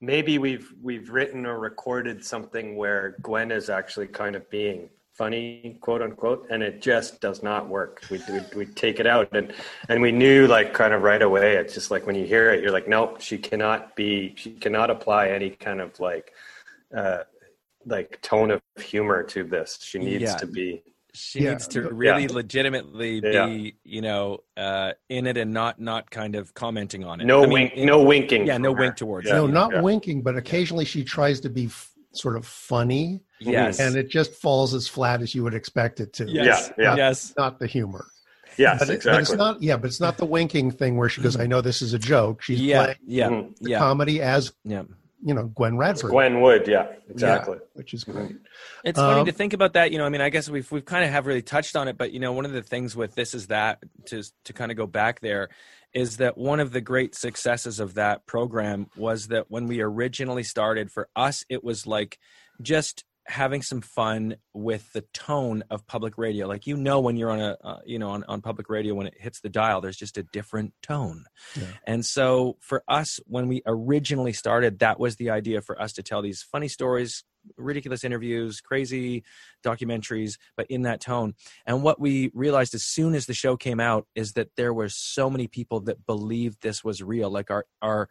maybe 0.02 0.38
we've 0.38 0.72
we've 0.82 1.10
written 1.10 1.46
or 1.46 1.58
recorded 1.60 2.24
something 2.24 2.76
where 2.76 3.15
Gwen 3.22 3.52
is 3.52 3.70
actually 3.70 4.08
kind 4.08 4.36
of 4.36 4.50
being 4.50 4.89
funny, 5.20 5.78
quote 5.82 6.02
unquote, 6.02 6.48
and 6.50 6.64
it 6.64 6.82
just 6.82 7.20
does 7.20 7.44
not 7.44 7.68
work. 7.68 8.02
We 8.10 8.20
we, 8.32 8.40
we 8.56 8.66
take 8.66 9.00
it 9.00 9.06
out, 9.06 9.28
and 9.34 9.54
and 9.90 10.02
we 10.02 10.12
knew 10.12 10.48
like 10.48 10.74
kind 10.74 10.94
of 10.94 11.02
right 11.04 11.22
away. 11.22 11.58
It's 11.58 11.74
just 11.74 11.92
like 11.92 12.08
when 12.08 12.16
you 12.16 12.26
hear 12.26 12.52
it, 12.52 12.64
you're 12.64 12.72
like, 12.72 12.88
nope, 12.88 13.20
she 13.22 13.38
cannot 13.38 13.96
be, 13.96 14.34
she 14.38 14.52
cannot 14.54 14.90
apply 14.90 15.28
any 15.30 15.52
kind 15.52 15.82
of 15.82 16.00
like. 16.00 16.32
Uh, 16.96 17.20
like 17.86 18.20
tone 18.22 18.52
of 18.52 18.60
humor 18.78 19.24
to 19.24 19.42
this. 19.44 19.80
She 19.82 20.00
needs 20.00 20.24
Yeah. 20.24 20.36
to 20.38 20.48
be 20.48 20.84
she 21.14 21.40
Yeah. 21.40 21.52
needs 21.52 21.68
to 21.70 21.82
really 21.94 22.24
Yeah. 22.24 22.34
legitimately 22.34 23.22
Yeah. 23.24 23.46
be 23.48 23.76
you 23.84 24.02
know 24.02 24.44
uh 24.58 24.92
in 25.08 25.26
it 25.28 25.38
and 25.38 25.52
not 25.54 25.80
not 25.80 26.12
kind 26.12 26.36
of 26.36 26.54
commenting 26.54 27.04
on 27.04 27.20
it 27.22 27.26
no 27.26 27.40
I 27.40 27.42
mean, 27.44 27.54
wink, 27.54 27.74
in- 27.74 27.86
no 27.88 28.04
winking. 28.04 28.46
yeah 28.46 28.58
no 28.58 28.70
from 28.72 28.78
her. 28.78 28.82
wink 28.84 28.96
towards 28.98 29.28
Yeah. 29.28 29.34
it 29.34 29.38
no, 29.38 29.48
not 29.48 29.72
yeah. 29.74 29.82
winking, 29.82 30.22
but 30.22 30.36
occasionally 30.36 30.86
she 30.86 31.04
tries 31.04 31.40
to 31.40 31.50
be 31.50 31.66
f- 31.66 31.88
sort 32.13 32.36
of 32.36 32.45
funny, 32.45 33.22
yes 33.39 33.80
and 33.80 33.95
it 33.95 34.10
just 34.10 34.34
falls 34.34 34.74
as 34.74 34.88
flat 34.88 35.22
as 35.22 35.34
you 35.36 35.43
would 35.43 35.54
expect 35.54 36.00
it 36.00 36.13
to. 36.13 36.26
yes 36.30 36.72
Yeah, 36.78 36.84
yeah. 36.84 36.95
yes 36.95 37.34
Not 37.38 37.60
the 37.60 37.67
humor. 37.67 38.06
Yes, 38.58 38.80
But, 38.80 38.89
it- 38.89 38.93
exactly. 38.95 39.12
but 39.12 39.22
it's 39.22 39.34
not. 39.38 39.62
Yeah, 39.63 39.78
but 39.78 39.88
it's 39.88 40.02
not 40.02 40.17
the 40.17 40.26
winking 40.26 40.72
thing 40.72 40.98
where 40.98 41.08
she 41.08 41.22
goes, 41.22 41.39
"I 41.39 41.45
know 41.48 41.62
this 41.62 41.82
is 41.82 41.93
a 41.93 42.00
joke." 42.00 42.41
She's 42.41 42.60
yeah 42.60 42.84
playing 42.84 42.98
yeah 43.06 43.30
Mhm. 43.30 43.58
the 43.60 43.69
yeah 43.69 43.80
comedy 43.80 44.22
as 44.22 44.52
yeah 44.65 44.84
you 45.24 45.34
know 45.34 45.48
Gwen 45.48 45.78
Radford, 45.78 46.12
Gwen 46.12 46.41
Wood, 46.41 46.67
yeah, 46.67 46.88
Yeah, 46.88 47.12
exactly. 47.12 47.58
which 47.74 47.93
is 47.93 48.04
great. 48.04 48.36
It's 48.84 48.98
funny 49.00 49.19
Um, 49.22 49.26
to 49.28 49.32
think 49.32 49.54
about 49.54 49.74
that. 49.74 49.91
You 49.91 49.98
know, 49.98 50.06
I 50.06 50.10
mean, 50.10 50.22
I 50.22 50.30
guess 50.30 50.50
we've 50.50 50.69
we've 50.72 50.84
kind 50.84 51.06
of 51.06 51.12
have 51.12 51.26
really 51.28 51.41
touched 51.41 51.76
on 51.78 51.88
it, 51.88 51.98
but 51.98 52.12
you 52.12 52.19
know, 52.19 52.34
one 52.34 52.45
of 52.45 52.52
the 52.52 52.63
things 52.63 52.95
with 52.98 53.15
this 53.15 53.34
is 53.34 53.48
that 53.48 53.80
to 54.08 54.24
to 54.45 54.52
kind 54.54 54.72
of 54.72 54.78
go 54.78 54.88
back 54.88 55.22
there 55.22 55.50
is 55.93 56.17
that 56.17 56.38
one 56.38 56.60
of 56.60 56.71
the 56.71 56.82
great 56.82 57.15
successes 57.15 57.80
of 57.80 57.95
that 57.95 58.25
program 58.25 58.88
was 58.95 59.28
that 59.28 59.49
when 59.49 59.67
we 59.67 59.82
originally 59.82 60.43
started, 60.43 60.91
for 60.91 61.10
us, 61.15 61.43
it 61.49 61.63
was 61.63 61.88
like 61.88 62.17
just 62.62 63.04
having 63.30 63.62
some 63.62 63.82
fun 63.82 64.36
with 64.54 64.91
the 64.93 65.02
tone 65.13 65.63
of 65.69 65.86
public 65.86 66.17
radio 66.17 66.47
like 66.47 66.65
you 66.65 66.75
know 66.75 66.99
when 66.99 67.15
you're 67.15 67.30
on 67.30 67.39
a 67.39 67.56
uh, 67.63 67.78
you 67.86 67.99
know 67.99 68.10
on, 68.10 68.23
on 68.28 68.41
public 68.41 68.67
radio 68.69 68.95
when 68.95 69.06
it 69.06 69.13
hits 69.19 69.39
the 69.41 69.49
dial 69.49 69.82
there's 69.82 69.95
just 69.97 70.17
a 70.17 70.23
different 70.23 70.73
tone 70.82 71.23
Yeah. 71.56 71.67
and 71.86 72.04
so 72.04 72.58
for 72.60 72.84
us 72.88 73.19
when 73.28 73.47
we 73.47 73.62
originally 73.67 74.34
started 74.34 74.80
that 74.80 74.99
was 74.99 75.17
the 75.17 75.30
idea 75.30 75.62
for 75.62 75.80
us 75.80 75.93
to 75.93 76.04
tell 76.04 76.23
these 76.23 76.41
funny 76.41 76.67
stories 76.67 77.23
ridiculous 77.58 78.04
interviews 78.04 78.62
crazy 78.62 79.24
documentaries 79.64 80.38
but 80.56 80.68
in 80.68 80.84
that 80.84 81.02
tone. 81.02 81.34
And 81.66 81.84
what 81.84 82.00
we 82.00 82.32
realized 82.34 82.74
as 82.76 82.84
soon 82.84 83.16
as 83.16 83.26
the 83.26 83.34
show 83.34 83.58
came 83.58 83.80
out 83.80 84.08
is 84.16 84.34
that 84.34 84.56
there 84.56 84.74
were 84.74 84.90
so 84.90 85.30
many 85.30 85.48
people 85.48 85.80
that 85.82 86.06
believed 86.06 86.62
this 86.62 86.84
was 86.84 87.02
real. 87.02 87.30
Like 87.30 87.52
our 87.52 87.66
our 87.82 88.10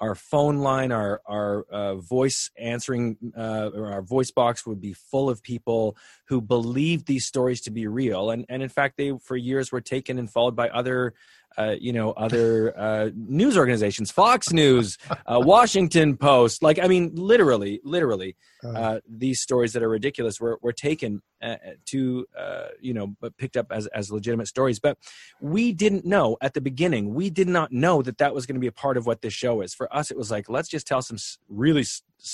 our 0.00 0.14
phone 0.14 0.58
line, 0.58 0.92
our 0.92 1.20
our 1.26 1.64
uh, 1.70 1.96
voice 1.96 2.50
answering, 2.56 3.16
uh, 3.36 3.70
or 3.74 3.92
our 3.92 4.02
voice 4.02 4.30
box 4.30 4.64
would 4.66 4.80
be 4.80 4.92
full 4.92 5.28
of 5.28 5.42
people 5.42 5.96
who 6.28 6.40
believed 6.40 7.06
these 7.06 7.26
stories 7.26 7.60
to 7.62 7.70
be 7.70 7.86
real, 7.86 8.30
and 8.30 8.44
and 8.48 8.62
in 8.62 8.68
fact, 8.68 8.96
they 8.96 9.12
for 9.20 9.36
years 9.36 9.72
were 9.72 9.80
taken 9.80 10.18
and 10.18 10.30
followed 10.30 10.54
by 10.54 10.68
other 10.68 11.14
uh, 11.56 11.74
you 11.80 11.92
know 11.92 12.12
other 12.12 12.78
uh, 12.78 13.10
news 13.14 13.56
organizations 13.56 14.10
fox 14.10 14.52
news 14.52 14.98
uh, 15.26 15.40
washington 15.42 16.16
post 16.16 16.62
like 16.62 16.78
i 16.78 16.86
mean 16.86 17.10
literally 17.14 17.80
literally 17.84 18.36
Uh, 18.64 18.68
uh, 18.68 19.00
these 19.08 19.40
stories 19.40 19.72
that 19.72 19.84
are 19.84 19.88
ridiculous 19.88 20.40
were, 20.40 20.58
were 20.62 20.72
taken 20.72 21.22
uh, 21.40 21.56
to 21.86 22.26
uh, 22.36 22.68
you 22.80 22.92
know 22.92 23.14
but 23.20 23.36
picked 23.36 23.56
up 23.56 23.70
as, 23.70 23.86
as 23.88 24.10
legitimate 24.10 24.48
stories. 24.48 24.80
But 24.80 24.98
we 25.40 25.72
didn't 25.72 26.04
know 26.04 26.36
at 26.40 26.54
the 26.54 26.60
beginning. 26.60 27.14
We 27.14 27.30
did 27.30 27.46
not 27.48 27.70
know 27.70 28.02
that 28.02 28.18
that 28.18 28.34
was 28.34 28.46
going 28.46 28.56
to 28.56 28.60
be 28.60 28.66
a 28.66 28.72
part 28.72 28.96
of 28.96 29.06
what 29.06 29.22
this 29.22 29.32
show 29.32 29.60
is. 29.60 29.74
For 29.74 29.86
us 29.94 30.10
it 30.10 30.16
was 30.16 30.30
like 30.30 30.48
let's 30.48 30.68
just 30.68 30.88
tell 30.88 31.02
some 31.02 31.18
really 31.48 31.84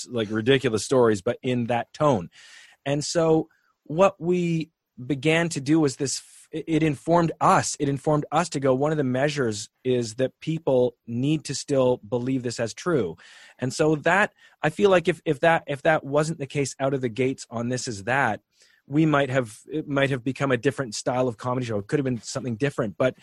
like 0.09 0.29
ridiculous 0.31 0.83
stories 0.83 1.21
but 1.21 1.37
in 1.43 1.67
that 1.67 1.93
tone. 1.93 2.29
And 2.85 3.03
so 3.03 3.47
what 3.83 4.19
we 4.19 4.71
began 5.05 5.49
to 5.49 5.61
do 5.61 5.79
was 5.79 5.97
this 5.97 6.17
it 6.55 6.83
informed 6.83 7.33
us. 7.41 7.75
It 7.81 7.89
informed 7.89 8.25
us 8.31 8.47
to 8.49 8.61
go. 8.61 8.73
One 8.73 8.91
of 8.91 8.97
the 8.97 9.03
measures 9.03 9.69
is 9.83 10.15
that 10.15 10.39
people 10.39 10.95
need 11.05 11.43
to 11.45 11.55
still 11.55 11.97
believe 12.07 12.43
this 12.43 12.61
as 12.61 12.73
true. 12.73 13.17
And 13.59 13.73
so 13.73 13.95
that 13.97 14.33
i 14.61 14.69
feel 14.69 14.89
like 14.89 15.07
if 15.07 15.21
if 15.25 15.41
that 15.41 15.63
if 15.67 15.81
that 15.81 16.03
wasn't 16.03 16.39
the 16.39 16.45
case 16.45 16.75
out 16.79 16.93
of 16.93 17.01
the 17.01 17.09
gates 17.09 17.45
on 17.49 17.69
this 17.69 17.87
is 17.87 18.05
that 18.05 18.41
we 18.87 19.05
might 19.05 19.29
have 19.29 19.59
it 19.71 19.87
might 19.87 20.09
have 20.09 20.23
become 20.23 20.51
a 20.51 20.57
different 20.57 20.95
style 20.95 21.27
of 21.27 21.37
comedy 21.37 21.65
show. 21.65 21.77
It 21.77 21.87
could 21.87 21.99
have 21.99 22.05
been 22.05 22.21
something 22.21 22.55
different. 22.55 22.95
But 22.97 23.15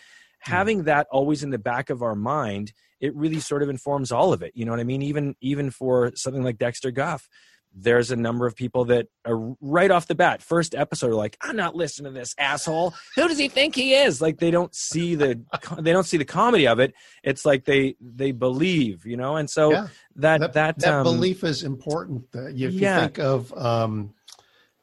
hmm. 0.43 0.51
having 0.51 0.83
that 0.83 1.07
always 1.11 1.43
in 1.43 1.49
the 1.49 1.57
back 1.57 1.89
of 1.89 2.03
our 2.03 2.15
mind 2.15 2.73
it 2.99 3.13
really 3.15 3.41
sort 3.41 3.63
of 3.63 3.69
informs 3.69 4.13
all 4.13 4.31
of 4.31 4.41
it. 4.43 4.53
You 4.55 4.65
know 4.65 4.71
what 4.71 4.79
i 4.79 4.83
mean? 4.83 5.01
Even 5.01 5.35
even 5.41 5.71
for 5.71 6.11
something 6.15 6.43
like 6.43 6.57
dexter 6.59 6.91
guff 6.91 7.27
there's 7.75 8.11
a 8.11 8.15
number 8.15 8.45
of 8.45 8.55
people 8.55 8.85
that 8.85 9.07
are 9.25 9.55
right 9.59 9.91
off 9.91 10.07
the 10.07 10.15
bat 10.15 10.41
first 10.41 10.75
episode 10.75 11.11
are 11.11 11.15
like 11.15 11.37
i'm 11.41 11.55
not 11.55 11.75
listening 11.75 12.13
to 12.13 12.19
this 12.19 12.35
asshole 12.37 12.93
who 13.15 13.27
does 13.27 13.37
he 13.37 13.47
think 13.47 13.75
he 13.75 13.93
is 13.93 14.21
like 14.21 14.37
they 14.37 14.51
don't 14.51 14.75
see 14.75 15.15
the 15.15 15.41
they 15.79 15.91
don't 15.91 16.05
see 16.05 16.17
the 16.17 16.25
comedy 16.25 16.67
of 16.67 16.79
it 16.79 16.93
it's 17.23 17.45
like 17.45 17.65
they 17.65 17.95
they 17.99 18.31
believe 18.31 19.05
you 19.05 19.17
know 19.17 19.37
and 19.37 19.49
so 19.49 19.71
Yeah. 19.71 19.87
that 20.17 20.39
that 20.39 20.53
that, 20.53 20.79
that 20.79 20.93
um, 20.93 21.03
belief 21.03 21.43
is 21.43 21.63
important. 21.63 22.25
If 22.33 22.73
yeah. 22.73 22.95
you 22.95 23.01
think 23.01 23.19
of 23.19 23.53
um, 23.53 24.13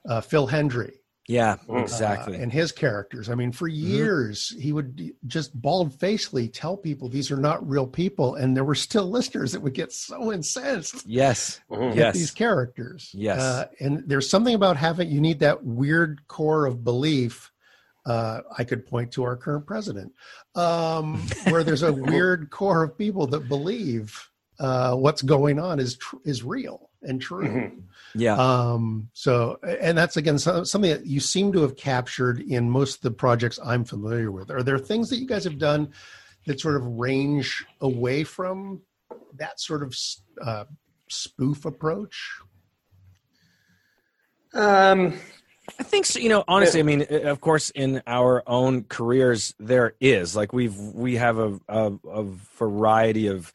uh, 0.09 0.21
Phil 0.21 0.49
Hendrie 0.49 1.00
yeah 1.31 1.57
uh, 1.69 1.77
exactly 1.77 2.35
Mm-hmm. 2.35 2.43
and 2.43 2.53
his 2.53 2.73
characters, 2.73 3.29
I 3.29 3.35
mean, 3.35 3.53
for 3.53 3.69
years 3.69 4.55
he 4.59 4.73
would 4.73 5.13
just 5.27 5.51
bald 5.61 5.99
facedly 5.99 6.49
tell 6.49 6.77
people 6.77 7.09
these 7.09 7.31
are 7.31 7.37
not 7.37 7.67
real 7.69 7.87
people, 7.87 8.35
and 8.35 8.57
there 8.57 8.65
were 8.65 8.75
still 8.75 9.09
listeners 9.09 9.53
that 9.53 9.61
would 9.63 9.75
get 9.75 9.93
so 9.93 10.33
incensed 10.33 11.07
yes 11.07 11.61
at 11.73 11.95
yes 11.97 12.15
these 12.15 12.31
characters. 12.31 13.11
Yes. 13.15 13.41
uh, 13.41 13.67
and 13.81 14.03
there's 14.07 14.29
something 14.29 14.55
about 14.55 14.77
having 14.77 15.09
you 15.11 15.21
need 15.21 15.39
that 15.41 15.65
weird 15.65 16.27
core 16.29 16.67
of 16.67 16.83
belief. 16.85 17.51
Uh, 18.07 18.41
I 18.59 18.65
could 18.65 18.87
point 18.87 19.13
to 19.13 19.23
our 19.25 19.37
current 19.37 19.67
president, 19.67 20.13
um, 20.55 21.21
where 21.51 21.63
there's 21.63 21.83
a 21.83 21.93
weird 22.13 22.51
core 22.51 22.83
of 22.83 22.97
people 22.99 23.27
that 23.29 23.47
believe 23.49 24.31
uh, 24.59 24.95
what's 24.97 25.23
going 25.23 25.59
on 25.59 25.79
is 25.79 25.97
tr- 25.97 26.17
is 26.25 26.43
real 26.43 26.90
and 27.03 27.21
true. 27.21 27.47
Mhm. 27.49 27.83
yeah 28.15 28.35
Um, 28.37 29.09
so, 29.13 29.59
and 29.63 29.97
that's 29.97 30.17
again 30.17 30.39
so- 30.39 30.65
something 30.65 30.91
that 30.91 31.07
you 31.07 31.21
seem 31.21 31.53
to 31.53 31.63
have 31.63 31.77
captured 31.77 32.41
in 32.41 32.69
most 32.71 32.97
of 32.97 33.01
the 33.03 33.11
projects 33.11 33.59
I'm 33.65 33.85
familiar 33.85 34.31
with. 34.31 34.51
Are 34.51 34.63
there 34.63 34.79
things 34.79 35.11
that 35.11 35.17
you 35.17 35.27
guys 35.27 35.45
have 35.45 35.59
done 35.59 35.93
that 36.47 36.61
sort 36.61 36.77
of 36.77 36.85
range 36.85 37.65
away 37.81 38.25
from 38.25 38.81
that 39.37 39.61
sort 39.61 39.83
of 39.83 39.95
uh, 40.43 40.65
spoof 41.09 41.65
approach? 41.65 42.41
Um, 44.55 45.19
I 45.79 45.83
think 45.85 46.07
so. 46.07 46.19
You 46.19 46.29
know, 46.29 46.45
honestly, 46.49 46.81
I 46.81 46.83
mean, 46.83 47.07
uh, 47.11 47.31
of 47.31 47.41
course, 47.41 47.71
in 47.71 48.03
our 48.07 48.43
own 48.47 48.85
careers, 48.85 49.55
there 49.61 49.95
is 50.01 50.35
like 50.35 50.53
we've 50.53 50.77
we 50.77 51.17
have 51.17 51.39
a 51.39 51.61
a, 51.69 51.93
a 52.11 52.25
variety 52.59 53.29
of 53.29 53.53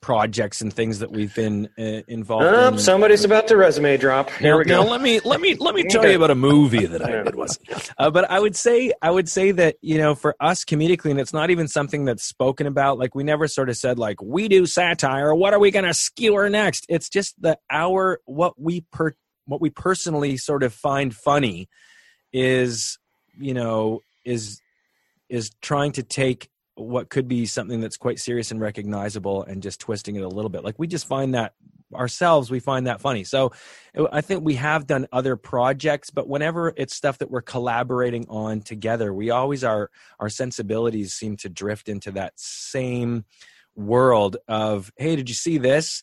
projects 0.00 0.60
and 0.60 0.72
things 0.72 1.00
that 1.00 1.10
we've 1.10 1.34
been 1.34 1.68
uh, 1.78 2.02
involved 2.06 2.44
oh, 2.44 2.68
in. 2.68 2.78
somebody's 2.78 3.24
about 3.24 3.48
to 3.48 3.56
resume 3.56 3.96
drop. 3.98 4.30
Here 4.30 4.52
now, 4.52 4.58
we 4.58 4.64
go. 4.64 4.82
now 4.82 4.88
let 4.88 5.00
me 5.00 5.20
let 5.20 5.40
me 5.40 5.54
let 5.54 5.74
me 5.74 5.84
tell 5.84 6.08
you 6.08 6.16
about 6.16 6.30
a 6.30 6.34
movie 6.34 6.86
that 6.86 7.04
I 7.04 7.22
did 7.22 7.34
was. 7.34 7.58
Uh, 7.98 8.10
but 8.10 8.30
I 8.30 8.38
would 8.38 8.54
say 8.54 8.92
I 9.02 9.10
would 9.10 9.28
say 9.28 9.50
that 9.50 9.76
you 9.80 9.98
know 9.98 10.14
for 10.14 10.36
us 10.40 10.64
comedically, 10.64 11.10
and 11.10 11.18
it's 11.18 11.32
not 11.32 11.50
even 11.50 11.66
something 11.66 12.04
that's 12.04 12.22
spoken 12.22 12.66
about. 12.66 12.98
Like 12.98 13.14
we 13.14 13.24
never 13.24 13.48
sort 13.48 13.68
of 13.68 13.76
said 13.76 13.98
like 13.98 14.22
we 14.22 14.46
do 14.46 14.66
satire. 14.66 15.34
What 15.34 15.52
are 15.52 15.58
we 15.58 15.70
going 15.70 15.84
to 15.84 15.94
skewer 15.94 16.48
next? 16.48 16.86
It's 16.88 17.08
just 17.08 17.40
that 17.42 17.60
our 17.70 18.20
what 18.24 18.60
we 18.60 18.82
per 18.92 19.14
what 19.46 19.60
we 19.60 19.70
personally 19.70 20.36
sort 20.36 20.62
of 20.62 20.72
find 20.72 21.14
funny 21.14 21.68
is 22.32 22.98
you 23.36 23.54
know 23.54 24.02
is 24.24 24.60
is 25.28 25.50
trying 25.60 25.92
to 25.92 26.02
take 26.02 26.48
what 26.78 27.08
could 27.08 27.28
be 27.28 27.46
something 27.46 27.80
that's 27.80 27.96
quite 27.96 28.18
serious 28.18 28.50
and 28.50 28.60
recognizable 28.60 29.42
and 29.42 29.62
just 29.62 29.80
twisting 29.80 30.16
it 30.16 30.22
a 30.22 30.28
little 30.28 30.48
bit. 30.48 30.64
Like 30.64 30.78
we 30.78 30.86
just 30.86 31.06
find 31.06 31.34
that 31.34 31.54
ourselves 31.94 32.50
we 32.50 32.60
find 32.60 32.86
that 32.86 33.00
funny. 33.00 33.24
So 33.24 33.52
i 34.12 34.20
think 34.20 34.44
we 34.44 34.54
have 34.54 34.86
done 34.86 35.06
other 35.10 35.36
projects 35.36 36.10
but 36.10 36.28
whenever 36.28 36.72
it's 36.76 36.94
stuff 36.94 37.18
that 37.18 37.30
we're 37.30 37.42
collaborating 37.42 38.26
on 38.28 38.60
together 38.60 39.12
we 39.12 39.30
always 39.30 39.64
are 39.64 39.90
our 40.20 40.28
sensibilities 40.28 41.14
seem 41.14 41.36
to 41.36 41.48
drift 41.48 41.88
into 41.88 42.12
that 42.12 42.32
same 42.36 43.24
world 43.74 44.36
of 44.46 44.92
hey 44.96 45.16
did 45.16 45.28
you 45.28 45.34
see 45.34 45.58
this? 45.58 46.02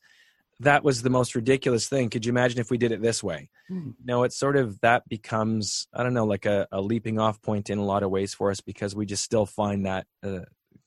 That 0.62 0.84
was 0.86 1.02
the 1.02 1.10
most 1.10 1.36
ridiculous 1.36 1.90
thing. 1.90 2.10
Could 2.10 2.26
you 2.26 2.32
imagine 2.32 2.60
if 2.60 2.72
we 2.72 2.78
did 2.78 2.94
it 2.94 3.02
this 3.02 3.22
way? 3.22 3.50
Hmm. 3.68 3.92
no 4.04 4.22
it's 4.24 4.38
sort 4.38 4.58
of 4.58 4.80
that 4.82 5.10
becomes 5.10 5.88
i 5.92 6.04
don't 6.04 6.14
know 6.14 6.26
like 6.26 6.46
a, 6.46 6.68
a 6.72 6.80
leaping 6.80 7.18
off 7.18 7.42
point 7.42 7.72
in 7.72 7.80
a 7.80 7.84
lot 7.84 8.04
of 8.04 8.12
ways 8.12 8.32
for 8.32 8.52
us 8.52 8.62
because 8.62 8.96
we 8.96 9.08
just 9.08 9.24
still 9.24 9.48
find 9.48 9.88
that 9.88 10.06
uh, 10.22 10.42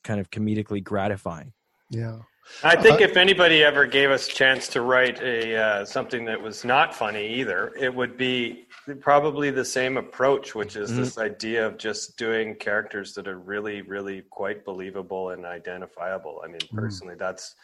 kind 0.05 0.21
of 0.21 0.31
comedically 0.31 0.83
gratifying 0.83 1.53
Yeah. 1.91 2.19
I 2.65 2.77
think 2.77 3.01
Uh, 3.03 3.05
if 3.05 3.17
anybody 3.19 3.63
ever 3.63 3.85
gave 3.85 4.11
us 4.11 4.27
a 4.27 4.31
chance 4.31 4.69
to 4.69 4.81
write 4.81 5.21
a 5.21 5.55
uh, 5.55 5.85
something 5.85 6.25
that 6.25 6.41
was 6.41 6.65
not 6.65 6.95
funny 6.95 7.27
either, 7.41 7.75
it 7.79 7.95
would 7.95 8.17
be 8.17 8.67
probably 9.01 9.51
the 9.51 9.65
same 9.65 9.99
approach, 9.99 10.55
which 10.55 10.75
is 10.77 10.91
Mm-hmm. 10.91 11.01
this 11.03 11.19
idea 11.19 11.67
of 11.67 11.77
just 11.77 12.17
doing 12.17 12.55
characters 12.55 13.13
that 13.15 13.29
are 13.29 13.37
really, 13.39 13.83
really 13.83 14.23
quite 14.31 14.65
believable 14.65 15.31
and 15.31 15.45
identifiable. 15.45 16.41
I 16.43 16.49
mean, 16.49 16.61
Mm. 16.73 16.77
personally, 16.83 17.17
that's 17.17 17.55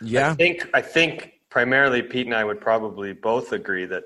yeah 0.00 0.30
I 0.32 0.34
think 0.34 0.68
I 0.74 0.82
think 0.82 1.14
primarily 1.48 2.02
Pete 2.02 2.26
and 2.26 2.34
I 2.34 2.42
would 2.42 2.60
probably 2.60 3.12
both 3.12 3.52
agree 3.52 3.84
that 3.86 4.04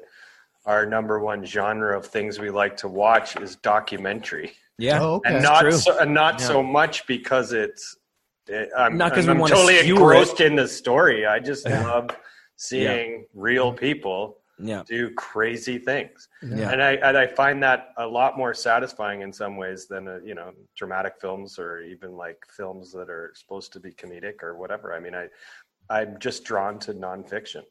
our 0.67 0.85
number 0.85 1.19
one 1.19 1.47
genre 1.47 1.97
of 1.97 2.05
things 2.05 2.39
we 2.39 2.51
like 2.51 2.77
to 2.79 2.89
watch 2.89 3.37
is 3.37 3.57
documentary, 3.57 4.53
yeah 4.79 5.01
Oh, 5.01 5.15
okay. 5.17 5.35
and 5.35 5.43
not 5.43 5.73
so, 5.73 5.99
and 5.99 6.13
not 6.13 6.41
Yeah. 6.41 6.47
so 6.47 6.63
much 6.63 7.07
because 7.07 7.53
it's. 7.53 7.97
It, 8.49 8.71
I'm, 8.77 8.97
Not 8.97 9.13
'cause 9.13 9.27
I'm 9.29 9.37
we 9.37 9.41
wanna 9.43 9.55
totally 9.55 9.79
skewer 9.79 10.15
engrossed 10.15 10.41
in 10.41 10.55
the 10.55 10.69
story. 10.69 11.27
I 11.27 11.41
just 11.41 11.67
Yeah. 11.69 11.85
love 11.85 12.11
seeing 12.57 13.27
real 13.35 13.73
people 13.73 14.39
yeah 14.59 14.83
do 14.87 15.13
crazy 15.15 15.79
things, 15.79 16.29
Yeah. 16.43 16.71
and 16.71 16.81
I 16.83 16.93
and 16.93 17.19
I 17.19 17.27
find 17.27 17.61
that 17.65 17.93
a 17.99 18.07
lot 18.07 18.39
more 18.39 18.55
satisfying 18.55 19.23
in 19.23 19.33
some 19.33 19.57
ways 19.57 19.87
than 19.89 20.07
uh, 20.09 20.21
you 20.25 20.35
know 20.35 20.53
dramatic 20.77 21.15
films 21.21 21.59
or 21.59 21.81
even 21.81 22.13
like 22.17 22.39
films 22.57 22.93
that 22.93 23.11
are 23.11 23.33
supposed 23.35 23.73
to 23.73 23.81
be 23.81 23.91
comedic 23.93 24.43
or 24.43 24.57
whatever. 24.57 24.95
I 24.95 25.01
mean, 25.01 25.15
I 25.15 25.29
I'm 25.91 26.19
just 26.21 26.45
drawn 26.45 26.79
to 26.81 26.95
nonfiction, 26.95 27.63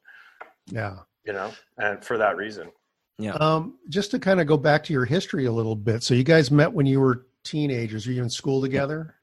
Yeah. 0.68 0.98
you 1.26 1.34
know, 1.34 1.52
and 1.78 2.04
for 2.04 2.18
that 2.18 2.36
reason. 2.38 2.72
Um, 3.20 3.76
just 3.90 4.12
to 4.12 4.20
kind 4.20 4.42
of 4.42 4.48
go 4.48 4.58
back 4.58 4.84
to 4.86 4.94
your 4.94 5.06
history 5.06 5.46
a 5.46 5.52
little 5.52 5.76
bit. 5.76 6.04
So 6.04 6.14
you 6.14 6.24
guys 6.24 6.52
met 6.52 6.74
when 6.74 6.86
you 6.86 7.00
were 7.00 7.26
teenagers. 7.44 8.06
Were 8.08 8.14
you 8.14 8.24
in 8.24 8.30
school 8.30 8.62
together? 8.62 9.16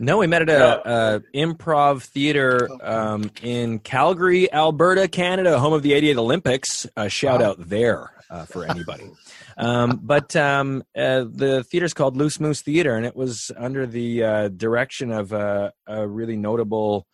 no 0.00 0.16
we 0.18 0.28
met 0.28 0.42
at 0.42 0.48
a, 0.48 0.88
a 0.88 1.20
improv 1.36 2.02
theater 2.04 2.68
um, 2.82 3.28
in 3.42 3.80
calgary 3.80 4.48
alberta 4.52 5.08
canada 5.08 5.58
home 5.58 5.72
of 5.72 5.82
the 5.82 5.92
88 5.92 6.16
olympics 6.18 6.86
a 6.96 7.08
shout 7.08 7.40
Wow. 7.40 7.46
out 7.48 7.68
there 7.68 8.12
uh, 8.30 8.44
for 8.44 8.64
anybody 8.64 9.10
um, 9.56 9.98
but 10.00 10.36
um, 10.36 10.84
uh, 10.96 11.24
the 11.28 11.64
theater's 11.68 11.94
called 11.94 12.16
loose 12.16 12.38
moose 12.38 12.60
theater 12.62 12.94
and 12.94 13.06
it 13.06 13.16
was 13.16 13.50
under 13.56 13.86
the 13.88 14.22
uh, 14.22 14.48
direction 14.50 15.10
of 15.10 15.32
a, 15.32 15.72
a 15.88 16.06
really 16.06 16.36
notable 16.36 17.04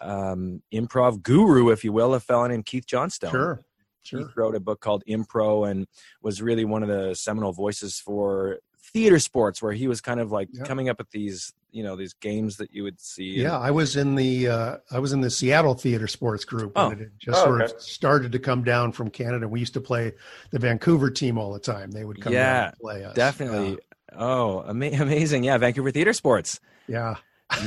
um, 0.00 0.62
improv 0.72 1.22
guru 1.24 1.70
if 1.70 1.82
you 1.82 1.92
will 1.92 2.14
a 2.14 2.20
fellow 2.20 2.46
named 2.46 2.64
keith 2.64 2.86
johnstone 2.86 3.32
Sure. 3.32 3.60
Sure. 4.02 4.32
wrote 4.36 4.54
a 4.54 4.60
book 4.60 4.80
called 4.80 5.02
Impro 5.08 5.70
and 5.70 5.86
was 6.22 6.40
really 6.42 6.64
one 6.64 6.82
of 6.82 6.88
the 6.88 7.14
seminal 7.14 7.52
voices 7.52 7.98
for 8.00 8.58
theater 8.92 9.18
sports, 9.18 9.62
where 9.62 9.72
he 9.72 9.86
was 9.86 10.00
kind 10.00 10.18
of 10.20 10.32
like 10.32 10.48
Yeah. 10.52 10.64
coming 10.64 10.88
up 10.88 10.98
with 10.98 11.10
these, 11.10 11.52
you 11.70 11.84
know, 11.84 11.94
these 11.94 12.12
games 12.14 12.56
that 12.56 12.72
you 12.72 12.82
would 12.82 13.00
see. 13.00 13.24
Yeah, 13.42 13.56
I 13.58 13.70
was 13.70 13.94
in 13.96 14.16
the 14.16 14.48
uh, 14.48 14.76
I 14.90 14.98
was 14.98 15.12
in 15.12 15.20
the 15.20 15.30
Seattle 15.30 15.74
Theater 15.74 16.08
Sports 16.08 16.44
Group 16.44 16.72
Oh. 16.74 16.88
when 16.88 17.00
it 17.00 17.10
just 17.18 17.38
Oh, 17.40 17.44
sort 17.44 17.62
okay. 17.62 17.72
of 17.74 17.80
started 17.80 18.32
to 18.32 18.38
come 18.40 18.64
down 18.64 18.90
from 18.92 19.10
Canada. 19.10 19.46
We 19.46 19.60
used 19.60 19.74
to 19.74 19.80
play 19.80 20.12
the 20.50 20.58
Vancouver 20.58 21.10
team 21.10 21.38
all 21.38 21.52
the 21.52 21.60
time. 21.60 21.92
They 21.92 22.04
would 22.04 22.20
come 22.20 22.32
down 22.32 22.40
Yeah, 22.42 22.66
and 22.68 22.78
play 22.78 23.04
us. 23.04 23.14
definitely. 23.14 23.78
Oh, 24.12 24.64
ama- 24.68 24.86
amazing! 24.86 25.44
Yeah, 25.44 25.56
Vancouver 25.58 25.92
Theater 25.92 26.12
Sports. 26.12 26.58
Yeah. 26.88 27.14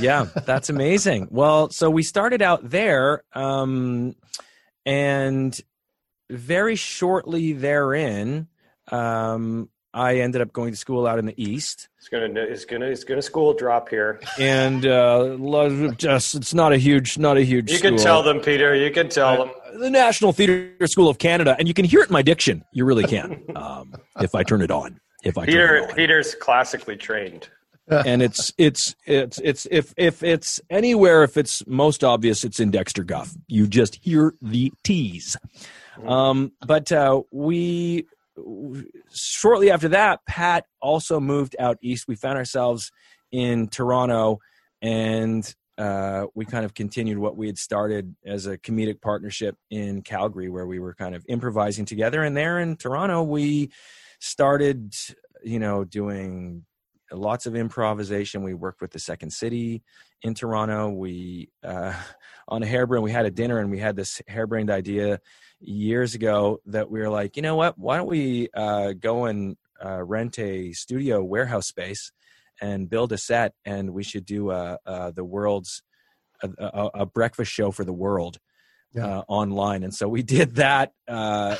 yeah, 0.00 0.26
that's 0.44 0.68
amazing. 0.76 1.28
Well, 1.30 1.70
so 1.70 1.88
we 1.88 2.02
started 2.02 2.42
out 2.42 2.68
there, 2.68 3.22
um, 3.32 4.14
and 4.84 5.58
very 6.34 6.76
shortly 6.76 7.52
therein, 7.52 8.48
um, 8.90 9.68
I 9.94 10.18
ended 10.18 10.40
up 10.40 10.52
going 10.52 10.72
to 10.72 10.76
school 10.76 11.06
out 11.06 11.18
in 11.20 11.26
the 11.26 11.40
east. 11.40 11.88
It's 11.98 12.08
gonna 12.08 12.28
it's 12.34 12.64
gonna 12.64 12.86
it's 12.86 13.04
gonna 13.04 13.22
school 13.22 13.54
drop 13.54 13.88
here. 13.88 14.20
And 14.38 14.84
uh, 14.84 15.36
just 15.96 16.34
it's 16.34 16.52
not 16.52 16.72
a 16.72 16.76
huge 16.76 17.16
not 17.16 17.36
a 17.36 17.42
huge. 17.42 17.70
You 17.70 17.78
can 17.78 17.96
school. 17.96 18.04
tell 18.04 18.22
them, 18.24 18.40
Peter. 18.40 18.74
You 18.74 18.90
can 18.90 19.08
tell 19.08 19.46
them. 19.46 19.80
the 19.80 19.90
National 19.90 20.32
Theatre 20.32 20.86
School 20.86 21.08
of 21.08 21.18
Canada, 21.18 21.54
and 21.58 21.68
you 21.68 21.74
can 21.74 21.84
hear 21.84 22.00
it 22.00 22.08
in 22.08 22.12
my 22.12 22.22
diction. 22.22 22.64
You 22.72 22.84
really 22.84 23.04
can, 23.04 23.44
um, 23.56 23.94
if 24.20 24.34
I 24.34 24.42
turn 24.42 24.62
it 24.62 24.72
on. 24.72 25.00
If 25.22 25.38
I 25.38 25.46
turn 25.46 25.54
Peter 25.54 25.76
it 25.76 25.90
on. 25.90 25.96
Peter's 25.96 26.34
classically 26.34 26.96
trained. 26.96 27.48
and 27.88 28.22
it's 28.22 28.52
it's 28.56 28.96
it's 29.06 29.38
it's 29.38 29.66
if 29.70 29.92
if 29.96 30.22
it's 30.22 30.60
anywhere, 30.70 31.22
if 31.22 31.36
it's 31.36 31.64
most 31.66 32.02
obvious, 32.02 32.42
it's 32.42 32.58
in 32.58 32.70
Dexter 32.70 33.04
Guff. 33.04 33.34
You 33.46 33.66
just 33.66 33.96
hear 34.02 34.34
the 34.40 34.72
T's. 34.82 35.36
Um, 36.06 36.52
but 36.66 36.90
uh, 36.92 37.22
we 37.30 38.06
shortly 39.12 39.70
after 39.70 39.88
that, 39.88 40.20
Pat 40.26 40.66
also 40.80 41.20
moved 41.20 41.56
out 41.58 41.78
east. 41.82 42.06
We 42.08 42.16
found 42.16 42.38
ourselves 42.38 42.90
in 43.30 43.68
Toronto, 43.68 44.38
and 44.82 45.54
uh, 45.78 46.26
we 46.34 46.44
kind 46.44 46.64
of 46.64 46.74
continued 46.74 47.18
what 47.18 47.36
we 47.36 47.46
had 47.46 47.58
started 47.58 48.14
as 48.24 48.46
a 48.46 48.58
comedic 48.58 49.00
partnership 49.00 49.56
in 49.70 50.02
Calgary, 50.02 50.48
where 50.48 50.66
we 50.66 50.78
were 50.78 50.94
kind 50.94 51.14
of 51.14 51.24
improvising 51.28 51.84
together. 51.84 52.22
And 52.22 52.36
there 52.36 52.58
in 52.58 52.76
Toronto, 52.76 53.22
we 53.22 53.70
started, 54.20 54.94
you 55.42 55.58
know, 55.58 55.84
doing 55.84 56.64
lots 57.12 57.46
of 57.46 57.56
improvisation. 57.56 58.42
We 58.42 58.54
worked 58.54 58.80
with 58.80 58.92
the 58.92 58.98
Second 58.98 59.32
City 59.32 59.82
in 60.22 60.34
Toronto. 60.34 60.90
We 60.90 61.50
uh, 61.62 61.94
on 62.48 62.62
a 62.62 62.66
hairbrain. 62.66 63.02
We 63.02 63.12
had 63.12 63.26
a 63.26 63.30
dinner, 63.30 63.58
and 63.58 63.70
we 63.70 63.78
had 63.78 63.96
this 63.96 64.20
harebrained 64.28 64.70
idea 64.70 65.20
years 65.60 66.14
ago 66.14 66.60
that 66.66 66.90
we 66.90 67.00
were 67.00 67.08
like, 67.08 67.36
you 67.36 67.42
know 67.42 67.56
what? 67.56 67.78
Why 67.78 67.96
don't 67.96 68.06
we 68.08 68.48
uh, 68.54 68.92
go 68.92 69.24
and 69.26 69.56
uh, 69.84 70.02
rent 70.02 70.38
a 70.38 70.72
studio 70.72 71.22
warehouse 71.22 71.66
space 71.68 72.12
and 72.60 72.88
build 72.88 73.12
a 73.12 73.18
set, 73.18 73.54
and 73.64 73.90
we 73.92 74.02
should 74.02 74.24
do 74.24 74.50
uh, 74.50 74.76
uh, 74.86 75.10
the 75.10 75.24
world's 75.24 75.82
a, 76.42 76.48
a, 76.58 76.90
a 77.02 77.06
breakfast 77.06 77.50
show 77.52 77.70
for 77.70 77.84
the 77.84 77.92
world 77.92 78.38
Yeah. 78.92 79.06
uh, 79.18 79.22
online. 79.28 79.82
And 79.82 79.94
so 79.94 80.08
we 80.08 80.22
did 80.22 80.56
that. 80.56 80.92
Uh, 81.08 81.56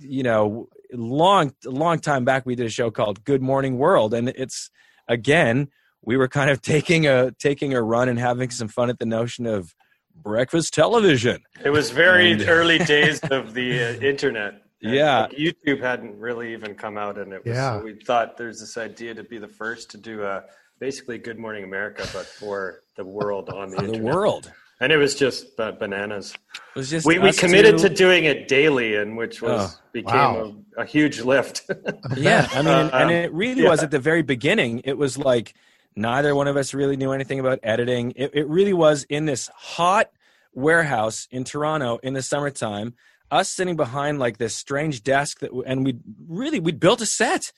you 0.00 0.22
know, 0.22 0.68
long 0.92 1.52
long 1.64 1.98
time 1.98 2.24
back, 2.24 2.46
we 2.46 2.54
did 2.54 2.66
a 2.66 2.70
show 2.70 2.90
called 2.90 3.24
Good 3.24 3.42
Morning 3.42 3.76
World, 3.78 4.14
and 4.14 4.28
it's 4.30 4.70
again 5.08 5.68
we 6.02 6.16
were 6.16 6.28
kind 6.28 6.50
of 6.50 6.60
taking 6.62 7.06
a 7.06 7.32
taking 7.38 7.74
a 7.74 7.82
run 7.82 8.08
and 8.08 8.18
having 8.18 8.50
some 8.50 8.68
fun 8.68 8.90
at 8.90 8.98
the 8.98 9.06
notion 9.06 9.46
of 9.46 9.74
breakfast 10.14 10.72
television. 10.74 11.42
It 11.64 11.70
was 11.70 11.90
very 11.90 12.32
And- 12.32 12.48
early 12.48 12.78
days 12.96 13.20
of 13.20 13.54
the 13.54 13.82
uh, 13.98 14.00
internet. 14.00 14.62
Yeah. 14.80 15.22
like, 15.22 15.32
YouTube 15.32 15.80
hadn't 15.80 16.18
really 16.18 16.52
even 16.52 16.74
come 16.74 16.98
out, 16.98 17.16
and 17.18 17.32
it 17.32 17.44
was. 17.44 17.54
Yeah. 17.54 17.78
So 17.78 17.84
we 17.84 17.94
thought 17.94 18.36
there's 18.36 18.60
this 18.60 18.76
idea 18.76 19.14
to 19.14 19.24
be 19.24 19.38
the 19.38 19.48
first 19.48 19.90
to 19.92 19.96
do 19.98 20.22
a 20.24 20.44
basically 20.78 21.16
Good 21.18 21.38
Morning 21.38 21.64
America, 21.64 22.02
but 22.12 22.26
for 22.26 22.82
the 22.96 23.04
world 23.04 23.48
on 23.48 23.70
the 23.70 23.76
The 23.76 23.84
internet. 23.84 24.14
world 24.14 24.52
and 24.80 24.92
it 24.92 24.96
was 24.96 25.14
just 25.14 25.56
ba- 25.56 25.72
bananas. 25.78 26.34
it 26.34 26.78
was 26.78 26.90
just 26.90 27.06
We, 27.06 27.18
we 27.20 27.32
committed 27.32 27.78
two- 27.78 27.88
to 27.88 27.94
doing 27.94 28.24
it 28.24 28.48
daily, 28.48 28.96
and 28.96 29.16
which 29.16 29.40
was 29.40 29.74
Oh, 29.76 29.80
became 29.92 30.14
wow. 30.14 30.56
a, 30.76 30.82
a 30.82 30.84
huge 30.84 31.20
lift. 31.22 31.62
yeah 32.16 32.48
i 32.52 32.60
mean 32.60 32.68
and 32.68 32.92
Um, 32.92 33.10
it 33.10 33.32
really 33.32 33.62
yeah. 33.62 33.70
was 33.70 33.82
at 33.82 33.90
the 33.92 34.00
very 34.00 34.22
beginning 34.22 34.82
it 34.84 34.98
was 34.98 35.16
like 35.16 35.54
neither 35.96 36.34
one 36.34 36.48
of 36.48 36.56
us 36.56 36.74
really 36.74 36.96
knew 36.96 37.12
anything 37.12 37.38
about 37.40 37.58
editing 37.62 38.12
it, 38.16 38.30
it 38.34 38.48
really 38.48 38.72
was 38.72 39.04
in 39.08 39.26
this 39.26 39.48
hot 39.54 40.10
warehouse 40.52 41.26
in 41.30 41.44
toronto 41.44 41.98
in 42.02 42.14
the 42.14 42.22
summertime 42.22 42.94
us 43.30 43.48
sitting 43.48 43.76
behind 43.76 44.18
like 44.18 44.38
this 44.38 44.54
strange 44.54 45.02
desk 45.02 45.40
that 45.40 45.50
and 45.66 45.84
we 45.84 45.96
really 46.28 46.60
we 46.60 46.72
built 46.72 47.00
a 47.00 47.06
set 47.06 47.52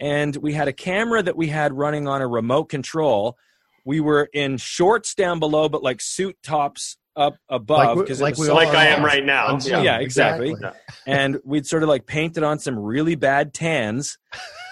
and 0.00 0.36
we 0.36 0.52
had 0.54 0.66
a 0.66 0.72
camera 0.72 1.22
that 1.22 1.36
we 1.36 1.48
had 1.48 1.72
running 1.72 2.08
on 2.08 2.22
a 2.22 2.26
remote 2.26 2.64
control 2.68 3.36
we 3.84 4.00
were 4.00 4.28
in 4.32 4.56
shorts 4.56 5.14
down 5.14 5.38
below 5.38 5.68
but 5.68 5.82
like 5.82 6.00
suit 6.00 6.36
tops 6.42 6.96
up 7.16 7.36
above 7.48 7.98
'cause 8.06 8.20
it 8.20 8.24
like 8.24 8.38
we 8.38 8.46
so 8.46 8.52
all 8.52 8.56
like 8.56 8.68
I 8.68 8.86
am 8.86 9.04
right 9.04 9.24
now. 9.24 9.48
On 9.48 9.60
Zoom. 9.60 9.84
Yeah, 9.84 9.98
exactly. 9.98 10.50
exactly. 10.52 10.80
and 11.06 11.38
we'd 11.44 11.66
sort 11.66 11.82
of 11.82 11.88
like 11.88 12.06
painted 12.06 12.44
on 12.44 12.58
some 12.60 12.78
really 12.78 13.16
bad 13.16 13.52
tans 13.52 14.16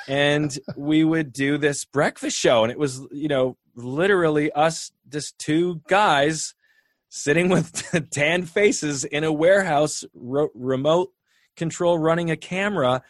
and 0.09 0.59
we 0.77 1.05
would 1.05 1.33
do 1.33 1.59
this 1.59 1.85
breakfast 1.85 2.37
show 2.37 2.63
and 2.65 2.73
it 2.73 2.79
was 2.79 3.07
you 3.13 3.29
know 3.29 3.57
literally 3.77 4.51
us 4.53 4.91
just 5.09 5.39
two 5.39 5.81
guys 5.89 6.55
sitting 7.09 7.49
with 7.49 8.09
tan 8.11 8.45
faces 8.45 9.05
in 9.05 9.23
a 9.25 9.33
warehouse 9.33 10.05
ro- 10.15 10.49
remote 10.55 11.11
control 11.57 11.99
running 11.99 12.31
a 12.31 12.37
camera 12.37 13.03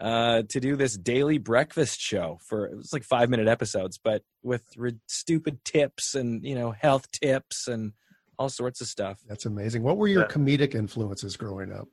uh, 0.00 0.42
to 0.48 0.58
do 0.58 0.74
this 0.74 0.96
daily 0.96 1.38
breakfast 1.38 2.00
show 2.00 2.38
for 2.44 2.66
it 2.66 2.76
was 2.76 2.92
like 2.92 3.04
five 3.04 3.28
minute 3.30 3.46
episodes 3.48 3.98
but 4.02 4.22
with 4.42 4.64
ri- 4.76 4.98
stupid 5.06 5.64
tips 5.64 6.14
and 6.14 6.44
you 6.44 6.54
know 6.54 6.70
health 6.72 7.10
tips 7.12 7.68
and 7.68 7.92
all 8.38 8.48
sorts 8.48 8.80
of 8.80 8.86
stuff 8.88 9.18
That's 9.28 9.46
amazing. 9.46 9.82
What 9.84 9.96
were 9.98 10.08
your 10.08 10.22
Yeah. 10.22 10.28
comedic 10.28 10.74
influences 10.74 11.36
growing 11.36 11.70
up? 11.72 11.86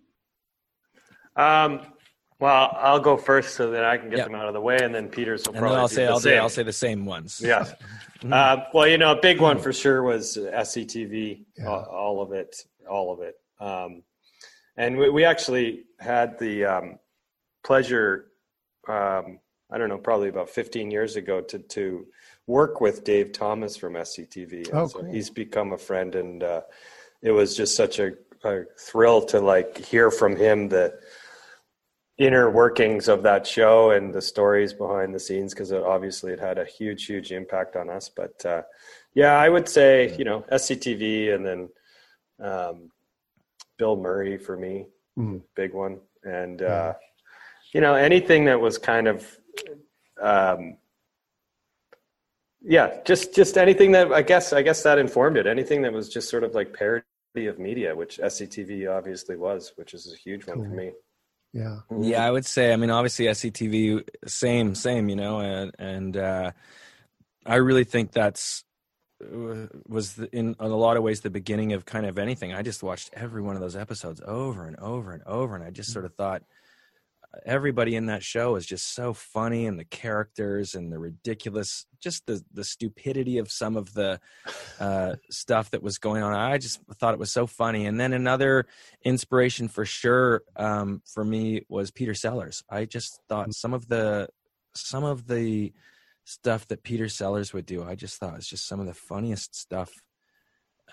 Um, 1.35 1.81
well, 2.39 2.75
I'll 2.79 2.99
go 2.99 3.17
first 3.17 3.55
so 3.55 3.71
that 3.71 3.83
I 3.83 3.97
can 3.97 4.09
get 4.09 4.19
Yeah. 4.19 4.23
them 4.25 4.35
out 4.35 4.47
of 4.47 4.53
the 4.53 4.61
way, 4.61 4.77
and 4.81 4.93
then 4.95 5.09
Peters 5.09 5.45
will 5.45 5.53
and 5.55 5.61
probably 5.61 5.79
I'll 5.79 5.87
say 5.87 6.05
the 6.05 6.11
I'll, 6.11 6.19
do, 6.19 6.29
same. 6.29 6.41
I'll 6.41 6.49
say 6.49 6.63
the 6.63 6.73
same 6.73 7.05
ones 7.05 7.41
Yeah. 7.43 7.65
Mhm. 8.19 8.33
Uh, 8.33 8.65
well, 8.73 8.85
you 8.85 8.97
know, 8.97 9.13
a 9.13 9.21
big 9.21 9.39
one 9.39 9.57
for 9.57 9.71
sure 9.71 10.03
was 10.03 10.35
SCTV, 10.35 11.45
Yeah. 11.57 11.67
all, 11.69 11.83
all 11.85 12.21
of 12.21 12.33
it, 12.33 12.65
all 12.89 13.13
of 13.13 13.21
it. 13.21 13.35
Um, 13.61 14.03
and 14.75 14.97
we, 14.97 15.09
we 15.09 15.23
actually 15.23 15.85
had 15.99 16.37
the 16.37 16.65
um, 16.65 16.99
pleasure, 17.63 18.25
um, 18.89 19.39
I 19.71 19.77
don't 19.77 19.87
know, 19.87 19.97
probably 19.97 20.27
about 20.27 20.49
15 20.49 20.91
years 20.91 21.15
ago 21.15 21.39
to, 21.39 21.59
to 21.59 22.07
work 22.45 22.81
with 22.81 23.05
Dave 23.05 23.31
Thomas 23.31 23.77
from 23.77 23.93
SCTV. 23.93 24.69
Oh, 24.73 24.87
so 24.87 24.99
cool. 24.99 25.11
he's 25.13 25.29
become 25.29 25.71
a 25.71 25.77
friend 25.77 26.13
and 26.15 26.43
uh, 26.43 26.61
it 27.21 27.31
was 27.31 27.55
just 27.55 27.73
such 27.73 27.99
a, 27.99 28.11
a 28.43 28.63
thrill 28.77 29.21
to 29.27 29.39
like 29.39 29.77
hear 29.77 30.11
from 30.11 30.35
him 30.35 30.67
the 30.67 30.99
inner 32.19 32.49
workings 32.51 33.07
of 33.07 33.23
that 33.23 33.47
show 33.47 33.91
and 33.91 34.13
the 34.13 34.21
stories 34.21 34.73
behind 34.73 35.15
the 35.15 35.19
scenes 35.19 35.53
because 35.53 35.71
obviously 35.71 36.33
it 36.33 36.39
had 36.39 36.57
a 36.59 36.65
huge 36.65 37.05
huge 37.05 37.31
impact 37.31 37.75
on 37.77 37.89
us. 37.89 38.09
But 38.09 38.45
uh, 38.45 38.63
yeah 39.15 39.33
i 39.39 39.49
would 39.49 39.67
say 39.67 40.15
you 40.19 40.25
know 40.25 40.41
sctv 40.51 41.33
and 41.33 41.43
then 41.45 41.69
um, 42.49 42.91
bill 43.77 43.95
murray 43.97 44.37
for 44.37 44.55
me 44.55 44.85
Mhm. 45.17 45.41
big 45.55 45.73
one. 45.73 45.99
And 46.23 46.61
uh, 46.61 46.93
you 47.73 47.81
know 47.81 47.95
anything 47.95 48.45
that 48.45 48.59
was 48.59 48.77
kind 48.77 49.07
of 49.07 49.25
um, 50.21 50.77
yeah 52.61 52.99
just 53.05 53.33
just 53.33 53.57
anything 53.57 53.91
that 53.93 54.11
i 54.11 54.21
guess 54.21 54.51
i 54.53 54.61
guess 54.61 54.83
that 54.83 54.97
informed 54.99 55.37
it. 55.37 55.47
Anything 55.47 55.81
that 55.83 55.93
was 55.93 56.09
just 56.09 56.29
sort 56.29 56.43
of 56.43 56.53
like 56.53 56.73
parody 56.73 57.47
of 57.47 57.57
media 57.59 57.95
which 57.95 58.17
sctv 58.17 58.89
obviously 58.97 59.37
was 59.37 59.71
which 59.77 59.93
is 59.93 60.11
a 60.13 60.17
huge 60.17 60.45
one 60.47 60.61
for 60.63 60.75
me 60.75 60.91
Yeah. 61.53 61.79
Yeah, 61.99 62.25
I 62.25 62.31
would 62.31 62.45
say. 62.45 62.71
I 62.71 62.75
mean, 62.75 62.89
obviously, 62.89 63.25
SCTV, 63.25 64.07
same, 64.27 64.75
same. 64.75 65.09
You 65.09 65.15
know, 65.15 65.39
and 65.39 65.71
and 65.79 66.17
uh, 66.17 66.51
I 67.45 67.55
really 67.55 67.83
think 67.83 68.11
that's 68.11 68.63
uh, 69.23 69.67
was 69.87 70.13
the, 70.13 70.29
in, 70.35 70.49
in 70.49 70.55
a 70.59 70.67
lot 70.67 70.95
of 70.95 71.03
ways 71.03 71.21
the 71.21 71.29
beginning 71.29 71.73
of 71.73 71.85
kind 71.85 72.05
of 72.05 72.17
anything. 72.19 72.53
I 72.53 72.61
just 72.61 72.83
watched 72.83 73.09
every 73.13 73.41
one 73.41 73.55
of 73.55 73.61
those 73.61 73.75
episodes 73.75 74.21
over 74.25 74.65
and 74.65 74.77
over 74.77 75.11
and 75.11 75.23
over, 75.23 75.55
and 75.55 75.63
I 75.63 75.71
just 75.71 75.91
sort 75.91 76.05
of 76.05 76.13
thought 76.13 76.43
everybody 77.45 77.95
in 77.95 78.07
that 78.07 78.23
show 78.23 78.55
is 78.55 78.65
just 78.65 78.93
so 78.93 79.13
funny, 79.13 79.65
and 79.65 79.79
the 79.79 79.85
characters 79.85 80.75
and 80.75 80.91
the 80.91 80.99
ridiculous, 80.99 81.85
just 81.99 82.25
the 82.25 82.43
the 82.53 82.63
stupidity 82.63 83.37
of 83.37 83.51
some 83.51 83.77
of 83.77 83.93
the 83.93 84.19
uh, 84.79 85.15
stuff 85.29 85.71
that 85.71 85.83
was 85.83 85.97
going 85.97 86.23
on. 86.23 86.33
I 86.33 86.57
just 86.57 86.79
thought 86.95 87.13
it 87.13 87.19
was 87.19 87.31
so 87.31 87.47
funny. 87.47 87.85
And 87.85 87.99
then 87.99 88.13
another 88.13 88.65
inspiration 89.03 89.67
for 89.67 89.85
sure 89.85 90.43
um, 90.55 91.01
for 91.05 91.23
me 91.23 91.65
was 91.69 91.91
Peter 91.91 92.13
Sellers. 92.13 92.63
I 92.69 92.85
just 92.85 93.19
thought 93.29 93.53
some 93.53 93.73
of 93.73 93.87
the 93.87 94.29
some 94.73 95.03
of 95.03 95.27
the 95.27 95.73
stuff 96.29 96.67
that 96.67 96.83
Peter 96.83 97.09
Sellers 97.09 97.53
would 97.53 97.65
do, 97.65 97.83
I 97.83 97.95
just 97.95 98.17
thought 98.19 98.33
it 98.33 98.37
was 98.37 98.47
just 98.47 98.67
some 98.67 98.79
of 98.79 98.85
the 98.85 98.93
funniest 98.93 99.55
stuff, 99.55 99.91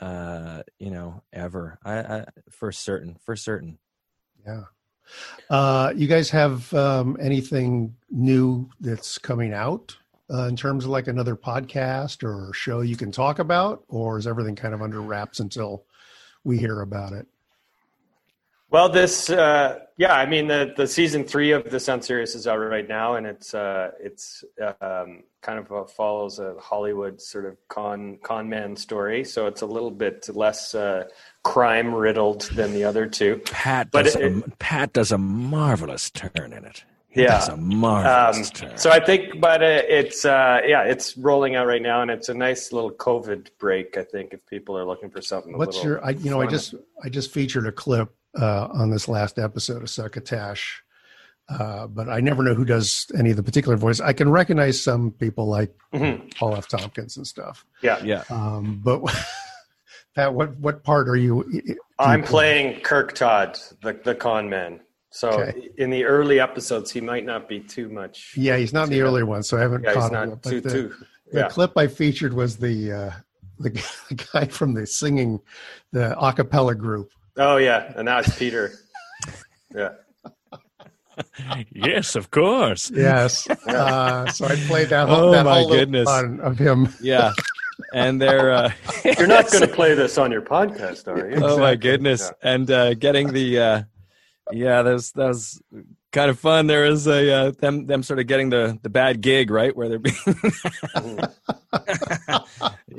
uh, 0.01 0.63
you 0.79 0.91
know, 0.91 1.23
ever. 1.33 1.79
I, 1.85 1.99
I 1.99 2.25
for 2.51 2.73
certain, 2.73 3.17
for 3.25 3.37
certain. 3.37 3.79
Yeah. 4.47 4.65
Uh, 5.51 5.93
you 5.97 6.07
guys 6.07 6.31
have 6.31 6.73
um, 6.75 7.17
anything 7.21 7.95
new 8.11 8.69
that's 8.81 9.19
coming 9.19 9.53
out 9.53 9.97
uh, 10.33 10.45
in 10.45 10.57
terms 10.57 10.85
of 10.85 10.91
like 10.91 11.07
another 11.07 11.37
podcast 11.37 12.23
or 12.23 12.53
show 12.53 12.81
you 12.81 12.97
can 12.97 13.13
talk 13.13 13.39
about, 13.39 13.85
or 13.89 14.19
is 14.19 14.27
everything 14.27 14.57
kind 14.57 14.75
of 14.75 14.83
under 14.83 15.01
wraps 15.01 15.41
until 15.41 15.85
we 16.45 16.59
hear 16.59 16.81
about 16.81 17.13
it? 17.13 17.27
Well, 18.69 18.89
this, 18.89 19.31
uh, 19.31 19.79
yeah, 19.97 20.15
I 20.15 20.27
mean, 20.27 20.49
the, 20.49 20.75
the 20.77 20.89
season 20.89 21.23
three 21.25 21.53
of 21.53 21.71
the 21.71 21.79
Sounds 21.79 22.05
Serious 22.07 22.35
is 22.35 22.49
out 22.49 22.57
right 22.57 22.87
now, 22.87 23.15
and 23.15 23.25
it's 23.27 23.55
uh, 23.55 23.93
it's 24.01 24.45
um, 24.81 25.23
kind 25.41 25.59
of 25.61 25.71
a, 25.71 25.87
follows 25.87 26.41
a 26.41 26.57
Hollywood 26.61 27.21
sort 27.23 27.47
of 27.47 27.57
con 27.69 28.19
con 28.25 28.49
man 28.49 28.75
story. 28.75 29.23
So 29.25 29.47
it's 29.47 29.63
a 29.63 29.67
little 29.67 29.93
bit 29.93 30.29
less 30.35 30.75
uh, 30.75 31.05
crime 31.45 31.95
riddled 31.95 32.43
than 32.55 32.73
the 32.73 32.83
other 32.85 33.07
two. 33.07 33.41
Pat 33.47 33.91
But 33.93 34.07
does, 34.07 34.17
it- 34.17 34.33
a, 34.45 34.51
Pat 34.59 34.93
does 34.93 35.13
a 35.13 35.19
marvelous 35.19 36.11
turn 36.11 36.53
in 36.53 36.65
it. 36.65 36.85
He 37.09 37.23
Yeah. 37.23 37.39
does 37.39 37.49
a 37.49 37.57
marvelous 37.57 38.39
Um, 38.39 38.45
turn. 38.69 38.77
so 38.79 38.91
I 38.91 39.01
think, 39.03 39.41
but 39.41 39.63
uh, 39.63 39.83
it's 39.89 40.25
uh, 40.25 40.61
yeah, 40.67 40.83
it's 40.83 41.17
rolling 41.17 41.55
out 41.55 41.67
right 41.69 41.81
now, 41.81 42.03
and 42.03 42.11
it's 42.11 42.29
a 42.29 42.35
nice 42.35 42.73
little 42.73 42.91
COVID 42.91 43.49
break. 43.59 43.97
I 43.97 44.03
think 44.03 44.35
if 44.35 44.45
people 44.47 44.77
are 44.77 44.85
looking 44.85 45.09
for 45.09 45.23
something. 45.23 45.55
a 45.55 45.57
What's 45.57 45.77
little 45.77 45.93
your? 45.93 46.05
I, 46.05 46.11
you 46.11 46.31
know, 46.31 46.41
I 46.43 46.47
just 46.47 46.75
I 47.03 47.09
just 47.09 47.31
featured 47.31 47.67
a 47.67 47.73
clip 47.73 48.13
uh, 48.41 48.69
on 48.73 48.91
this 48.91 49.09
last 49.09 49.39
episode 49.39 49.83
of 49.83 49.89
Succotash, 49.91 50.83
uh, 51.49 51.87
but 51.87 52.09
I 52.09 52.21
never 52.21 52.43
know 52.43 52.55
who 52.55 52.65
does 52.65 53.07
any 53.17 53.31
of 53.31 53.37
the 53.37 53.43
particular 53.43 53.77
voice. 53.77 54.01
I 54.01 54.13
can 54.13 54.31
recognize 54.31 54.81
some 54.81 55.11
people 55.13 55.47
like 55.47 55.73
Mhm. 55.95 56.35
Paul 56.37 56.57
F. 56.57 56.69
Tompkins 56.69 57.17
and 57.17 57.27
stuff. 57.27 57.65
yeah. 57.83 58.03
yeah. 58.03 58.25
Um, 58.31 58.81
but 58.83 59.01
Pat, 60.15 60.33
what 60.35 60.57
what 60.59 60.83
part 60.83 61.09
are 61.09 61.17
you? 61.17 61.45
you 61.51 61.77
I'm 61.99 62.23
play? 62.23 62.29
playing 62.31 62.81
Kirk 62.81 63.13
Todd, 63.15 63.59
the 63.83 63.93
the 64.05 64.15
con 64.15 64.49
man. 64.49 64.81
So 65.11 65.31
Okay. 65.31 65.69
in 65.79 65.89
the 65.91 66.05
early 66.05 66.41
episodes, 66.41 66.91
he 66.91 67.01
might 67.01 67.25
not 67.25 67.49
be 67.49 67.61
too 67.61 67.89
much. 67.89 68.35
Yeah, 68.37 68.57
he's 68.59 68.73
not 68.73 68.85
in 68.85 68.91
the 68.91 69.01
earlier 69.03 69.25
ones, 69.25 69.49
so 69.49 69.57
I 69.57 69.61
haven't 69.61 69.83
yeah, 69.85 69.95
caught 69.95 70.03
he's 70.11 70.19
him 70.19 70.29
not 70.31 70.43
but 70.43 70.51
too 70.51 70.61
the, 70.61 70.71
too. 70.71 70.95
the 71.33 71.45
clip 71.49 71.73
I 71.77 71.87
featured 71.87 72.33
was 72.35 72.57
the 72.57 72.93
uh, 72.93 73.11
the, 73.59 73.71
the 74.09 74.15
guy 74.33 74.47
from 74.47 74.75
the 74.75 74.87
singing 74.87 75.41
the 75.93 76.19
a 76.19 76.33
cappella 76.33 76.75
group. 76.75 77.11
Oh 77.37 77.57
yeah, 77.57 77.93
and 77.97 78.05
now 78.07 78.19
it's 78.19 78.37
Peter. 78.39 78.73
Yeah, 79.75 79.91
yes, 81.73 82.15
of 82.17 82.31
course. 82.31 82.91
Yes. 82.95 83.49
Uh, 83.51 84.27
so 84.31 84.47
I 84.47 84.57
played 84.67 84.89
that 84.91 85.09
whole, 85.09 85.29
Oh, 85.29 85.33
that 85.33 85.45
my 85.45 85.61
whole 85.61 85.71
goodness. 85.71 86.05
fun 86.09 86.41
of 86.41 86.59
him. 86.59 86.89
Yeah. 87.01 87.33
And 87.93 88.21
they're 88.21 88.51
uh, 88.53 88.73
you're 89.05 89.27
not 89.27 89.51
going 89.51 89.63
to 89.63 89.69
play 89.69 89.95
this 89.95 90.17
on 90.19 90.31
your 90.33 90.43
podcast, 90.43 91.09
are 91.09 91.31
you? 91.31 91.37
oh 91.45 91.59
my 91.59 91.75
goodness 91.75 92.33
and 92.43 92.71
uh 92.71 92.95
getting 92.95 93.33
the 93.33 93.59
uh 93.59 93.83
yeah 94.53 94.83
that 94.83 94.93
was 94.93 95.13
that 95.13 95.27
was 95.29 95.61
kind 96.13 96.31
of 96.31 96.39
fun 96.39 96.67
there 96.67 96.87
is 96.87 97.07
a 97.07 97.31
uh, 97.33 97.51
them 97.51 97.85
them 97.87 98.03
sort 98.03 98.19
of 98.19 98.27
getting 98.27 98.49
the 98.49 98.79
the 98.83 98.89
bad 98.89 99.21
gig 99.21 99.51
right 99.51 99.77
where 99.77 99.89
they're 99.91 99.99
being 99.99 100.17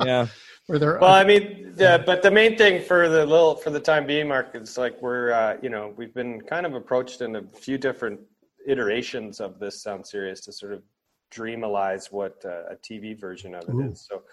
yeah 0.06 0.28
Where 0.68 0.80
they're 0.80 1.00
Well, 1.00 1.14
I 1.14 1.24
mean, 1.24 1.74
the, 1.76 2.04
but 2.06 2.22
the 2.22 2.32
main 2.32 2.58
thing 2.58 2.82
for 2.84 3.10
the 3.10 3.26
little 3.26 3.56
for 3.56 3.70
the 3.70 3.80
time 3.80 4.06
being, 4.06 4.28
Mark, 4.28 4.52
is 4.54 4.78
like 4.78 5.02
we're 5.02 5.32
uh, 5.32 5.58
you 5.62 5.70
know 5.70 5.94
we've 5.96 6.14
been 6.14 6.42
kind 6.42 6.66
of 6.66 6.74
approached 6.74 7.22
in 7.22 7.38
a 7.38 7.44
few 7.44 7.78
different 7.78 8.20
iterations 8.68 9.40
of 9.40 9.60
this 9.60 9.82
sound 9.82 10.06
series 10.06 10.42
to 10.42 10.52
sort 10.52 10.74
of 10.74 10.84
dreamalize 11.32 12.12
what 12.12 12.42
uh, 12.46 12.64
a 12.70 12.76
TV 12.76 13.18
version 13.18 13.56
of 13.56 13.64
it 13.64 13.90
is. 13.90 14.08
Ooh. 14.12 14.18
So 14.18 14.24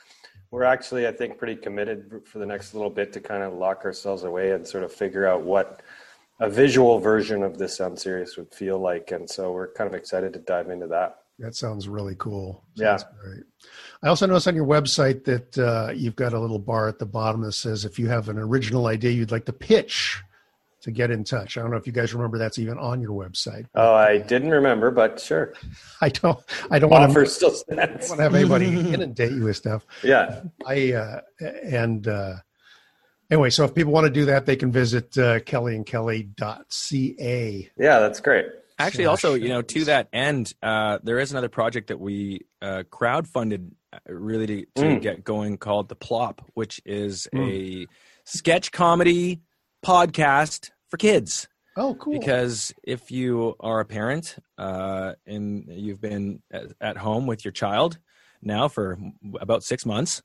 we're 0.51 0.65
actually, 0.65 1.07
I 1.07 1.13
think, 1.13 1.39
pretty 1.39 1.57
committed 1.57 2.23
for 2.25 2.39
the 2.39 2.47
next 2.47 2.75
little 2.75 2.91
bit 2.91 3.13
to 3.15 3.21
kind 3.21 3.43
of 3.43 3.55
lock 3.55 3.85
ourselves 3.85 4.25
away 4.25 4.53
and 4.53 4.67
sort 4.67 4.85
of 4.85 4.93
figure 4.93 5.27
out 5.27 5.43
what 5.43 5.83
a 6.41 6.49
visual 6.51 6.99
version 6.99 7.43
of 7.43 7.59
this 7.59 7.77
sound 7.77 7.99
series 7.99 8.37
would 8.37 8.53
feel 8.53 8.79
like. 8.79 9.13
And 9.13 9.29
so 9.29 9.53
we're 9.53 9.73
kind 9.73 9.89
of 9.89 9.95
excited 9.95 10.33
to 10.33 10.39
dive 10.41 10.71
into 10.71 10.87
that. 10.89 11.21
that 11.39 11.55
sounds 11.55 11.89
really 11.89 12.17
cool. 12.19 12.65
Yeah. 12.75 12.99
Great. 13.21 13.45
I 14.05 14.09
also 14.09 14.27
noticed 14.27 14.47
on 14.47 14.55
your 14.55 14.67
website 14.67 15.25
that 15.25 15.57
uh, 15.57 15.91
you've 15.93 16.15
got 16.15 16.35
a 16.35 16.39
little 16.39 16.59
bar 16.59 16.89
at 16.89 16.99
the 16.99 17.07
bottom 17.07 17.41
that 17.41 17.53
says 17.53 17.87
if 17.87 17.99
you 17.99 18.07
have 18.09 18.29
an 18.29 18.37
original 18.39 18.87
idea 18.87 19.13
you'd 19.13 19.31
like 19.33 19.47
to 19.47 19.53
pitch 19.53 20.23
to 20.83 20.91
get 20.91 21.11
in 21.11 21.25
touch. 21.25 21.57
I 21.57 21.63
don't 21.63 21.71
know 21.71 21.79
if 21.79 21.87
you 21.87 21.95
guys 21.95 22.13
remember 22.13 22.37
that's 22.37 22.59
even 22.59 22.77
on 22.77 23.01
your 23.01 23.13
website. 23.13 23.65
Oh, 23.75 23.95
I 23.95 24.19
didn't 24.19 24.51
remember, 24.51 24.91
but 24.91 25.19
sure. 25.19 25.55
I 26.03 26.11
don't. 26.11 26.39
I 26.71 26.79
don't 26.79 26.91
want 26.91 27.05
to. 27.05 27.09
Offer 27.19 27.25
still 27.25 27.53
stands. 27.53 28.11
want 28.11 28.19
to 28.19 28.23
have 28.25 28.35
anybody 28.35 28.67
inundate 28.93 29.33
you 29.33 29.45
with 29.45 29.57
stuff. 29.57 29.87
Yeah. 30.03 30.43
I 30.67 30.93
uh, 30.93 31.21
and 31.41 32.07
uh, 32.07 32.35
anyway, 33.31 33.49
so 33.49 33.65
if 33.65 33.75
people 33.75 33.95
want 33.95 34.05
to 34.05 34.13
do 34.13 34.27
that, 34.27 34.45
they 34.45 34.57
can 34.57 34.71
visit 34.71 35.17
uh, 35.17 35.41
kellyandkelly.ca. 35.41 37.71
Yeah, 37.79 37.99
that's 38.01 38.21
great. 38.21 38.45
actually 38.79 39.07
also 39.07 39.33
you 39.33 39.49
know 39.49 39.63
to 39.63 39.85
that 39.85 40.09
end 40.13 40.53
uh 40.61 40.99
there 41.05 41.21
is 41.21 41.31
another 41.31 41.49
project 41.49 41.87
that 41.87 42.01
we 42.01 42.41
uh 42.61 42.83
crowdfunded 42.91 43.71
really 44.07 44.47
to, 44.47 44.67
to 44.77 44.83
Mm. 44.83 45.03
get 45.03 45.25
going 45.25 45.57
called 45.59 45.89
the 45.89 45.95
plop 45.97 46.43
which 46.55 46.81
is 46.85 47.29
a 47.35 47.87
sketch 48.25 48.73
comedy 48.73 49.41
podcast 49.85 50.71
for 50.89 50.97
kids 50.97 51.49
Oh, 51.77 51.95
cool. 51.97 52.13
because 52.19 52.73
if 52.85 53.11
you 53.11 53.57
are 53.59 53.81
a 53.81 53.85
parent 53.85 54.37
uh, 54.59 55.15
and 55.27 55.65
you've 55.69 56.01
been 56.01 56.41
at, 56.53 56.67
at 56.81 56.97
home 56.97 57.27
with 57.27 57.45
your 57.45 57.51
child 57.51 57.99
now 58.41 58.69
for 58.69 58.97
about 59.41 59.65
six 59.65 59.85
months, 59.85 60.23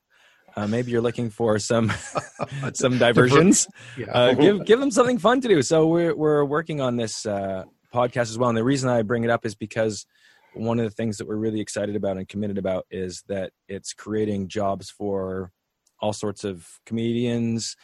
uh, 0.55 0.67
maybe 0.67 0.91
you're 0.91 1.01
looking 1.01 1.31
for 1.31 1.57
some 1.57 1.91
some 2.73 2.99
diversions. 2.99 3.67
yeah. 3.97 4.11
Uh, 4.11 4.33
give 4.33 4.63
give 4.65 4.79
them 4.79 4.91
something 4.91 5.17
fun 5.17 5.41
to 5.41 5.47
do. 5.47 5.61
So 5.63 5.87
we're 5.87 6.15
we're 6.15 6.45
working 6.45 6.81
on 6.81 6.97
this 6.97 7.25
uh, 7.25 7.63
podcast 7.91 8.29
as 8.29 8.37
well, 8.37 8.49
and 8.49 8.57
the 8.57 8.63
reason 8.63 8.87
I 8.89 9.01
bring 9.01 9.23
it 9.23 9.31
up 9.31 9.43
is 9.45 9.55
because 9.55 10.05
one 10.53 10.79
of 10.79 10.85
the 10.85 10.91
things 10.91 11.17
that 11.17 11.27
we're 11.27 11.35
really 11.35 11.59
excited 11.61 11.95
about 11.95 12.17
and 12.17 12.27
committed 12.27 12.57
about 12.57 12.85
is 12.89 13.23
that 13.27 13.51
it's 13.67 13.93
creating 13.93 14.47
jobs 14.47 14.89
for 14.89 15.51
all 15.99 16.13
sorts 16.13 16.43
of 16.43 16.67
comedians 16.85 17.75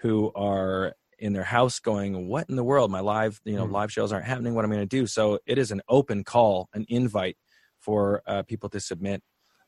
who 0.00 0.32
are 0.34 0.94
in 1.18 1.32
their 1.32 1.44
house 1.44 1.78
going 1.78 2.28
what 2.28 2.48
in 2.48 2.56
the 2.56 2.64
world 2.64 2.90
my 2.90 3.00
live 3.00 3.40
you 3.44 3.54
know 3.56 3.66
Mhm. 3.66 3.70
live 3.72 3.92
shows 3.92 4.12
aren't 4.12 4.26
happening 4.26 4.54
what 4.54 4.64
i'm 4.64 4.70
going 4.70 4.80
to 4.82 4.86
do 4.86 5.06
so 5.06 5.38
it 5.46 5.58
is 5.58 5.70
an 5.70 5.80
open 5.88 6.24
call 6.24 6.68
an 6.74 6.84
invite 6.88 7.36
for 7.78 8.22
uh, 8.26 8.42
people 8.42 8.68
to 8.68 8.80
submit 8.80 9.22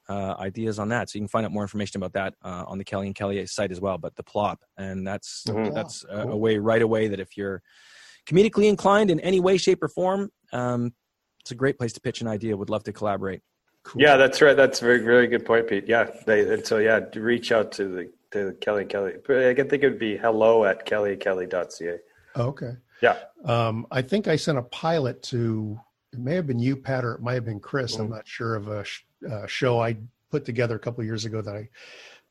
uh, 0.09 0.35
ideas 0.39 0.79
on 0.79 0.89
that 0.89 1.09
so 1.09 1.17
you 1.17 1.21
can 1.21 1.29
find 1.29 1.45
out 1.47 1.53
more 1.53 1.63
information 1.63 1.99
about 1.99 2.13
that 2.13 2.35
uh, 2.45 2.65
on 2.67 2.79
the 2.79 2.85
kelly 2.85 3.07
and 3.07 3.15
kelly 3.15 3.45
site 3.47 3.71
as 3.71 3.81
well 3.81 3.97
but 3.99 4.15
the 4.17 4.23
plop 4.23 4.61
and 4.77 5.07
that's 5.07 5.45
Mhm. 5.49 5.75
that's 5.75 6.05
a, 6.05 6.19
a 6.19 6.27
Cool. 6.27 6.41
way 6.41 6.59
right 6.59 6.83
away 6.83 7.09
that 7.09 7.21
if 7.21 7.37
you're 7.37 7.63
comedically 8.29 8.69
inclined 8.69 9.11
in 9.11 9.21
any 9.21 9.41
way 9.41 9.57
shape 9.57 9.83
or 9.83 9.89
form 9.89 10.31
um, 10.53 10.93
it's 11.47 11.53
a 11.53 11.55
great 11.55 11.79
place 11.79 11.93
to 11.93 12.01
pitch 12.01 12.21
an 12.23 12.27
idea 12.27 12.57
would 12.57 12.71
love 12.71 12.83
to 12.83 12.93
collaborate 12.93 13.41
Cool. 13.85 14.03
Yeah, 14.03 14.17
that's 14.17 14.43
right. 14.43 14.57
That's 14.57 14.83
a 14.83 14.85
very, 14.85 14.99
very 14.99 15.29
good 15.29 15.47
point, 15.47 15.69
Pete. 15.69 15.85
Yeah. 15.87 16.11
They, 16.27 16.53
and 16.53 16.67
so, 16.67 16.79
yeah, 16.79 16.99
reach 17.15 17.53
out 17.53 17.71
to 17.79 17.85
the, 17.87 18.11
to 18.33 18.53
Kelly 18.61 18.85
Kelly. 18.85 19.13
I 19.29 19.55
can 19.55 19.69
think 19.69 19.85
it 19.85 19.91
would 19.91 20.01
be 20.01 20.17
hello 20.17 20.65
at 20.65 20.85
kellykelly.ca. 20.85 21.99
Okay. 22.37 22.73
Yeah. 23.01 23.17
Um, 23.45 23.87
I 23.93 24.03
think 24.03 24.27
I 24.27 24.35
sent 24.35 24.59
a 24.59 24.63
pilot 24.63 25.23
to. 25.31 25.79
It 26.13 26.19
may 26.19 26.35
have 26.35 26.49
been 26.49 26.59
you, 26.59 26.75
Pat, 26.75 27.05
or 27.05 27.13
it 27.15 27.23
might 27.23 27.35
have 27.35 27.45
been 27.45 27.61
Chris. 27.61 27.95
I'm 27.97 28.09
Mhm. 28.09 28.17
not 28.17 28.27
sure 28.27 28.57
of 28.57 28.67
a 28.67 28.83
sh- 28.83 29.05
uh, 29.31 29.47
show 29.47 29.79
I 29.81 29.97
put 30.33 30.45
together 30.45 30.75
a 30.75 30.81
couple 30.81 31.03
of 31.03 31.07
years 31.07 31.25
ago 31.25 31.41
that 31.43 31.55
I 31.55 31.69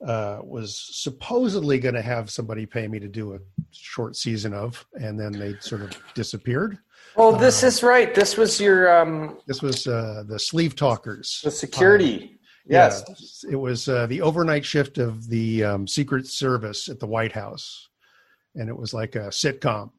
uh, 0.06 0.42
was 0.44 0.78
supposedly 0.78 1.80
going 1.80 1.96
to 1.96 2.02
have 2.02 2.30
somebody 2.30 2.66
pay 2.66 2.86
me 2.90 3.00
to 3.00 3.08
do 3.08 3.34
a 3.36 3.40
short 3.72 4.18
season 4.18 4.54
of, 4.54 4.86
and 5.00 5.18
then 5.18 5.32
they 5.32 5.56
sort 5.62 5.84
of 5.84 5.98
disappeared. 6.16 6.80
Oh, 7.18 7.38
this 7.38 7.64
is 7.64 7.82
right. 7.84 8.14
This 8.14 8.38
was 8.38 8.60
your 8.60 8.96
um, 9.00 9.38
This 9.48 9.62
was 9.62 9.88
uh, 9.88 10.24
the 10.28 10.40
Sleeve 10.40 10.76
Talkers. 10.76 11.42
the 11.44 11.52
security. 11.52 12.38
Yes. 12.68 13.04
Yeah, 13.44 13.52
it 13.54 13.56
was 13.56 13.88
uh, 13.88 14.08
the 14.08 14.22
overnight 14.22 14.66
shift 14.66 14.98
of 14.98 15.28
the 15.30 15.64
um, 15.64 15.88
Secret 15.88 16.28
Service 16.28 16.90
at 16.90 17.00
the 17.00 17.06
White 17.06 17.32
House, 17.32 17.90
and 18.56 18.68
it 18.70 18.78
was 18.78 18.94
like 18.94 19.16
a 19.16 19.28
sitcom. 19.30 19.92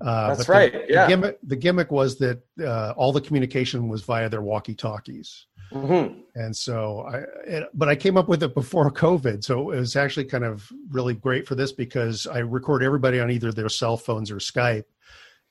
Uh, 0.00 0.34
That's 0.34 0.48
right, 0.48 0.72
The, 0.72 0.86
yeah. 0.88 1.02
the 1.04 1.08
gimmick, 1.10 1.38
the 1.42 1.56
gimmick 1.56 1.90
was 1.90 2.16
that 2.18 2.40
uh, 2.64 2.94
all 2.96 3.12
the 3.12 3.20
communication 3.20 3.88
was 3.88 4.02
via 4.02 4.30
their 4.30 4.40
walkie-talkies, 4.40 5.44
Mhm. 5.70 6.22
and 6.34 6.56
so 6.56 7.00
I. 7.02 7.16
It, 7.46 7.68
but 7.74 7.90
I 7.90 7.94
came 7.94 8.16
up 8.16 8.28
with 8.28 8.42
it 8.42 8.54
before 8.54 8.90
COVID, 9.06 9.44
so 9.44 9.72
it 9.72 9.78
was 9.78 9.94
actually 9.94 10.24
kind 10.24 10.44
of 10.44 10.66
really 10.90 11.12
great 11.14 11.46
for 11.46 11.54
this 11.54 11.72
because 11.72 12.26
I 12.26 12.38
record 12.38 12.82
everybody 12.82 13.20
on 13.20 13.30
either 13.30 13.52
their 13.52 13.68
cell 13.68 13.98
phones 13.98 14.30
or 14.30 14.36
Skype, 14.36 14.84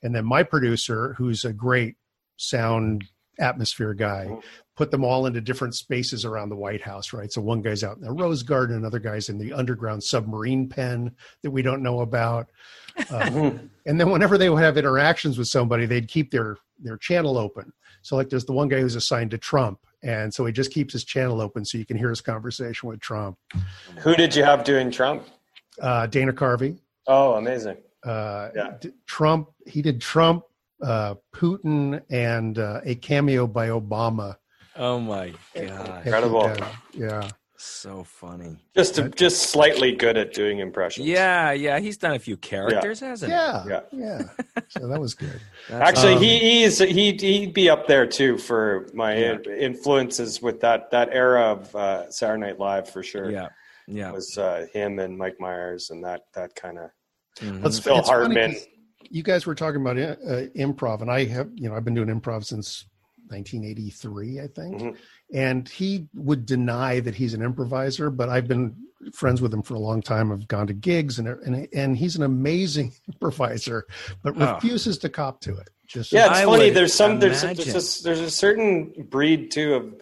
and 0.02 0.14
then 0.14 0.24
my 0.24 0.42
producer, 0.42 1.14
who's 1.18 1.44
a 1.44 1.52
great 1.52 1.96
sound 2.36 3.04
atmosphere 3.38 3.92
guy 3.92 4.26
Mhm. 4.30 4.42
put 4.76 4.90
them 4.90 5.04
all 5.04 5.26
into 5.26 5.40
different 5.42 5.74
spaces 5.74 6.24
around 6.24 6.48
the 6.48 6.56
White 6.56 6.80
House, 6.82 7.12
right? 7.12 7.30
So 7.30 7.40
one 7.42 7.60
guy's 7.60 7.84
out 7.84 7.96
in 7.96 8.02
the 8.02 8.12
Rose 8.12 8.42
Garden, 8.42 8.76
another 8.76 8.98
guy's 8.98 9.28
in 9.28 9.36
the 9.38 9.52
underground 9.52 10.02
submarine 10.02 10.68
pen 10.68 11.14
that 11.42 11.50
we 11.50 11.60
don't 11.62 11.82
know 11.82 12.00
about. 12.00 12.48
Uh, 13.10 13.50
and 13.86 14.00
then 14.00 14.10
whenever 14.10 14.38
they 14.38 14.48
would 14.48 14.62
have 14.62 14.78
interactions 14.78 15.36
with 15.38 15.48
somebody, 15.48 15.84
they'd 15.86 16.08
keep 16.08 16.30
their 16.30 16.56
their 16.78 16.96
channel 16.98 17.36
open. 17.38 17.72
So 18.02 18.16
like 18.16 18.28
there's 18.30 18.44
the 18.44 18.52
one 18.52 18.68
guy 18.68 18.80
who's 18.80 18.96
assigned 18.96 19.30
to 19.32 19.38
Trump, 19.38 19.80
and 20.02 20.32
so 20.32 20.44
he 20.46 20.52
just 20.52 20.70
keeps 20.72 20.92
his 20.92 21.04
channel 21.04 21.40
open 21.40 21.64
so 21.64 21.76
you 21.78 21.86
can 21.86 21.96
hear 21.96 22.10
his 22.10 22.20
conversation 22.20 22.88
with 22.88 23.00
Trump. 23.00 23.38
Who 24.00 24.14
did 24.14 24.34
you 24.36 24.44
have 24.44 24.62
doing 24.64 24.90
Trump? 24.90 25.26
Uh, 25.80 26.06
Dana 26.06 26.32
Carvey, 26.34 26.78
Oh, 27.06 27.34
amazing. 27.34 27.76
Uh, 28.06 28.50
Yeah. 28.54 28.76
d- 28.80 28.92
Trump. 29.06 29.48
He 29.66 29.82
did 29.82 30.00
Trump, 30.00 30.44
uh, 30.82 31.14
Putin, 31.34 32.02
and 32.10 32.58
uh, 32.58 32.80
a 32.84 32.94
cameo 32.94 33.46
by 33.46 33.68
Obama. 33.68 34.36
oh 34.76 35.00
my 35.00 35.30
god 35.30 35.36
at 35.56 35.86
the 35.86 35.96
Incredible. 36.04 36.52
Yeah. 36.92 37.28
So 37.58 38.04
funny. 38.04 38.58
Just 38.76 38.96
to, 38.96 39.08
just 39.08 39.44
slightly 39.50 39.92
good 39.96 40.18
at 40.18 40.34
doing 40.34 40.58
impressions. 40.58 41.06
Yeah, 41.06 41.52
yeah. 41.52 41.78
He's 41.78 41.96
done 41.96 42.12
a 42.14 42.18
few 42.18 42.36
characters, 42.36 43.00
hasn't 43.00 43.32
Yeah, 43.32 43.64
Yeah. 43.66 43.80
yeah. 43.92 44.22
So 44.68 44.86
that 44.88 45.00
was 45.00 45.14
good. 45.14 45.40
That's- 45.70 45.88
Actually, 45.88 46.14
Um, 46.16 46.22
he 46.22 46.38
he's 46.60 46.78
he 46.78 47.12
he'd 47.12 47.54
be 47.54 47.70
up 47.70 47.86
there 47.86 48.06
too 48.06 48.36
for 48.36 48.86
my 48.92 49.16
Yeah. 49.16 49.38
influences 49.58 50.42
with 50.42 50.60
that 50.60 50.90
that 50.90 51.08
era 51.12 51.52
of 51.52 51.74
uh, 51.74 52.10
Saturday 52.10 52.40
Night 52.42 52.58
Live 52.58 52.90
for 52.90 53.02
sure. 53.02 53.30
yeah, 53.30 53.48
yeah. 53.86 54.10
was 54.12 54.36
uh, 54.36 54.66
him 54.74 54.98
and 54.98 55.16
Mike 55.16 55.40
Myers 55.40 55.88
and 55.88 56.04
that 56.04 56.22
that 56.34 56.54
kind 56.54 56.78
of 56.78 56.90
Mhm. 57.40 57.64
It's, 57.66 57.78
Phil 57.78 57.98
it's 57.98 58.08
funny 58.08 58.56
You 59.10 59.22
guys 59.22 59.46
were 59.46 59.54
talking 59.54 59.80
about 59.80 59.98
uh, 59.98 60.46
improv, 60.56 61.00
and 61.02 61.10
I 61.10 61.24
have, 61.26 61.50
you 61.54 61.68
know, 61.68 61.76
I've 61.76 61.84
been 61.84 61.94
doing 61.94 62.08
improv 62.08 62.44
since 62.44 62.86
1983, 63.28 64.40
I 64.40 64.46
think. 64.48 64.80
Mhm. 64.82 64.96
And 65.32 65.68
he 65.68 66.08
would 66.14 66.46
deny 66.46 67.00
that 67.00 67.14
he's 67.14 67.34
an 67.34 67.42
improviser, 67.42 68.10
but 68.10 68.28
I've 68.28 68.46
been 68.48 68.74
friends 69.12 69.40
with 69.42 69.52
him 69.52 69.62
for 69.62 69.74
a 69.74 69.78
long 69.78 70.00
time. 70.02 70.32
I've 70.32 70.48
gone 70.48 70.66
to 70.68 70.72
gigs, 70.72 71.18
and 71.18 71.28
and 71.28 71.68
and 71.72 71.96
he's 71.96 72.16
an 72.16 72.22
amazing 72.22 72.92
improviser, 73.12 73.86
but 74.22 74.34
Oh. 74.40 74.54
refuses 74.54 74.98
to 74.98 75.08
cop 75.08 75.40
to 75.42 75.56
it. 75.56 75.68
Just 75.86 76.12
Yeah, 76.12 76.26
it's 76.30 76.38
I 76.38 76.44
funny. 76.44 76.70
There's 76.70 76.94
some 76.94 77.18
there's 77.20 77.42
a, 77.44 77.54
there's, 77.54 78.00
a, 78.00 78.02
there's 78.02 78.20
a 78.20 78.30
certain 78.30 78.92
breed 79.10 79.50
too 79.50 79.74
of 79.74 79.94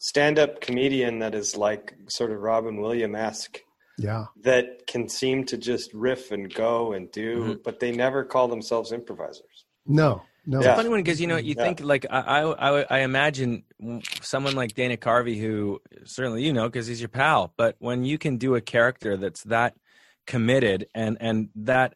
stand-up 0.00 0.60
comedian 0.60 1.18
that 1.20 1.34
is 1.34 1.56
like 1.56 1.94
sort 2.08 2.30
of 2.32 2.40
Robin 2.40 2.80
Williams 2.80 3.16
esque 3.16 3.60
yeah, 3.98 4.26
that 4.42 4.86
can 4.86 5.08
seem 5.08 5.44
to 5.44 5.56
just 5.56 5.92
riff 5.92 6.30
and 6.30 6.52
go 6.52 6.92
and 6.92 7.10
do, 7.10 7.40
Mm-hmm. 7.40 7.52
but 7.64 7.80
they 7.80 7.92
never 7.92 8.24
call 8.24 8.48
themselves 8.48 8.92
improvisers. 8.92 9.64
no, 9.86 10.22
no, 10.46 10.62
Yeah. 10.62 10.74
funny 10.76 10.88
one 10.88 11.00
because 11.00 11.20
you 11.20 11.26
know 11.26 11.36
you 11.36 11.54
Yeah. 11.54 11.64
think 11.64 11.80
like 11.82 12.06
I, 12.10 12.20
I 12.20 12.70
I 12.70 12.86
I 12.90 12.98
imagine 13.00 13.64
someone 14.22 14.54
like 14.54 14.74
Dana 14.74 14.96
Carvey 14.96 15.38
who 15.40 15.80
certainly 16.04 16.42
you 16.44 16.52
know 16.52 16.68
because 16.68 16.86
he's 16.86 17.00
your 17.00 17.08
pal, 17.08 17.52
but 17.56 17.76
when 17.78 18.04
you 18.04 18.18
can 18.18 18.38
do 18.38 18.54
a 18.54 18.60
character 18.60 19.16
that's 19.16 19.42
that 19.44 19.74
committed 20.26 20.86
and 20.94 21.16
and 21.20 21.48
that 21.56 21.94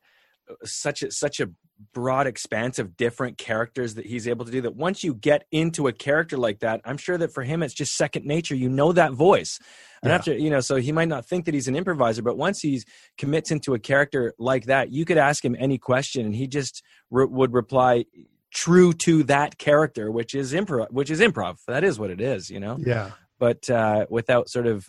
uh, 0.51 0.55
such 0.65 1.03
a 1.03 1.11
such 1.11 1.41
a 1.41 1.51
broad 1.93 2.27
expanse 2.27 2.79
of 2.79 2.97
different 2.97 3.39
characters 3.39 3.95
that 3.95 4.07
he's 4.07 4.27
able 4.29 4.45
to 4.45 4.51
do 4.51 4.61
that 4.61 4.77
once 4.77 5.03
you 5.05 5.15
get 5.15 5.45
into 5.51 5.87
a 5.89 5.93
character 5.93 6.37
like 6.37 6.61
that 6.61 6.81
i'm 6.85 6.97
sure 6.97 7.19
that 7.19 7.33
for 7.33 7.43
him 7.43 7.63
it's 7.63 7.75
just 7.75 7.97
second 7.97 8.25
nature. 8.25 8.55
You 8.55 8.69
know 8.69 8.93
that 8.93 9.13
voice. 9.13 9.59
And 10.03 10.11
Yeah. 10.11 10.15
after 10.17 10.33
you 10.35 10.51
know 10.51 10.61
so 10.61 10.77
he 10.77 10.93
might 10.93 11.09
not 11.09 11.27
think 11.27 11.45
that 11.47 11.55
he's 11.55 11.69
an 11.69 11.77
improviser 11.77 12.23
but 12.23 12.37
once 12.37 12.61
he's 12.61 12.85
commits 13.19 13.51
into 13.51 13.75
a 13.75 13.79
character 13.79 14.33
like 14.39 14.67
that 14.67 14.93
you 14.93 15.05
could 15.05 15.19
ask 15.19 15.45
him 15.45 15.57
any 15.59 15.79
question 15.79 16.25
and 16.27 16.35
he 16.35 16.47
just 16.47 16.83
re- 17.11 17.27
would 17.27 17.53
reply 17.53 18.05
true 18.53 18.93
to 18.93 19.23
that 19.25 19.59
character 19.59 20.11
which 20.11 20.35
is 20.35 20.53
improv 20.53 20.91
which 20.91 21.11
is 21.11 21.21
improv. 21.21 21.57
That 21.67 21.85
is 21.85 21.99
what 21.99 22.11
it 22.11 22.21
is 22.21 22.51
you 22.51 22.61
know? 22.61 22.77
Yeah, 22.79 23.11
but 23.39 23.69
uh, 23.71 24.07
without 24.11 24.49
sort 24.49 24.67
of 24.67 24.89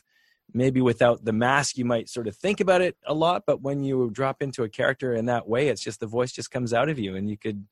maybe 0.54 0.82
without 0.82 1.24
the 1.24 1.34
mask 1.34 1.78
you 1.78 1.86
might 1.86 2.10
sort 2.10 2.28
of 2.28 2.36
think 2.36 2.60
about 2.60 2.82
it 2.82 2.98
a 3.06 3.14
lot 3.14 3.44
but 3.46 3.62
when 3.62 3.84
you 3.84 4.10
drop 4.12 4.42
into 4.42 4.64
a 4.64 4.70
character 4.70 5.14
in 5.14 5.26
that 5.26 5.48
way 5.48 5.68
it's 5.68 5.82
just 5.82 6.00
the 6.00 6.08
voice 6.08 6.32
just 6.32 6.52
comes 6.52 6.74
out 6.74 6.90
of 6.90 7.00
you 7.00 7.16
and 7.16 7.30
you 7.30 7.38
could 7.38 7.66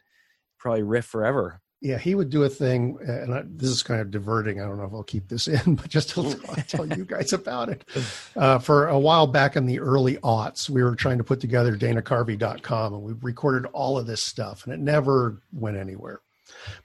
probably 0.58 0.84
riff 0.84 1.06
forever 1.06 1.62
yeah. 1.82 1.98
He 1.98 2.14
would 2.14 2.30
do 2.30 2.44
a 2.44 2.50
thing, 2.50 3.00
and 3.02 3.34
I, 3.34 3.42
this 3.44 3.70
is 3.70 3.82
kind 3.82 4.00
of 4.00 4.12
diverting. 4.12 4.62
I 4.62 4.66
don't 4.66 4.78
know 4.78 4.86
if 4.86 4.94
I'll 4.94 5.04
keep 5.04 5.28
this 5.28 5.48
in, 5.48 5.76
but 5.76 5.90
just 5.90 6.10
to 6.12 6.36
tell 6.68 6.86
you 6.86 7.04
guys 7.04 7.34
about 7.34 7.70
it. 7.70 7.84
Uh, 8.36 8.60
for 8.60 8.88
a 8.88 9.00
while 9.00 9.26
back 9.26 9.56
in 9.56 9.66
the 9.66 9.80
early 9.80 10.18
aughts, 10.18 10.70
we 10.70 10.84
were 10.84 10.96
trying 10.96 11.18
to 11.18 11.24
put 11.24 11.40
together 11.40 11.76
danacarvey.com 11.76 12.94
and 12.94 13.02
we 13.02 13.14
recorded 13.22 13.68
all 13.74 13.98
of 13.98 14.06
this 14.06 14.22
stuff 14.22 14.64
and 14.64 14.74
it 14.74 14.80
never 14.80 15.42
went 15.52 15.76
anywhere. 15.76 16.22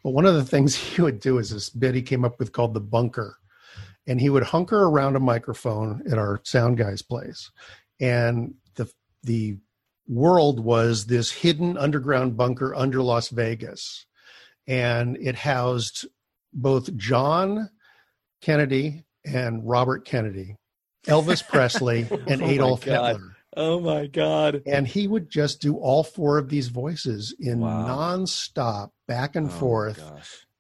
But 0.03 0.11
one 0.11 0.25
of 0.25 0.35
the 0.35 0.45
things 0.45 0.75
he 0.75 1.03
would 1.03 1.21
do 1.21 1.39
is 1.39 1.51
this 1.51 1.69
bit 1.69 1.95
he 1.95 2.03
came 2.03 2.25
up 2.25 2.39
with 2.39 2.53
called 2.53 2.73
the 2.73 2.81
bunker. 2.81 3.37
And 4.07 4.21
he 4.21 4.31
would 4.31 4.45
hunker 4.45 4.85
around 4.85 5.17
a 5.17 5.21
microphone 5.21 6.03
at 6.11 6.19
our 6.19 6.41
sound 6.45 6.79
guy's 6.79 7.03
place. 7.03 7.51
And 8.01 8.55
the 8.77 8.89
the 9.23 9.59
world 10.09 10.61
was 10.61 11.07
this 11.07 11.33
hidden 11.33 11.77
underground 11.77 12.37
bunker 12.37 12.75
under 12.75 13.03
Las 13.03 13.29
Vegas. 13.31 14.07
And 14.69 15.17
it 15.17 15.35
housed 15.35 16.07
both 16.53 16.95
John 16.97 17.71
Kennedy 18.41 19.05
and 19.25 19.69
Robert 19.69 20.05
Kennedy, 20.05 20.57
Elvis 21.07 21.47
Presley, 21.49 22.07
oh 22.11 22.19
and 22.29 22.43
Oh 22.43 22.47
Adolf. 22.47 22.83
Hitler 22.85 23.21
oh 23.59 23.81
my 23.81 24.07
god 24.07 24.63
and 24.67 24.87
he 24.87 25.09
would 25.09 25.31
just 25.31 25.63
do 25.63 25.77
all 25.79 26.05
four 26.05 26.37
of 26.37 26.51
these 26.51 26.69
voices 26.69 27.35
in 27.41 27.61
Wow. 27.61 27.87
nonstop 27.89 28.91
back 29.09 29.35
and 29.35 29.47
Oh 29.47 29.51
forth 29.51 29.99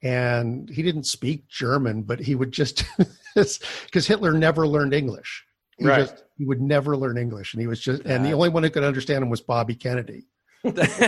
and 0.03 0.67
he 0.71 0.83
didn't 0.83 1.05
speak 1.05 1.47
german 1.47 2.05
but 2.05 2.21
he 2.21 2.35
would 2.35 2.53
just 2.53 2.85
because 3.37 4.07
hitler 4.07 4.33
never 4.33 4.67
learned 4.67 4.95
english. 4.95 5.45
He 5.79 5.87
Right. 5.87 6.01
just 6.01 6.25
he 6.39 6.45
would 6.47 6.61
never 6.61 6.97
learn 6.97 7.19
english 7.19 7.55
and 7.55 7.61
he 7.61 7.67
was 7.67 7.81
just 7.81 8.03
and 8.05 8.25
the 8.25 8.33
only 8.33 8.49
one 8.49 8.63
who 8.63 8.71
could 8.71 8.85
understand 8.85 9.23
him 9.23 9.31
was 9.31 9.41
bobby 9.41 9.75
kennedy. 9.75 10.27
That's 10.65 11.01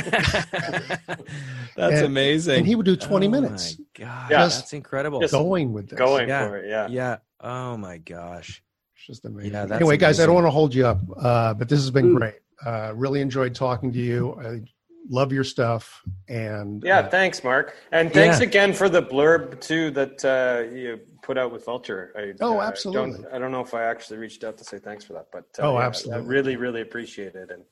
And- 1.97 2.07
amazing. 2.07 2.59
and 2.59 2.67
he 2.67 2.75
would 2.75 2.87
do 2.87 2.97
20 2.97 3.27
Oh 3.27 3.31
minutes. 3.31 3.79
My 3.79 3.85
god 4.07 4.31
Yeah. 4.31 4.39
that's 4.47 4.73
incredible. 4.73 5.21
Just 5.21 5.33
going 5.33 5.73
with 5.73 5.89
this. 5.89 5.99
Going 5.99 6.29
Yeah. 6.29 6.49
for 6.49 6.57
it, 6.59 6.69
yeah. 6.69 6.87
yeah. 6.89 7.17
Oh 7.41 7.77
my 7.77 7.99
gosh. 7.99 8.63
It's 8.97 9.07
just 9.07 9.25
amazing. 9.25 9.53
Yeah, 9.53 9.67
that's 9.67 9.81
anyway 9.81 9.97
guys 9.97 10.21
i 10.21 10.27
don't 10.27 10.35
want 10.35 10.47
to 10.47 10.51
hold 10.51 10.75
you 10.75 10.87
up 10.87 11.01
uh, 11.17 11.55
but 11.55 11.69
this 11.69 11.79
has 11.81 11.91
been 11.91 12.15
great. 12.15 12.35
Uh, 12.65 12.93
really 12.95 13.21
enjoyed 13.21 13.55
talking 13.55 13.93
to 13.93 13.99
you. 14.01 14.35
I 14.41 14.61
love 15.09 15.33
your 15.33 15.45
stuff 15.45 16.03
and 16.29 16.83
Yeah, 16.85 16.99
uh, 17.01 17.09
thanks, 17.09 17.43
Mark, 17.43 17.75
and 17.93 18.13
thanks 18.13 18.39
Yeah. 18.41 18.45
again 18.47 18.73
for 18.73 18.89
the 18.89 19.03
blurb 19.03 19.61
too 19.61 19.91
that 19.93 20.25
uh, 20.25 20.71
you 20.75 21.01
put 21.23 21.39
out 21.39 21.53
with 21.53 21.65
Vulture. 21.65 22.13
I, 22.17 22.33
Oh, 22.41 22.59
uh, 22.59 22.63
absolutely. 22.63 23.23
Don't, 23.23 23.35
I 23.35 23.39
don't 23.39 23.53
know 23.53 23.61
if 23.61 23.75
I 23.75 23.85
actually 23.85 24.19
reached 24.19 24.45
out 24.45 24.59
to 24.59 24.65
say 24.65 24.79
thanks 24.79 25.05
for 25.05 25.15
that, 25.15 25.27
but 25.33 25.45
uh, 25.59 25.63
Oh, 25.63 25.79
yeah, 25.79 25.87
absolutely. 25.87 26.25
I 26.25 26.27
really, 26.29 26.57
really 26.57 26.81
appreciate 26.83 27.35
it, 27.35 27.51
and 27.51 27.65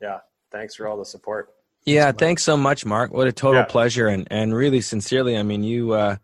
yeah, 0.00 0.18
thanks 0.50 0.74
for 0.76 0.86
all 0.88 0.96
the 0.96 1.04
support. 1.04 1.50
Yeah, 1.86 2.12
thanks 2.12 2.44
so 2.44 2.56
much, 2.56 2.84
Mark. 2.84 3.12
What 3.12 3.26
a 3.26 3.32
total 3.32 3.62
Yeah. 3.62 3.66
pleasure, 3.66 4.06
and 4.08 4.26
and 4.30 4.54
really 4.54 4.80
sincerely, 4.80 5.36
I 5.36 5.42
mean, 5.42 5.62
you 5.62 5.92
uh, 5.92 6.16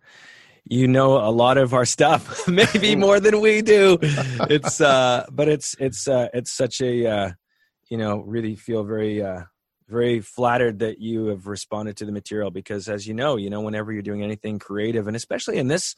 you 0.64 0.86
know 0.86 1.16
a 1.16 1.30
lot 1.30 1.56
of 1.58 1.72
our 1.74 1.84
stuff, 1.96 2.46
maybe 2.60 2.94
more 2.94 3.20
than 3.20 3.40
we 3.40 3.62
do. 3.62 3.98
It's 4.02 4.80
uh, 4.80 5.24
but 5.32 5.48
it's 5.48 5.74
it's 5.78 6.06
uh, 6.08 6.28
it's 6.34 6.52
such 6.52 6.80
a 6.82 7.06
uh, 7.06 7.30
you 7.88 7.96
know 7.98 8.18
really 8.18 8.54
feel 8.56 8.84
very 8.84 9.22
uh, 9.22 9.42
very 9.88 10.20
flattered 10.20 10.80
that 10.80 11.00
you 11.00 11.26
have 11.26 11.46
responded 11.46 11.96
to 11.98 12.04
the 12.04 12.12
material 12.12 12.50
because 12.50 12.88
as 12.88 13.06
you 13.06 13.14
know, 13.14 13.36
you 13.36 13.50
know 13.50 13.60
whenever 13.60 13.92
you're 13.92 14.02
doing 14.02 14.22
anything 14.22 14.58
creative, 14.58 15.06
and 15.06 15.16
especially 15.16 15.58
in 15.58 15.68
this 15.68 15.94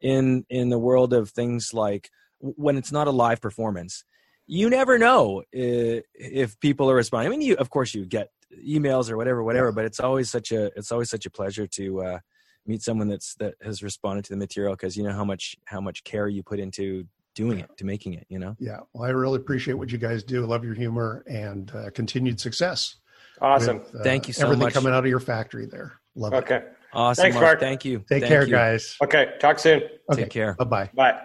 in 0.00 0.44
in 0.48 0.70
the 0.70 0.78
world 0.78 1.12
of 1.12 1.30
things 1.30 1.74
like 1.74 2.10
when 2.38 2.76
it's 2.76 2.92
not 2.92 3.06
a 3.06 3.10
live 3.10 3.40
performance 3.40 4.04
you 4.50 4.68
never 4.68 4.98
know 4.98 5.44
if 5.52 6.58
people 6.58 6.90
are 6.90 6.94
responding. 6.96 7.28
I 7.28 7.30
mean, 7.30 7.40
you 7.40 7.54
of 7.54 7.70
course 7.70 7.94
you 7.94 8.04
get 8.04 8.30
emails 8.66 9.08
or 9.08 9.16
whatever, 9.16 9.44
whatever, 9.44 9.68
Yeah. 9.68 9.74
but 9.76 9.84
it's 9.84 10.00
always 10.00 10.28
such 10.28 10.50
a 10.50 10.72
it's 10.76 10.90
always 10.90 11.08
such 11.08 11.24
a 11.24 11.30
pleasure 11.30 11.68
to 11.68 12.02
uh, 12.02 12.18
meet 12.66 12.82
someone 12.82 13.06
that's 13.06 13.36
that 13.36 13.54
has 13.62 13.80
responded 13.80 14.24
to 14.24 14.30
the 14.30 14.36
material 14.36 14.74
because 14.74 14.96
you 14.96 15.04
know 15.04 15.12
how 15.12 15.24
much 15.24 15.54
how 15.66 15.80
much 15.80 16.02
care 16.02 16.26
you 16.26 16.42
put 16.42 16.58
into 16.58 17.06
doing 17.36 17.60
it 17.60 17.70
to 17.76 17.84
making 17.84 18.14
it. 18.14 18.26
You 18.28 18.40
know. 18.40 18.56
Yeah, 18.58 18.80
well, 18.92 19.04
I 19.04 19.10
really 19.10 19.36
appreciate 19.36 19.74
what 19.74 19.92
you 19.92 19.98
guys 19.98 20.24
do. 20.24 20.44
Love 20.44 20.64
your 20.64 20.74
humor 20.74 21.22
and 21.28 21.70
uh, 21.72 21.90
continued 21.90 22.40
success. 22.40 22.96
Awesome. 23.40 23.78
with, 23.78 23.94
uh, 23.96 24.02
Thank 24.02 24.28
you 24.28 24.34
so 24.34 24.42
much. 24.42 24.46
everything 24.46 24.64
much. 24.66 24.74
coming 24.74 24.92
out 24.92 25.04
of 25.04 25.10
your 25.10 25.20
factory 25.20 25.66
there. 25.66 25.92
Love 26.14 26.32
it. 26.32 26.36
Okay. 26.38 26.62
Awesome. 26.92 27.22
Thanks, 27.22 27.34
Mark. 27.34 27.44
Mark. 27.44 27.60
Thank 27.60 27.84
you. 27.84 27.98
Take 27.98 28.08
Thank 28.08 28.24
care, 28.26 28.44
you. 28.44 28.50
guys. 28.50 28.96
Okay. 29.02 29.32
Talk 29.40 29.58
soon. 29.58 29.82
Okay. 30.10 30.22
Take 30.22 30.30
care. 30.30 30.54
Bye 30.54 30.64
bye. 30.64 30.90
Bye. 30.94 31.20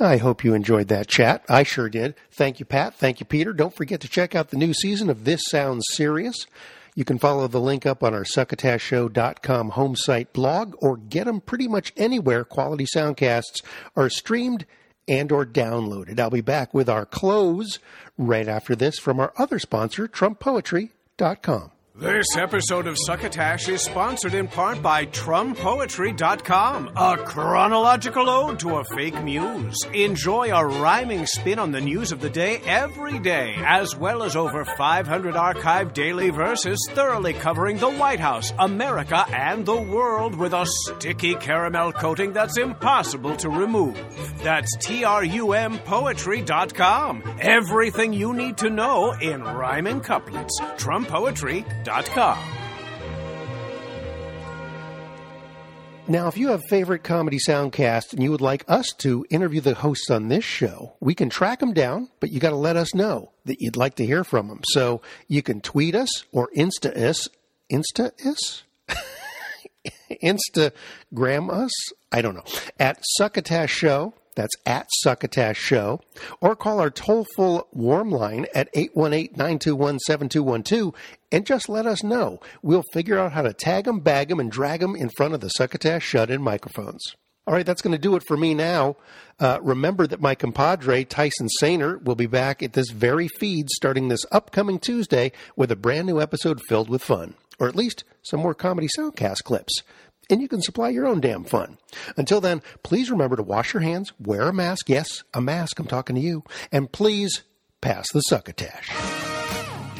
I 0.00 0.16
hope 0.18 0.44
you 0.44 0.54
enjoyed 0.54 0.86
that 0.88 1.08
chat. 1.08 1.42
I 1.48 1.64
sure 1.64 1.88
did. 1.88 2.14
Thank 2.30 2.60
you, 2.60 2.66
Pat. 2.66 2.94
Thank 2.94 3.18
you, 3.18 3.26
Peter. 3.26 3.52
Don't 3.52 3.74
forget 3.74 4.00
to 4.02 4.08
check 4.08 4.36
out 4.36 4.50
the 4.50 4.56
new 4.56 4.72
season 4.72 5.10
of 5.10 5.24
This 5.24 5.42
Sounds 5.48 5.84
Serious. 5.90 6.46
You 6.94 7.04
can 7.04 7.18
follow 7.18 7.48
the 7.48 7.60
link 7.60 7.84
up 7.84 8.02
on 8.04 8.14
our 8.14 8.22
succotashshow.com 8.24 9.70
home 9.70 9.96
site 9.96 10.32
blog 10.32 10.74
or 10.78 10.96
get 10.96 11.24
them 11.26 11.40
pretty 11.40 11.66
much 11.68 11.92
anywhere 11.96 12.44
quality 12.44 12.86
soundcasts 12.86 13.62
are 13.96 14.08
streamed 14.08 14.66
and 15.08 15.32
or 15.32 15.44
downloaded. 15.46 16.20
I'll 16.20 16.30
be 16.30 16.40
back 16.42 16.72
with 16.74 16.88
our 16.88 17.06
close 17.06 17.78
right 18.16 18.46
after 18.46 18.76
this 18.76 18.98
from 18.98 19.18
our 19.20 19.32
other 19.36 19.58
sponsor, 19.58 20.06
TrumPoetry.com. 21.18 21.77
This 22.00 22.36
episode 22.36 22.86
of 22.86 22.96
Succotash 22.96 23.68
is 23.68 23.82
sponsored 23.82 24.32
in 24.32 24.46
part 24.46 24.80
by 24.80 25.06
TrumPoetry.com, 25.06 26.92
a 26.94 27.16
chronological 27.16 28.30
ode 28.30 28.60
to 28.60 28.76
a 28.76 28.84
fake 28.84 29.20
muse. 29.24 29.74
Enjoy 29.92 30.56
a 30.56 30.64
rhyming 30.64 31.26
spin 31.26 31.58
on 31.58 31.72
the 31.72 31.80
news 31.80 32.12
of 32.12 32.20
the 32.20 32.30
day 32.30 32.60
every 32.64 33.18
day, 33.18 33.56
as 33.66 33.96
well 33.96 34.22
as 34.22 34.36
over 34.36 34.64
500 34.64 35.34
archived 35.34 35.92
daily 35.92 36.30
verses 36.30 36.78
thoroughly 36.92 37.32
covering 37.32 37.78
the 37.78 37.90
White 37.90 38.20
House, 38.20 38.52
America, 38.60 39.24
and 39.34 39.66
the 39.66 39.80
world 39.80 40.36
with 40.36 40.52
a 40.52 40.66
sticky 40.66 41.34
caramel 41.34 41.90
coating 41.90 42.32
that's 42.32 42.58
impossible 42.58 43.34
to 43.38 43.50
remove. 43.50 44.00
That's 44.44 44.76
T-R-U-M 44.76 45.78
Poetry.com. 45.80 47.38
Everything 47.40 48.12
you 48.12 48.34
need 48.34 48.58
to 48.58 48.70
know 48.70 49.10
in 49.14 49.42
rhyming 49.42 50.00
couplets. 50.00 50.60
TrumPoetry.com. 50.60 51.87
Now, 56.10 56.26
if 56.26 56.38
you 56.38 56.48
have 56.48 56.64
favorite 56.64 57.04
comedy 57.04 57.38
soundcast 57.38 58.14
and 58.14 58.22
you 58.22 58.30
would 58.30 58.40
like 58.40 58.64
us 58.66 58.94
to 58.98 59.26
interview 59.28 59.60
the 59.60 59.74
hosts 59.74 60.08
on 60.08 60.28
this 60.28 60.42
show, 60.42 60.94
we 61.00 61.14
can 61.14 61.28
track 61.28 61.60
them 61.60 61.74
down, 61.74 62.08
but 62.18 62.30
you 62.30 62.40
got 62.40 62.50
to 62.50 62.56
let 62.56 62.76
us 62.76 62.94
know 62.94 63.32
that 63.44 63.60
you'd 63.60 63.76
like 63.76 63.96
to 63.96 64.06
hear 64.06 64.24
from 64.24 64.48
them. 64.48 64.60
So 64.70 65.02
you 65.26 65.42
can 65.42 65.60
tweet 65.60 65.94
us 65.94 66.24
or 66.32 66.48
Insta 66.56 66.96
us, 66.96 67.28
Insta 67.70 68.12
us, 68.24 68.62
Instagram 70.10 71.52
us. 71.52 71.72
I 72.10 72.22
don't 72.22 72.34
know 72.34 72.44
at 72.80 73.02
Succotash 73.18 73.70
Show. 73.70 74.14
That's 74.38 74.54
at 74.64 74.86
Succotash 75.02 75.58
Show. 75.58 76.00
Or 76.40 76.54
call 76.54 76.78
our 76.78 76.90
toll 76.90 77.26
full 77.34 77.66
warm 77.72 78.08
line 78.08 78.46
at 78.54 78.68
818 78.72 79.32
921 79.32 79.98
7212 79.98 80.94
and 81.32 81.44
just 81.44 81.68
let 81.68 81.86
us 81.86 82.04
know. 82.04 82.38
We'll 82.62 82.84
figure 82.92 83.18
out 83.18 83.32
how 83.32 83.42
to 83.42 83.52
tag 83.52 83.86
them, 83.86 83.98
bag 83.98 84.28
them, 84.28 84.38
and 84.38 84.48
drag 84.48 84.78
them 84.78 84.94
in 84.94 85.10
front 85.16 85.34
of 85.34 85.40
the 85.40 85.48
Succotash 85.48 86.04
shut 86.04 86.30
in 86.30 86.40
microphones. 86.40 87.16
All 87.48 87.54
right, 87.54 87.66
that's 87.66 87.82
going 87.82 87.92
to 87.92 87.98
do 87.98 88.14
it 88.14 88.22
for 88.28 88.36
me 88.36 88.54
now. 88.54 88.94
Uh, 89.40 89.58
remember 89.60 90.06
that 90.06 90.20
my 90.20 90.36
compadre, 90.36 91.02
Tyson 91.04 91.48
Sainer, 91.60 92.00
will 92.00 92.14
be 92.14 92.26
back 92.26 92.62
at 92.62 92.74
this 92.74 92.90
very 92.90 93.26
feed 93.26 93.68
starting 93.70 94.06
this 94.06 94.24
upcoming 94.30 94.78
Tuesday 94.78 95.32
with 95.56 95.72
a 95.72 95.76
brand 95.76 96.06
new 96.06 96.20
episode 96.20 96.60
filled 96.68 96.88
with 96.88 97.02
fun, 97.02 97.34
or 97.58 97.66
at 97.66 97.74
least 97.74 98.04
some 98.22 98.38
more 98.38 98.54
comedy 98.54 98.86
soundcast 98.96 99.42
clips 99.42 99.82
and 100.30 100.40
you 100.42 100.48
can 100.48 100.62
supply 100.62 100.88
your 100.88 101.06
own 101.06 101.20
damn 101.20 101.44
fun. 101.44 101.78
Until 102.16 102.40
then, 102.40 102.62
please 102.82 103.10
remember 103.10 103.36
to 103.36 103.42
wash 103.42 103.74
your 103.74 103.82
hands, 103.82 104.12
wear 104.18 104.48
a 104.48 104.52
mask. 104.52 104.88
Yes, 104.88 105.24
a 105.34 105.40
mask. 105.40 105.78
I'm 105.78 105.86
talking 105.86 106.16
to 106.16 106.22
you. 106.22 106.44
And 106.70 106.90
please 106.90 107.42
pass 107.80 108.06
the 108.12 108.20
succotash. 108.20 109.37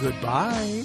Goodbye. 0.00 0.84